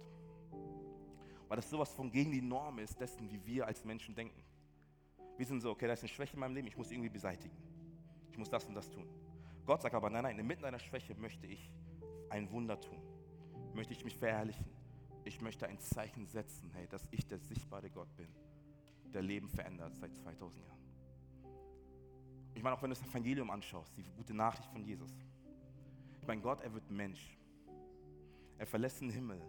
weil 1.49 1.57
das 1.57 1.71
sowas 1.71 1.93
von 1.93 2.11
gegen 2.11 2.33
die 2.33 2.43
Norm 2.43 2.79
ist, 2.79 3.01
dessen, 3.01 3.31
wie 3.31 3.45
wir 3.47 3.67
als 3.67 3.85
Menschen 3.85 4.15
denken. 4.15 4.43
Wir 5.37 5.47
sind 5.47 5.61
so, 5.61 5.71
okay, 5.71 5.87
da 5.87 5.95
ist 5.95 6.01
eine 6.01 6.09
Schwäche 6.09 6.35
in 6.35 6.41
meinem 6.41 6.55
Leben, 6.55 6.69
ich 6.69 6.77
muss 6.77 6.91
irgendwie 6.91 7.09
beseitigen. 7.09 7.57
Ich 8.31 8.39
muss 8.39 8.51
das 8.51 8.67
und 8.67 8.75
das 8.75 8.91
tun. 8.91 9.09
Gott 9.65 9.83
sagt 9.83 9.95
aber, 9.95 10.11
nein, 10.11 10.23
nein, 10.23 10.39
inmitten 10.39 10.65
einer 10.65 10.79
Schwäche 10.79 11.15
möchte 11.15 11.47
ich 11.47 11.71
ein 12.29 12.51
Wunder 12.51 12.81
tun. 12.81 13.01
Möchte 13.75 13.93
ich 13.93 14.05
mich 14.05 14.17
verherrlichen. 14.17 14.67
Ich 15.25 15.41
möchte 15.41 15.67
ein 15.67 15.79
Zeichen 15.79 16.27
setzen, 16.27 16.71
hey, 16.73 16.87
dass 16.87 17.09
ich 17.11 17.27
der 17.27 17.39
sichtbare 17.39 17.91
Gott 17.91 18.15
bin, 18.17 18.29
der 19.13 19.23
Leben 19.23 19.49
verändert 19.49 19.97
seit 19.97 20.15
2000 20.15 20.65
Jahren. 20.65 20.86
Ich 22.57 22.63
meine, 22.63 22.75
auch 22.75 22.83
wenn 22.83 22.91
du 22.91 22.97
das 22.97 23.07
Evangelium 23.07 23.51
anschaust, 23.51 23.97
die 23.97 24.03
gute 24.17 24.35
Nachricht 24.35 24.69
von 24.71 24.83
Jesus. 24.83 25.15
Ich 26.21 26.27
meine, 26.27 26.41
Gott, 26.41 26.63
er 26.63 26.73
wird 26.73 26.91
Mensch. 26.91 27.37
Er 28.59 28.67
verlässt 28.67 29.01
den 29.01 29.11
Himmel 29.11 29.41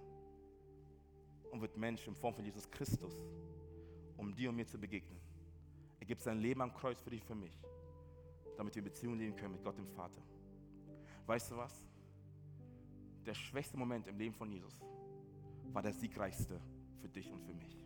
und 1.51 1.62
wird 1.62 1.78
Mensch 1.78 2.05
in 2.05 2.14
Form 2.14 2.36
von 2.36 2.43
Jesus 2.43 2.70
Christus, 2.70 3.14
um 4.18 4.36
dir 4.36 4.49
und 4.49 4.58
mir 4.58 4.68
zu 4.68 4.78
begegnen. 4.78 5.20
Er 5.99 6.05
gibt 6.05 6.22
sein 6.22 6.39
Leben 6.39 6.62
am 6.62 6.74
Kreuz 6.74 7.01
für 7.01 7.10
dich, 7.10 7.24
für 7.24 7.34
mich. 7.34 7.58
damit 8.58 8.74
wir 8.76 8.82
in 8.82 8.86
Beziehung 8.86 9.18
leben 9.18 9.36
können 9.36 9.53
mit 9.53 9.64
Gott 9.64 9.78
dem 9.78 9.88
Vater. 9.88 10.22
Weißt 11.26 11.51
du 11.51 11.58
was? 11.58 11.86
Der 13.26 13.34
schwächste 13.34 13.78
Moment 13.78 14.08
im 14.08 14.18
Leben 14.18 14.34
von 14.34 14.51
Jesus 14.51 14.80
war 15.72 15.82
der 15.82 15.93
siegreichste 15.93 16.60
für 16.99 17.08
dich 17.08 17.32
und 17.32 17.41
für 17.43 17.53
mich. 17.53 17.86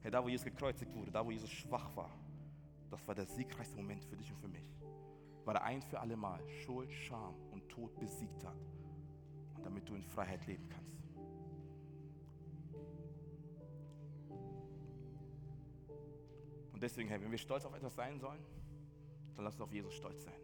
Hey, 0.00 0.10
da 0.10 0.22
wo 0.22 0.28
Jesus 0.28 0.44
gekreuzigt 0.44 0.94
wurde, 0.94 1.10
da 1.10 1.24
wo 1.24 1.30
Jesus 1.30 1.50
schwach 1.50 1.94
war, 1.96 2.10
das 2.90 3.06
war 3.06 3.14
der 3.14 3.26
siegreichste 3.26 3.76
Moment 3.76 4.04
für 4.04 4.16
dich 4.16 4.30
und 4.30 4.38
für 4.38 4.48
mich. 4.48 4.74
Weil 5.44 5.56
er 5.56 5.62
ein 5.62 5.82
für 5.82 6.00
alle 6.00 6.16
Mal 6.16 6.40
Schuld, 6.48 6.92
Scham 6.92 7.34
und 7.50 7.68
Tod 7.68 7.98
besiegt 7.98 8.44
hat. 8.44 8.58
Und 9.56 9.64
damit 9.64 9.88
du 9.88 9.94
in 9.94 10.02
Freiheit 10.02 10.46
leben 10.46 10.68
kannst. 10.68 10.90
Und 16.72 16.82
deswegen, 16.82 17.08
hey, 17.08 17.20
wenn 17.20 17.30
wir 17.30 17.38
stolz 17.38 17.64
auf 17.64 17.74
etwas 17.74 17.94
sein 17.94 18.18
sollen, 18.18 18.42
dann 19.34 19.44
lass 19.44 19.54
uns 19.54 19.62
auf 19.62 19.72
Jesus 19.72 19.94
stolz 19.94 20.24
sein. 20.24 20.40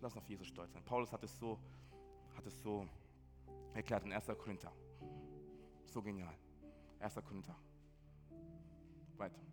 Lass 0.00 0.12
uns 0.14 0.22
auf 0.22 0.28
Jesus 0.28 0.46
stolz 0.46 0.72
sein. 0.72 0.82
Paulus 0.84 1.12
hat 1.12 1.22
es 1.22 1.38
so, 1.38 1.58
hat 2.34 2.46
es 2.46 2.60
so 2.62 2.86
erklärt 3.74 4.04
in 4.04 4.12
1. 4.12 4.26
Korinther. 4.26 4.72
So 5.86 6.02
genial. 6.02 6.34
1. 6.98 7.14
Korinther. 7.24 7.56
Weiter. 9.16 9.49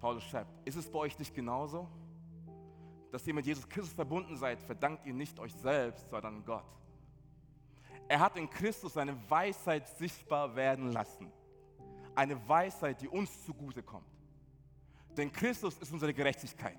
Paulus 0.00 0.24
schreibt, 0.24 0.50
ist 0.66 0.76
es 0.76 0.90
bei 0.90 0.98
euch 0.98 1.18
nicht 1.18 1.34
genauso? 1.34 1.86
Dass 3.10 3.26
ihr 3.26 3.34
mit 3.34 3.44
Jesus 3.44 3.68
Christus 3.68 3.92
verbunden 3.92 4.36
seid, 4.36 4.62
verdankt 4.62 5.04
ihr 5.06 5.12
nicht 5.12 5.38
euch 5.38 5.54
selbst, 5.54 6.08
sondern 6.10 6.44
Gott. 6.44 6.64
Er 8.08 8.18
hat 8.18 8.36
in 8.36 8.48
Christus 8.48 8.94
seine 8.94 9.16
Weisheit 9.28 9.86
sichtbar 9.98 10.56
werden 10.56 10.90
lassen. 10.92 11.30
Eine 12.14 12.48
Weisheit, 12.48 13.00
die 13.00 13.08
uns 13.08 13.44
zugute 13.44 13.82
kommt. 13.82 14.06
Denn 15.16 15.30
Christus 15.30 15.76
ist 15.78 15.92
unsere 15.92 16.14
Gerechtigkeit. 16.14 16.78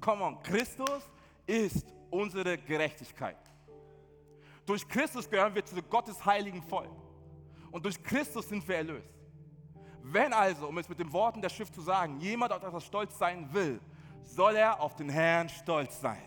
Come 0.00 0.24
on, 0.24 0.42
Christus 0.42 1.08
ist 1.46 1.86
unsere 2.10 2.58
Gerechtigkeit. 2.58 3.38
Durch 4.66 4.86
Christus 4.88 5.28
gehören 5.28 5.54
wir 5.54 5.64
zu 5.64 5.80
Gottes 5.82 6.24
heiligen 6.24 6.62
Volk. 6.62 6.90
Und 7.70 7.84
durch 7.84 8.02
Christus 8.02 8.48
sind 8.48 8.66
wir 8.66 8.76
erlöst. 8.76 9.19
Wenn 10.02 10.32
also, 10.32 10.66
um 10.68 10.78
es 10.78 10.88
mit 10.88 10.98
den 10.98 11.12
Worten 11.12 11.40
der 11.40 11.48
Schrift 11.48 11.74
zu 11.74 11.80
sagen, 11.80 12.18
jemand 12.20 12.52
auf 12.52 12.62
etwas 12.62 12.84
stolz 12.84 13.16
sein 13.18 13.48
will, 13.52 13.80
soll 14.22 14.56
er 14.56 14.80
auf 14.80 14.96
den 14.96 15.08
Herrn 15.08 15.48
stolz 15.48 16.00
sein. 16.00 16.22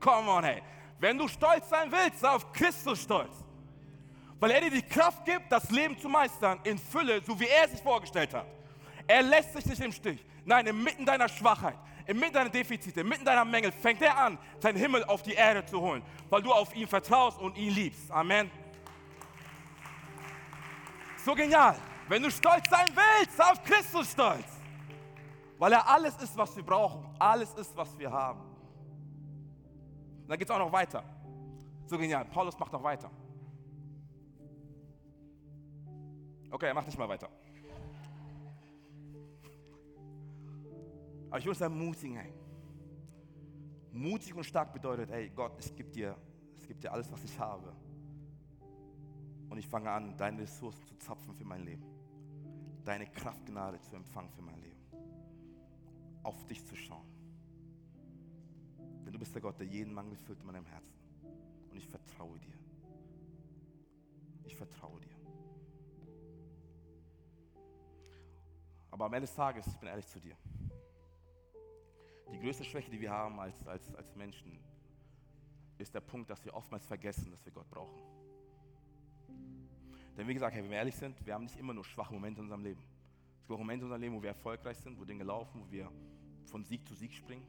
Come 0.00 0.30
on, 0.30 0.44
hey. 0.44 0.62
Wenn 0.98 1.18
du 1.18 1.28
stolz 1.28 1.68
sein 1.68 1.90
willst, 1.90 2.20
sei 2.20 2.30
auf 2.30 2.52
Christus 2.52 3.02
stolz. 3.02 3.44
Weil 4.38 4.50
er 4.50 4.60
dir 4.62 4.70
die 4.70 4.82
Kraft 4.82 5.24
gibt, 5.24 5.50
das 5.50 5.70
Leben 5.70 5.98
zu 5.98 6.08
meistern 6.08 6.60
in 6.64 6.78
Fülle, 6.78 7.22
so 7.22 7.38
wie 7.38 7.46
er 7.46 7.64
es 7.64 7.72
sich 7.72 7.82
vorgestellt 7.82 8.34
hat. 8.34 8.46
Er 9.06 9.22
lässt 9.22 9.52
sich 9.54 9.64
nicht 9.66 9.80
im 9.80 9.92
Stich. 9.92 10.24
Nein, 10.44 10.66
inmitten 10.66 11.04
deiner 11.04 11.28
Schwachheit, 11.28 11.76
inmitten 12.06 12.34
deiner 12.34 12.50
Defizite, 12.50 13.00
inmitten 13.00 13.24
deiner 13.24 13.44
Mängel 13.44 13.72
fängt 13.72 14.02
er 14.02 14.16
an, 14.16 14.38
seinen 14.60 14.76
Himmel 14.76 15.04
auf 15.04 15.22
die 15.22 15.32
Erde 15.32 15.64
zu 15.64 15.80
holen, 15.80 16.02
weil 16.28 16.42
du 16.42 16.52
auf 16.52 16.74
ihn 16.74 16.86
vertraust 16.86 17.40
und 17.40 17.56
ihn 17.56 17.74
liebst. 17.74 18.10
Amen. 18.10 18.50
So 21.24 21.34
genial. 21.34 21.76
Wenn 22.08 22.22
du 22.22 22.30
stolz 22.30 22.68
sein 22.70 22.88
willst, 22.94 23.36
sei 23.36 23.44
auf 23.44 23.62
Christus 23.64 24.12
stolz. 24.12 24.46
Weil 25.58 25.72
er 25.72 25.88
alles 25.88 26.16
ist, 26.18 26.36
was 26.36 26.54
wir 26.56 26.62
brauchen. 26.62 27.04
Alles 27.18 27.52
ist, 27.54 27.76
was 27.76 27.98
wir 27.98 28.10
haben. 28.10 28.40
Und 28.40 30.28
dann 30.28 30.38
geht 30.38 30.48
es 30.48 30.54
auch 30.54 30.58
noch 30.58 30.72
weiter. 30.72 31.02
So 31.86 31.96
genial. 31.98 32.24
Paulus 32.26 32.58
macht 32.58 32.72
noch 32.72 32.82
weiter. 32.82 33.10
Okay, 36.50 36.66
er 36.66 36.74
macht 36.74 36.86
nicht 36.86 36.98
mal 36.98 37.08
weiter. 37.08 37.28
Aber 41.28 41.38
ich 41.38 41.44
will 41.44 41.52
uns 41.52 41.60
ermutigen, 41.60 42.16
ey. 42.16 42.32
Mutig 43.92 44.34
und 44.34 44.44
stark 44.44 44.72
bedeutet, 44.72 45.10
ey 45.10 45.30
Gott, 45.30 45.52
ich 45.58 45.74
gebe 45.74 45.90
dir, 45.90 46.16
ich 46.54 46.68
gebe 46.68 46.78
dir 46.78 46.92
alles, 46.92 47.10
was 47.10 47.24
ich 47.24 47.38
habe. 47.38 47.72
Und 49.48 49.58
ich 49.58 49.66
fange 49.66 49.90
an, 49.90 50.16
deine 50.16 50.42
Ressourcen 50.42 50.84
zu 50.86 50.96
zapfen 50.98 51.34
für 51.34 51.44
mein 51.44 51.64
Leben. 51.64 51.95
Deine 52.86 53.08
Kraftgnade 53.08 53.80
zu 53.80 53.96
empfangen 53.96 54.30
für 54.30 54.42
mein 54.42 54.60
Leben. 54.60 54.80
Auf 56.22 56.46
dich 56.46 56.64
zu 56.64 56.76
schauen. 56.76 57.10
Denn 59.04 59.12
du 59.12 59.18
bist 59.18 59.34
der 59.34 59.42
Gott, 59.42 59.58
der 59.58 59.66
jeden 59.66 59.92
Mangel 59.92 60.16
füllt 60.16 60.38
in 60.38 60.46
meinem 60.46 60.64
Herzen. 60.64 60.96
Und 61.68 61.76
ich 61.76 61.88
vertraue 61.88 62.38
dir. 62.38 62.54
Ich 64.44 64.54
vertraue 64.54 65.00
dir. 65.00 65.16
Aber 68.92 69.06
am 69.06 69.14
Ende 69.14 69.26
des 69.26 69.34
Tages, 69.34 69.66
ich 69.66 69.76
bin 69.78 69.88
ehrlich 69.88 70.06
zu 70.06 70.20
dir, 70.20 70.36
die 72.30 72.38
größte 72.38 72.62
Schwäche, 72.62 72.90
die 72.90 73.00
wir 73.00 73.10
haben 73.10 73.40
als, 73.40 73.66
als, 73.66 73.92
als 73.96 74.14
Menschen, 74.14 74.60
ist 75.78 75.92
der 75.92 76.00
Punkt, 76.02 76.30
dass 76.30 76.44
wir 76.44 76.54
oftmals 76.54 76.86
vergessen, 76.86 77.32
dass 77.32 77.44
wir 77.44 77.52
Gott 77.52 77.68
brauchen. 77.68 78.00
Denn 80.16 80.26
wie 80.26 80.34
gesagt, 80.34 80.54
hey, 80.54 80.62
wenn 80.62 80.70
wir 80.70 80.78
ehrlich 80.78 80.96
sind, 80.96 81.24
wir 81.26 81.34
haben 81.34 81.44
nicht 81.44 81.58
immer 81.58 81.74
nur 81.74 81.84
schwache 81.84 82.14
Momente 82.14 82.40
in 82.40 82.44
unserem 82.44 82.62
Leben. 82.62 82.80
Es 83.38 83.42
gibt 83.42 83.52
auch 83.52 83.58
Momente 83.58 83.82
in 83.82 83.86
unserem 83.86 84.00
Leben, 84.00 84.14
wo 84.16 84.22
wir 84.22 84.30
erfolgreich 84.30 84.78
sind, 84.78 84.98
wo 84.98 85.04
Dinge 85.04 85.24
laufen, 85.24 85.60
wo 85.60 85.70
wir 85.70 85.90
von 86.46 86.64
Sieg 86.64 86.86
zu 86.86 86.94
Sieg 86.94 87.12
springen. 87.12 87.44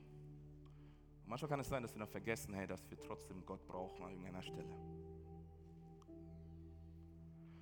Und 1.24 1.30
manchmal 1.30 1.50
kann 1.50 1.60
es 1.60 1.70
sein, 1.70 1.82
dass 1.82 1.94
wir 1.94 2.00
dann 2.00 2.10
vergessen, 2.10 2.54
hey, 2.54 2.68
dass 2.68 2.90
wir 2.90 3.00
trotzdem 3.02 3.46
Gott 3.46 3.66
brauchen 3.68 4.04
an 4.04 4.12
irgendeiner 4.12 4.42
Stelle. 4.42 4.74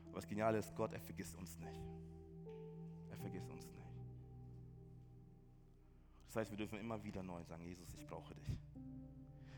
Aber 0.07 0.15
das 0.15 0.27
Geniale 0.27 0.57
ist, 0.57 0.75
Gott, 0.75 0.93
er 0.93 1.01
vergisst 1.01 1.35
uns 1.35 1.57
nicht. 1.59 1.81
Er 3.09 3.17
vergisst 3.17 3.51
uns 3.51 3.65
nicht. 3.65 3.75
Das 6.27 6.37
heißt, 6.37 6.51
wir 6.51 6.57
dürfen 6.57 6.79
immer 6.79 7.01
wieder 7.03 7.21
neu 7.23 7.43
sagen, 7.43 7.63
Jesus, 7.63 7.93
ich 7.93 8.05
brauche 8.05 8.33
dich. 8.35 8.57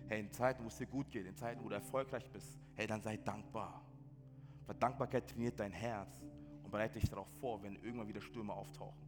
Hey, 0.08 0.20
in 0.20 0.32
Zeiten, 0.32 0.64
wo 0.64 0.68
es 0.68 0.78
dir 0.78 0.88
gut 0.88 1.10
geht, 1.10 1.26
in 1.26 1.36
Zeiten, 1.36 1.64
wo 1.64 1.70
du 1.70 1.76
erfolgreich 1.76 2.30
bist, 2.32 2.60
hey, 2.76 2.86
dann 2.88 3.02
sei 3.02 3.18
dankbar. 3.18 3.84
Weil 4.68 4.76
Dankbarkeit 4.76 5.28
trainiert 5.30 5.60
dein 5.60 5.72
Herz 5.72 6.22
und 6.64 6.70
bereite 6.70 7.00
dich 7.00 7.10
darauf 7.10 7.30
vor, 7.40 7.64
wenn 7.64 7.78
irgendwann 7.78 8.08
wieder 8.08 8.22
Stürme 8.22 8.54
auftauchen. 8.54 9.02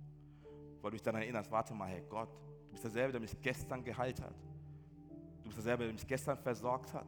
Weil 0.82 0.92
du 0.92 0.96
dich 0.96 1.04
dann 1.04 1.16
erinnerst, 1.16 1.52
warte 1.52 1.74
mal, 1.74 1.90
hey 1.90 2.02
Gott, 2.10 2.30
du 2.66 2.72
bist 2.72 2.86
derselbe, 2.86 3.12
der 3.12 3.22
mich 3.22 3.40
gestern 3.42 3.84
geheilt 3.84 4.22
hat. 4.22 4.34
Du 5.44 5.50
bist 5.50 5.58
derselbe, 5.58 5.84
der 5.84 5.94
mich 5.94 6.08
gestern 6.08 6.38
versorgt 6.38 6.94
hat. 6.94 7.08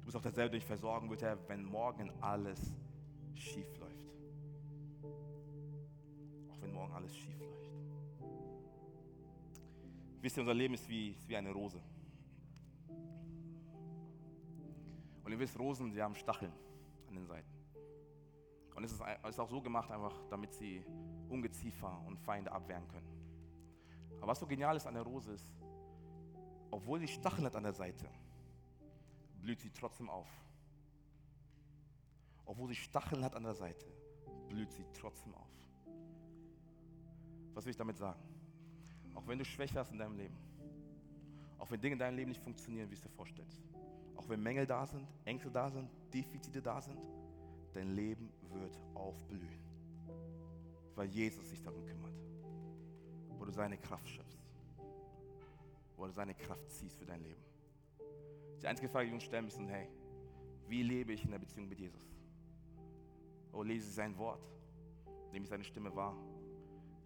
Du 0.00 0.04
bist 0.06 0.16
auch 0.16 0.22
derselbe, 0.22 0.52
der 0.52 0.58
mich 0.58 0.64
versorgen 0.64 1.10
wird, 1.10 1.20
Herr, 1.20 1.38
wenn 1.48 1.62
morgen 1.64 2.10
alles 2.22 2.58
schief 3.34 3.68
läuft. 3.78 4.14
Auch 6.50 6.62
wenn 6.62 6.72
morgen 6.72 6.94
alles 6.94 7.14
schief 7.14 7.38
läuft. 7.38 7.70
Wisst 10.22 10.38
ihr, 10.38 10.40
unser 10.40 10.54
Leben 10.54 10.72
ist 10.72 10.88
wie, 10.88 11.10
ist 11.10 11.28
wie 11.28 11.36
eine 11.36 11.52
Rose. 11.52 11.80
Und 15.22 15.32
ihr 15.32 15.38
wisst, 15.38 15.58
Rosen, 15.58 15.92
sie 15.92 16.02
haben 16.02 16.14
Stacheln 16.14 16.52
an 17.06 17.14
den 17.14 17.26
Seiten. 17.26 17.57
Und 18.78 18.84
es 18.84 18.92
ist, 18.92 19.02
ist 19.28 19.40
auch 19.40 19.50
so 19.50 19.60
gemacht, 19.60 19.90
einfach 19.90 20.14
damit 20.30 20.54
sie 20.54 20.84
Ungeziefer 21.28 22.00
und 22.06 22.16
Feinde 22.16 22.52
abwehren 22.52 22.86
können. 22.86 23.08
Aber 24.18 24.28
was 24.28 24.38
so 24.38 24.46
genial 24.46 24.76
ist 24.76 24.86
an 24.86 24.94
der 24.94 25.02
Rose 25.02 25.32
ist, 25.32 25.50
obwohl 26.70 27.00
sie 27.00 27.08
Stacheln 27.08 27.44
hat 27.44 27.56
an 27.56 27.64
der 27.64 27.72
Seite, 27.72 28.08
blüht 29.42 29.58
sie 29.58 29.72
trotzdem 29.72 30.08
auf. 30.08 30.28
Obwohl 32.44 32.68
sie 32.68 32.76
Stacheln 32.76 33.24
hat 33.24 33.34
an 33.34 33.42
der 33.42 33.54
Seite, 33.54 33.84
blüht 34.48 34.70
sie 34.70 34.84
trotzdem 34.92 35.34
auf. 35.34 35.50
Was 37.54 37.64
will 37.64 37.72
ich 37.72 37.76
damit 37.76 37.96
sagen? 37.96 38.22
Auch 39.16 39.26
wenn 39.26 39.40
du 39.40 39.44
Schwäche 39.44 39.80
hast 39.80 39.90
in 39.90 39.98
deinem 39.98 40.16
Leben, 40.16 40.36
auch 41.58 41.68
wenn 41.68 41.80
Dinge 41.80 41.94
in 41.94 41.98
deinem 41.98 42.14
Leben 42.14 42.28
nicht 42.28 42.44
funktionieren, 42.44 42.88
wie 42.90 42.94
es 42.94 43.00
dir 43.00 43.08
vorstellst, 43.08 43.60
auch 44.14 44.28
wenn 44.28 44.40
Mängel 44.40 44.68
da 44.68 44.86
sind, 44.86 45.08
Ängste 45.24 45.50
da 45.50 45.68
sind, 45.68 45.90
Defizite 46.14 46.62
da 46.62 46.80
sind, 46.80 47.00
dein 47.72 47.94
Leben 47.94 48.32
wird 48.52 48.78
aufblühen, 48.94 49.60
weil 50.94 51.08
Jesus 51.08 51.48
sich 51.50 51.62
darum 51.62 51.84
kümmert, 51.84 52.14
wo 53.38 53.44
du 53.44 53.52
seine 53.52 53.78
Kraft 53.78 54.08
schöpfst, 54.08 54.38
wo 55.96 56.06
du 56.06 56.12
seine 56.12 56.34
Kraft 56.34 56.70
ziehst 56.70 56.98
für 56.98 57.06
dein 57.06 57.22
Leben. 57.22 57.42
Die 58.60 58.66
einzige 58.66 58.88
Frage, 58.88 59.08
die 59.08 59.14
uns 59.14 59.24
stellen 59.24 59.44
müssen, 59.44 59.68
hey, 59.68 59.88
wie 60.66 60.82
lebe 60.82 61.12
ich 61.12 61.24
in 61.24 61.30
der 61.30 61.38
Beziehung 61.38 61.68
mit 61.68 61.78
Jesus? 61.78 62.08
Oh, 63.52 63.62
lese 63.62 63.88
ich 63.88 63.94
sein 63.94 64.16
Wort? 64.18 64.42
Nehme 65.32 65.44
ich 65.44 65.48
seine 65.50 65.64
Stimme 65.64 65.94
wahr? 65.94 66.16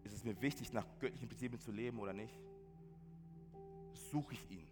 Ist 0.05 0.15
es 0.15 0.25
mir 0.25 0.41
wichtig, 0.41 0.73
nach 0.73 0.87
göttlichen 0.99 1.29
Prinzipien 1.29 1.61
zu 1.61 1.71
leben 1.71 1.99
oder 1.99 2.13
nicht? 2.13 2.35
Suche 3.93 4.35
ich 4.35 4.51
ihn? 4.51 4.67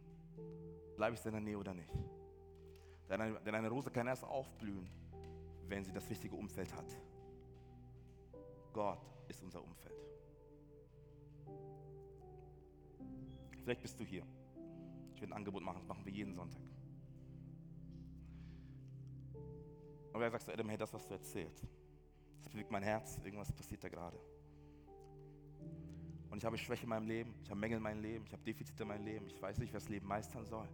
Bleibe 0.97 1.15
ich 1.15 1.21
in 1.21 1.25
seiner 1.25 1.41
Nähe 1.41 1.59
oder 1.59 1.75
nicht? 1.75 1.91
Denn 3.09 3.21
eine 3.55 3.69
Rose 3.69 3.91
kann 3.91 4.07
erst 4.07 4.25
aufblühen, 4.25 4.89
wenn 5.71 5.85
sie 5.85 5.93
das 5.93 6.11
richtige 6.11 6.35
Umfeld 6.35 6.75
hat. 6.75 6.99
Gott 8.73 9.09
ist 9.29 9.43
unser 9.43 9.63
Umfeld. 9.63 9.95
Vielleicht 13.63 13.83
bist 13.83 13.99
du 13.99 14.05
hier. 14.05 14.25
Ich 15.15 15.21
will 15.21 15.29
ein 15.29 15.33
Angebot 15.33 15.63
machen, 15.63 15.79
das 15.79 15.87
machen 15.87 16.05
wir 16.05 16.13
jeden 16.13 16.35
Sonntag. 16.35 16.63
Aber 20.13 20.25
er 20.25 20.31
sagt 20.31 20.45
zu 20.45 20.53
Adam, 20.53 20.69
hey, 20.69 20.77
das, 20.77 20.93
was 20.93 21.07
du 21.07 21.15
erzählst, 21.15 21.65
das 22.39 22.49
bewegt 22.49 22.71
mein 22.71 22.83
Herz, 22.83 23.19
irgendwas 23.23 23.53
passiert 23.53 23.85
da 23.85 23.89
gerade. 23.89 24.19
Und 26.31 26.39
ich 26.39 26.45
habe 26.45 26.59
Schwäche 26.59 26.83
in 26.83 26.89
meinem 26.89 27.07
Leben, 27.07 27.35
ich 27.43 27.51
habe 27.51 27.61
Mängel 27.61 27.77
in 27.77 27.83
meinem 27.83 28.03
Leben, 28.03 28.25
ich 28.27 28.33
habe 28.33 28.43
Defizite 28.43 28.83
in 28.83 28.89
meinem 28.89 29.05
Leben, 29.05 29.27
ich 29.29 29.41
weiß 29.41 29.59
nicht, 29.59 29.73
wer 29.73 29.81
das 29.81 29.89
Leben 29.89 30.07
meistern 30.07 30.45
soll. 30.47 30.69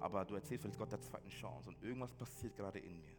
Aber 0.00 0.24
du 0.24 0.34
erzählst 0.34 0.62
vielleicht 0.62 0.78
Gott 0.78 0.92
der 0.92 1.00
zweiten 1.00 1.28
Chance 1.30 1.70
und 1.70 1.82
irgendwas 1.82 2.12
passiert 2.12 2.54
gerade 2.54 2.78
in 2.78 3.00
mir. 3.00 3.16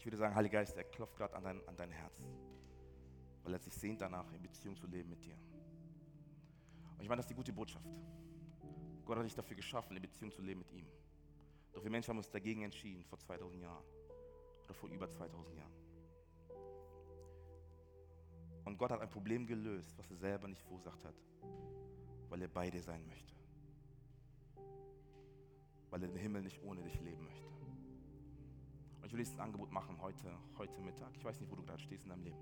Ich 0.00 0.06
würde 0.06 0.16
sagen, 0.16 0.34
Heiliger 0.34 0.60
Geist, 0.60 0.78
er 0.78 0.84
klopft 0.84 1.14
gerade 1.14 1.36
an 1.36 1.44
dein, 1.44 1.68
an 1.68 1.76
dein 1.76 1.90
Herz, 1.90 2.24
weil 3.42 3.52
er 3.52 3.58
sich 3.58 3.74
sehnt 3.74 4.00
danach, 4.00 4.32
in 4.32 4.40
Beziehung 4.40 4.74
zu 4.74 4.86
leben 4.86 5.10
mit 5.10 5.22
dir. 5.22 5.36
Und 6.96 7.02
ich 7.02 7.08
meine, 7.10 7.18
das 7.18 7.26
ist 7.26 7.28
die 7.28 7.34
gute 7.34 7.52
Botschaft. 7.52 7.84
Gott 9.04 9.18
hat 9.18 9.26
dich 9.26 9.34
dafür 9.34 9.56
geschaffen, 9.56 9.94
in 9.94 10.00
Beziehung 10.00 10.32
zu 10.32 10.40
leben 10.40 10.60
mit 10.60 10.72
ihm. 10.72 10.86
Doch 11.74 11.84
wir 11.84 11.90
Menschen 11.90 12.08
haben 12.08 12.16
uns 12.16 12.30
dagegen 12.30 12.62
entschieden, 12.62 13.04
vor 13.04 13.18
2000 13.18 13.60
Jahren 13.60 13.84
oder 14.64 14.72
vor 14.72 14.88
über 14.88 15.06
2000 15.06 15.58
Jahren. 15.58 15.74
Und 18.64 18.78
Gott 18.78 18.92
hat 18.92 19.02
ein 19.02 19.10
Problem 19.10 19.46
gelöst, 19.46 19.98
was 19.98 20.10
er 20.10 20.16
selber 20.16 20.48
nicht 20.48 20.62
verursacht 20.62 21.04
hat, 21.04 21.14
weil 22.30 22.40
er 22.40 22.48
bei 22.48 22.70
dir 22.70 22.80
sein 22.82 23.06
möchte. 23.06 23.34
Weil 25.90 26.04
er 26.04 26.08
den 26.08 26.16
Himmel 26.16 26.40
nicht 26.40 26.62
ohne 26.62 26.82
dich 26.82 26.98
leben 27.02 27.22
möchte. 27.22 27.59
Und 29.00 29.06
ich 29.06 29.12
will 29.12 29.24
ein 29.24 29.40
Angebot 29.40 29.72
machen 29.72 30.00
heute, 30.00 30.30
heute 30.58 30.80
Mittag. 30.82 31.16
Ich 31.16 31.24
weiß 31.24 31.40
nicht, 31.40 31.50
wo 31.50 31.56
du 31.56 31.62
gerade 31.62 31.82
stehst 31.82 32.04
in 32.04 32.10
deinem 32.10 32.24
Leben. 32.24 32.38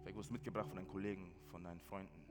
Vielleicht 0.00 0.16
wurde 0.16 0.26
es 0.26 0.30
mitgebracht 0.30 0.66
von 0.66 0.76
deinen 0.76 0.88
Kollegen, 0.88 1.30
von 1.50 1.62
deinen 1.62 1.80
Freunden. 1.80 2.24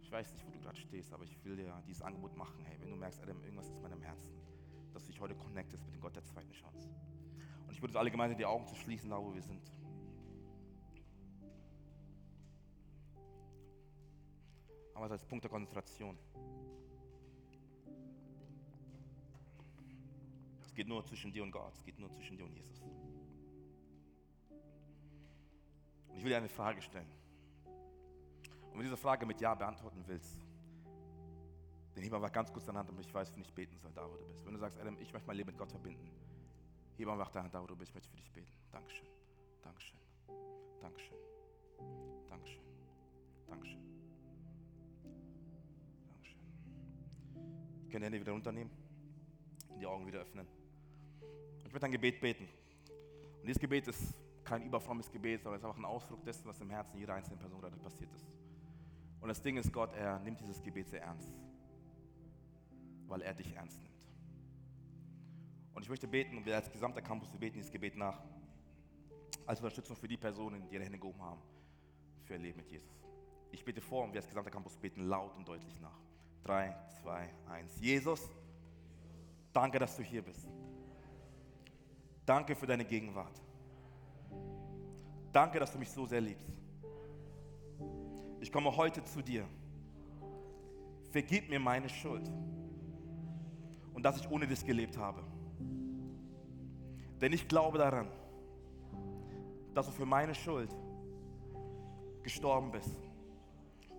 Ich 0.00 0.12
weiß 0.12 0.32
nicht, 0.32 0.46
wo 0.46 0.50
du 0.50 0.58
gerade 0.60 0.76
stehst, 0.76 1.12
aber 1.12 1.24
ich 1.24 1.44
will 1.44 1.56
dir 1.56 1.82
dieses 1.86 2.02
Angebot 2.02 2.36
machen. 2.36 2.64
Hey, 2.64 2.78
wenn 2.80 2.90
du 2.90 2.96
merkst, 2.96 3.22
Adam, 3.22 3.42
irgendwas 3.42 3.68
ist 3.68 3.76
in 3.76 3.82
meinem 3.82 4.02
Herzen, 4.02 4.32
dass 4.92 5.04
du 5.04 5.12
dich 5.12 5.20
heute 5.20 5.34
connectest 5.34 5.84
mit 5.84 5.94
dem 5.94 6.00
Gott 6.00 6.16
der 6.16 6.24
zweiten 6.24 6.52
Chance. 6.52 6.88
Und 7.66 7.72
ich 7.72 7.82
würde 7.82 7.92
uns 7.92 7.96
alle 7.96 8.10
gemeinsam 8.10 8.38
die 8.38 8.46
Augen 8.46 8.66
zu 8.66 8.74
schließen, 8.76 9.10
da 9.10 9.18
wo 9.18 9.34
wir 9.34 9.42
sind. 9.42 9.70
Aber 14.94 15.10
als 15.10 15.24
Punkt 15.24 15.44
der 15.44 15.50
Konzentration. 15.50 16.18
Geht 20.78 20.86
nur 20.86 21.04
zwischen 21.04 21.32
dir 21.32 21.42
und 21.42 21.50
Gott, 21.50 21.74
es 21.74 21.82
geht 21.82 21.98
nur 21.98 22.08
zwischen 22.12 22.36
dir 22.36 22.44
und 22.44 22.54
Jesus. 22.54 22.80
Und 26.06 26.16
ich 26.16 26.22
will 26.22 26.30
dir 26.30 26.36
eine 26.36 26.48
Frage 26.48 26.80
stellen. 26.80 27.10
Und 27.64 28.74
wenn 28.74 28.78
du 28.78 28.84
diese 28.84 28.96
Frage 28.96 29.26
mit 29.26 29.40
Ja 29.40 29.56
beantworten 29.56 30.04
willst, 30.06 30.38
dann 31.94 32.04
heb 32.04 32.14
einfach 32.14 32.30
ganz 32.30 32.52
kurz 32.52 32.66
deine 32.66 32.78
Hand, 32.78 32.88
damit 32.88 33.04
ich 33.04 33.12
weiß, 33.12 33.34
wenn 33.34 33.42
ich 33.42 33.52
beten 33.52 33.76
soll, 33.80 33.90
da 33.92 34.08
wo 34.08 34.14
du 34.14 34.24
bist. 34.24 34.46
Wenn 34.46 34.52
du 34.52 34.60
sagst, 34.60 34.78
Adam, 34.78 34.96
ich 35.00 35.12
möchte 35.12 35.26
mein 35.26 35.36
Leben 35.36 35.48
mit 35.48 35.58
Gott 35.58 35.72
verbinden, 35.72 36.12
heb 36.96 37.08
einfach 37.08 37.32
deine 37.32 37.42
Hand, 37.42 37.54
da 37.54 37.60
wo 37.60 37.66
du 37.66 37.74
bist, 37.74 37.90
ich 37.90 37.94
möchte 37.96 38.10
für 38.10 38.16
dich 38.16 38.30
beten. 38.30 38.52
Dankeschön, 38.70 39.08
Dankeschön, 39.60 39.98
Dankeschön, 40.80 41.18
Dankeschön, 42.28 42.62
Dankeschön. 43.48 43.82
Ihr 47.82 47.90
könnt 47.90 48.02
die 48.02 48.04
Hände 48.04 48.20
wieder 48.20 48.30
runternehmen 48.30 48.70
und 49.70 49.80
die 49.80 49.86
Augen 49.86 50.06
wieder 50.06 50.20
öffnen. 50.20 50.46
Ich 51.66 51.72
werde 51.72 51.86
ein 51.86 51.92
Gebet 51.92 52.20
beten. 52.20 52.48
Und 53.40 53.46
dieses 53.46 53.60
Gebet 53.60 53.86
ist 53.88 54.14
kein 54.44 54.62
überfrommes 54.62 55.10
Gebet, 55.10 55.42
sondern 55.42 55.56
es 55.56 55.62
ist 55.62 55.66
einfach 55.68 55.78
ein 55.78 55.84
Ausdruck 55.84 56.24
dessen, 56.24 56.46
was 56.46 56.60
im 56.60 56.70
Herzen 56.70 56.98
jeder 56.98 57.14
einzelnen 57.14 57.38
Person 57.38 57.60
gerade 57.60 57.76
passiert 57.76 58.12
ist. 58.14 58.26
Und 59.20 59.28
das 59.28 59.42
Ding 59.42 59.56
ist, 59.56 59.72
Gott, 59.72 59.94
er 59.94 60.18
nimmt 60.20 60.40
dieses 60.40 60.62
Gebet 60.62 60.88
sehr 60.88 61.02
ernst, 61.02 61.30
weil 63.06 63.20
er 63.22 63.34
dich 63.34 63.54
ernst 63.54 63.82
nimmt. 63.82 63.98
Und 65.74 65.82
ich 65.82 65.88
möchte 65.88 66.08
beten, 66.08 66.38
und 66.38 66.46
wir 66.46 66.56
als 66.56 66.70
gesamter 66.70 67.02
Campus, 67.02 67.30
wir 67.32 67.38
beten 67.38 67.54
dieses 67.56 67.70
Gebet 67.70 67.96
nach, 67.96 68.22
als 69.46 69.60
Unterstützung 69.60 69.96
für 69.96 70.08
die 70.08 70.16
Personen, 70.16 70.62
die 70.62 70.74
ihre 70.74 70.84
Hände 70.84 70.98
gehoben 70.98 71.22
haben, 71.22 71.40
für 72.24 72.34
ihr 72.34 72.40
Leben 72.40 72.56
mit 72.58 72.68
Jesus. 72.70 72.98
Ich 73.50 73.64
bete 73.64 73.80
vor 73.80 74.04
und 74.04 74.12
wir 74.12 74.18
als 74.18 74.28
gesamter 74.28 74.50
Campus 74.50 74.76
beten 74.76 75.04
laut 75.04 75.36
und 75.36 75.46
deutlich 75.46 75.80
nach. 75.80 75.98
3, 76.44 76.74
2, 77.02 77.28
1. 77.50 77.80
Jesus, 77.80 78.30
danke, 79.52 79.78
dass 79.78 79.96
du 79.96 80.02
hier 80.02 80.22
bist. 80.22 80.48
Danke 82.28 82.54
für 82.54 82.66
deine 82.66 82.84
Gegenwart. 82.84 83.40
Danke, 85.32 85.58
dass 85.58 85.72
du 85.72 85.78
mich 85.78 85.90
so 85.90 86.04
sehr 86.04 86.20
liebst. 86.20 86.52
Ich 88.38 88.52
komme 88.52 88.76
heute 88.76 89.02
zu 89.02 89.22
dir. 89.22 89.46
Vergib 91.10 91.48
mir 91.48 91.58
meine 91.58 91.88
Schuld 91.88 92.30
und 93.94 94.02
dass 94.02 94.20
ich 94.20 94.30
ohne 94.30 94.46
dich 94.46 94.62
gelebt 94.62 94.98
habe. 94.98 95.24
Denn 97.18 97.32
ich 97.32 97.48
glaube 97.48 97.78
daran, 97.78 98.10
dass 99.72 99.86
du 99.86 99.92
für 99.92 100.04
meine 100.04 100.34
Schuld 100.34 100.76
gestorben 102.22 102.70
bist 102.70 102.94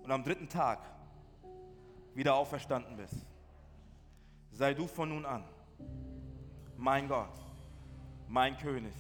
und 0.04 0.12
am 0.12 0.24
dritten 0.24 0.48
Tag 0.48 0.88
wieder 2.14 2.36
auferstanden 2.36 2.96
bist. 2.96 3.26
Sei 4.52 4.76
du 4.76 4.86
von 4.86 5.10
nun 5.10 5.26
an 5.26 5.44
mein 6.78 7.08
Gott, 7.08 7.49
mein 8.30 8.56
König 8.58 8.94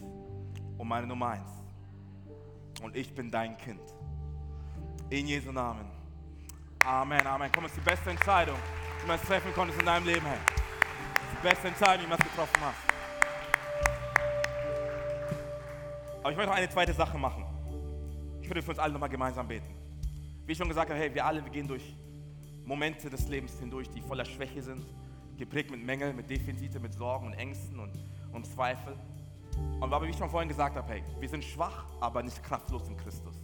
und 0.77 0.88
meine 0.88 1.05
Nummer 1.05 1.30
eins. 1.30 1.51
Und 2.82 2.95
ich 2.95 3.13
bin 3.13 3.30
dein 3.30 3.55
Kind. 3.57 3.82
In 5.09 5.27
Jesu 5.27 5.51
Namen. 5.51 5.86
Amen, 6.84 7.25
Amen. 7.25 7.51
Komm, 7.53 7.65
es 7.65 7.71
ist 7.71 7.77
die 7.77 7.89
beste 7.89 8.09
Entscheidung, 8.09 8.57
die 9.01 9.07
man 9.07 9.19
treffen 9.19 9.53
konnte 9.53 9.77
in 9.80 9.86
deinem 9.86 10.05
Leben, 10.05 10.25
Herr. 10.25 10.39
Die 11.32 11.47
beste 11.47 11.67
Entscheidung, 11.67 12.05
die 12.05 12.09
man 12.09 12.17
getroffen 12.17 12.61
hat. 12.61 12.75
Aber 16.21 16.32
ich 16.32 16.38
möchte 16.38 16.49
noch 16.49 16.57
eine 16.57 16.69
zweite 16.69 16.93
Sache 16.93 17.17
machen. 17.17 17.45
Ich 18.41 18.49
würde 18.49 18.61
für 18.61 18.71
uns 18.71 18.80
alle 18.80 18.93
nochmal 18.93 19.09
gemeinsam 19.09 19.47
beten. 19.47 19.75
Wie 20.45 20.51
ich 20.53 20.57
schon 20.57 20.67
gesagt 20.67 20.89
habe, 20.89 20.99
hey, 20.99 21.13
wir 21.13 21.25
alle, 21.25 21.43
wir 21.43 21.51
gehen 21.51 21.67
durch 21.67 21.95
Momente 22.65 23.09
des 23.09 23.27
Lebens 23.27 23.59
hindurch, 23.59 23.89
die 23.89 24.01
voller 24.01 24.25
Schwäche 24.25 24.61
sind, 24.61 24.84
geprägt 25.38 25.69
mit 25.69 25.84
Mängeln, 25.84 26.15
mit 26.15 26.30
Defizite, 26.30 26.80
mit 26.80 26.93
Sorgen 26.93 27.27
und 27.27 27.34
Ängsten 27.34 27.80
und, 27.80 27.91
und 28.32 28.45
Zweifel. 28.45 28.97
Und 29.80 30.01
wie 30.01 30.10
ich 30.10 30.18
schon 30.18 30.30
vorhin 30.30 30.49
gesagt 30.49 30.76
habe, 30.76 30.88
hey, 30.91 31.03
wir 31.20 31.30
sind 31.30 31.43
schwach, 31.43 31.86
aber 31.99 32.22
nicht 32.22 32.43
kraftlos 32.43 32.88
in 32.88 32.97
Christus. 32.97 33.36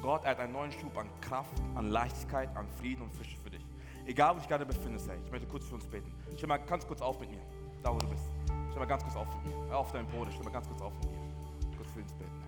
Gott, 0.00 0.24
hat 0.24 0.40
einen 0.40 0.52
neuen 0.52 0.72
Schub 0.72 0.96
an 0.98 1.08
Kraft, 1.20 1.52
an 1.74 1.90
Leichtigkeit, 1.90 2.54
an 2.56 2.66
Frieden 2.80 3.02
und 3.02 3.12
Frische 3.12 3.36
für 3.36 3.50
dich. 3.50 3.64
Egal, 4.06 4.34
wo 4.34 4.38
dich 4.40 4.48
gerade 4.48 4.66
befindest, 4.66 5.08
hey, 5.08 5.18
ich 5.24 5.30
möchte 5.30 5.46
kurz 5.46 5.64
für 5.64 5.76
uns 5.76 5.86
beten. 5.86 6.12
Stell 6.36 6.48
mal 6.48 6.56
ganz 6.56 6.86
kurz 6.86 7.00
auf 7.00 7.20
mit 7.20 7.30
mir, 7.30 7.40
da 7.82 7.94
wo 7.94 7.98
du 7.98 8.08
bist. 8.08 8.24
Stell 8.70 8.80
mal 8.80 8.86
ganz 8.86 9.04
kurz 9.04 9.14
auf 9.14 9.28
mit 9.36 9.54
mir. 9.54 9.76
Auf 9.76 9.92
deinem 9.92 10.08
Boden, 10.08 10.30
stell 10.32 10.44
mal 10.44 10.50
ganz 10.50 10.66
kurz 10.66 10.82
auf 10.82 10.92
mit 10.94 11.10
mir. 11.10 11.76
Kurz 11.76 11.90
für 11.90 12.00
uns 12.00 12.12
beten. 12.14 12.42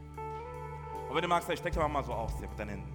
Und 1.08 1.14
wenn 1.14 1.22
du 1.22 1.28
magst, 1.28 1.56
steck 1.56 1.72
doch 1.74 1.86
mal 1.86 2.02
so 2.02 2.12
aus 2.12 2.36
hier 2.38 2.48
mit 2.48 2.58
deinen 2.58 2.70
Händen. 2.70 2.92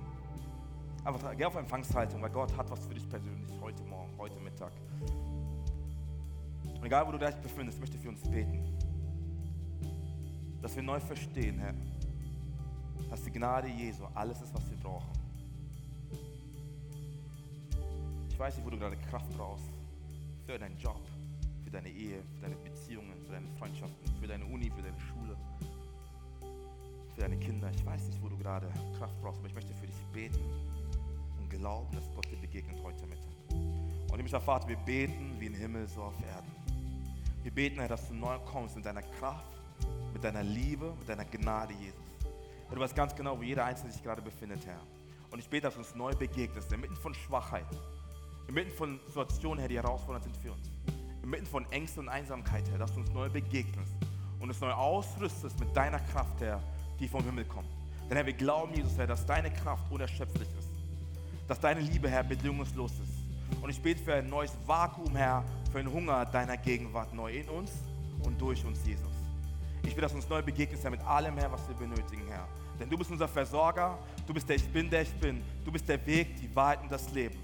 Einfach 1.06 1.38
geh 1.38 1.46
auf 1.46 1.56
Empfangshaltung, 1.56 2.22
weil 2.22 2.30
Gott 2.30 2.56
hat 2.58 2.70
was 2.70 2.86
für 2.86 2.94
dich 2.94 3.08
persönlich 3.08 3.54
heute 3.62 3.82
Morgen, 3.84 4.12
heute 4.18 4.40
Mittag. 4.42 4.74
Und 6.66 6.86
egal, 6.86 7.08
wo 7.08 7.12
du 7.12 7.18
dich 7.18 7.36
befindest, 7.36 7.80
möchte 7.80 7.96
ich 7.96 8.02
für 8.02 8.10
uns 8.10 8.22
beten. 8.24 8.78
Dass 10.62 10.76
wir 10.76 10.84
neu 10.84 10.99
verstehen, 10.99 11.60
Herr, 11.60 11.74
dass 13.10 13.24
die 13.24 13.32
Gnade 13.32 13.68
Jesu 13.68 14.03
alles 14.14 14.41
ist, 14.41 14.53
was 14.53 14.70
wir 14.70 14.78
brauchen. 14.78 15.12
Ich 18.30 18.38
weiß 18.38 18.55
nicht, 18.55 18.66
wo 18.66 18.70
du 18.70 18.78
gerade 18.78 18.97
Kraft 19.10 19.30
brauchst. 19.36 19.66
Für 20.45 20.57
deinen 20.57 20.78
Job, 20.78 21.01
für 21.64 21.72
deine 21.72 21.89
Ehe, 21.89 22.24
für 22.36 22.41
deine 22.41 22.55
Beziehungen, 22.55 23.14
für 23.26 23.34
deine 23.34 23.47
Freundschaften, 23.57 24.20
für 24.20 24.28
deine 24.28 24.45
Uni, 24.45 24.72
für 24.72 24.82
deine 24.82 24.99
Schule, 24.99 25.38
für 27.14 27.22
deine 27.22 27.38
Kinder. 27.38 27.70
Ich 27.76 27.86
weiß 27.86 28.07
nicht, 28.07 28.22
wo 28.22 28.30
du 28.30 28.38
gerade 28.38 28.68
Kraft 28.97 29.20
brauchst, 29.22 29.39
aber 29.39 29.47
ich 29.47 29.55
möchte 29.55 29.74
für 29.74 29.88
dich 29.88 30.05
beten 30.14 30.39
glauben, 31.49 31.93
dass 31.93 32.10
Gott 32.16 32.30
dir 32.32 32.38
begegnet 32.38 32.78
heute 32.84 33.05
Mittag. 33.05 33.34
Und 33.51 34.16
himmlischer 34.16 34.41
Vater, 34.41 34.68
wir 34.68 34.78
beten 34.78 35.36
wie 35.39 35.47
im 35.47 35.53
Himmel, 35.53 35.88
so 35.88 36.03
auf 36.03 36.14
Erden. 36.26 36.51
Wir 37.43 37.51
beten, 37.51 37.80
Herr, 37.80 37.88
dass 37.88 38.07
du 38.07 38.14
neu 38.14 38.38
kommst 38.39 38.76
in 38.78 38.84
deiner 38.84 39.01
Kraft, 39.01 39.59
mit 40.14 40.24
deiner 40.24 40.43
Liebe, 40.43 40.93
mit 40.97 41.07
deiner 41.07 41.26
Gnade, 41.26 41.74
Jesus. 41.74 41.99
Und 42.70 42.76
du 42.76 42.82
weißt 42.82 42.95
ganz 42.95 43.16
genau, 43.16 43.38
wo 43.38 43.43
jeder 43.43 43.66
Einzelne 43.66 43.91
sich 43.91 44.03
gerade 44.03 44.22
befindet, 44.22 44.66
Herr. 44.66 44.80
Und 45.32 45.39
ich 45.39 45.49
bete, 45.49 45.64
dass 45.64 45.74
du 45.76 45.80
uns 45.80 45.95
neu 45.95 46.14
begegnest, 46.14 46.72
inmitten 46.72 46.95
von 46.95 47.14
Schwachheit, 47.14 47.66
inmitten 48.47 48.72
von 48.72 48.99
Situationen, 49.07 49.60
Herr, 49.60 49.70
die 49.70 49.78
herausfordernd 49.78 50.24
sind 50.24 50.38
für 50.38 50.51
uns, 50.51 50.70
inmitten 51.24 51.45
von 51.45 51.70
Ängsten 51.72 52.03
und 52.03 52.10
Einsamkeit, 52.10 52.70
Herr, 52.70 52.80
dass 52.80 52.93
du 52.93 52.99
uns 52.99 53.12
neu 53.12 53.30
begegnest 53.30 53.93
und 54.39 54.49
uns 54.49 54.60
neu 54.60 54.72
ausrüstest 54.72 55.60
mit 55.60 55.76
deiner 55.76 55.99
Kraft, 55.99 56.41
Herr, 56.41 56.62
die 56.99 57.07
vom 57.07 57.24
Himmel 57.24 57.45
kommt. 57.45 57.70
Denn 58.10 58.18
Herr, 58.18 58.26
wir 58.26 58.34
glauben, 58.34 58.74
Jesus, 58.74 58.97
Herr, 58.97 59.07
dass 59.07 59.26
deine 59.26 59.51
Kraft 59.51 59.91
unerschöpflich 59.91 60.49
ist 60.57 60.70
dass 61.49 61.60
deine 61.60 61.82
Liebe, 61.82 62.07
Herr, 62.07 62.24
bedingungslos 62.24 62.91
ist. 62.91 63.60
Und 63.60 63.72
ich 63.72 63.82
bete 63.82 64.03
für 64.03 64.14
ein 64.14 64.30
neues 64.30 64.55
Vakuum, 64.68 65.16
Herr, 65.16 65.43
für 65.72 65.80
einen 65.80 65.91
Hunger 65.91 66.24
deiner 66.26 66.55
Gegenwart 66.55 67.12
neu 67.12 67.34
in 67.34 67.49
uns 67.49 67.72
und 68.24 68.39
durch 68.39 68.64
uns, 68.64 68.86
Jesus. 68.86 69.18
Ich 69.90 69.96
will, 69.96 70.04
dass 70.04 70.14
uns 70.14 70.30
neu 70.30 70.44
begegnest, 70.44 70.84
Herr, 70.84 70.92
mit 70.92 71.02
allem, 71.02 71.36
Herr, 71.36 71.52
was 71.52 71.68
wir 71.68 71.76
benötigen, 71.76 72.28
Herr. 72.30 72.48
Denn 72.80 72.88
du 72.88 72.96
bist 72.96 73.10
unser 73.10 73.28
Versorger, 73.28 73.98
du 74.28 74.34
bist 74.36 74.48
der 74.48 74.56
Ich 74.56 74.70
Bin, 74.70 74.88
der 74.88 75.02
ich 75.02 75.12
bin. 75.16 75.42
Du 75.66 75.72
bist 75.72 75.90
der 75.90 76.06
Weg, 76.06 76.36
die 76.40 76.56
Wahrheit 76.56 76.84
und 76.84 76.92
das 76.92 77.12
Leben. 77.12 77.36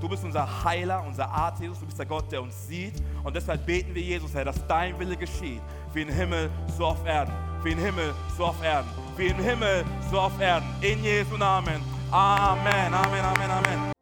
Du 0.00 0.08
bist 0.08 0.22
unser 0.22 0.46
Heiler, 0.62 1.04
unser 1.04 1.28
Arzt, 1.28 1.60
Jesus. 1.60 1.80
Du 1.80 1.86
bist 1.86 1.98
der 1.98 2.06
Gott, 2.06 2.30
der 2.30 2.40
uns 2.40 2.68
sieht. 2.68 2.94
Und 3.24 3.34
deshalb 3.34 3.66
beten 3.66 3.92
wir, 3.96 4.02
Jesus, 4.02 4.32
Herr, 4.32 4.44
dass 4.44 4.64
dein 4.68 4.96
Wille 4.96 5.16
geschieht. 5.16 5.60
Wie 5.92 6.02
im 6.02 6.08
Himmel, 6.08 6.48
so 6.76 6.86
auf 6.86 7.04
Erden. 7.04 7.32
Wie 7.64 7.72
im 7.72 7.78
Himmel, 7.78 8.14
so 8.36 8.44
auf 8.44 8.62
Erden. 8.62 8.88
Wie 9.16 9.26
im 9.26 9.38
Himmel, 9.38 9.84
so 10.08 10.20
auf 10.20 10.40
Erden. 10.40 10.68
In 10.80 11.02
Jesu 11.02 11.36
Namen. 11.36 11.82
Amen, 12.12 12.94
Amen, 12.94 13.24
Amen, 13.24 13.50
Amen. 13.50 13.92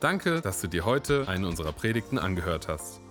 Danke, 0.00 0.40
dass 0.40 0.60
du 0.60 0.66
dir 0.66 0.84
heute 0.84 1.28
eine 1.28 1.46
unserer 1.46 1.72
Predigten 1.72 2.18
angehört 2.18 2.66
hast. 2.66 3.00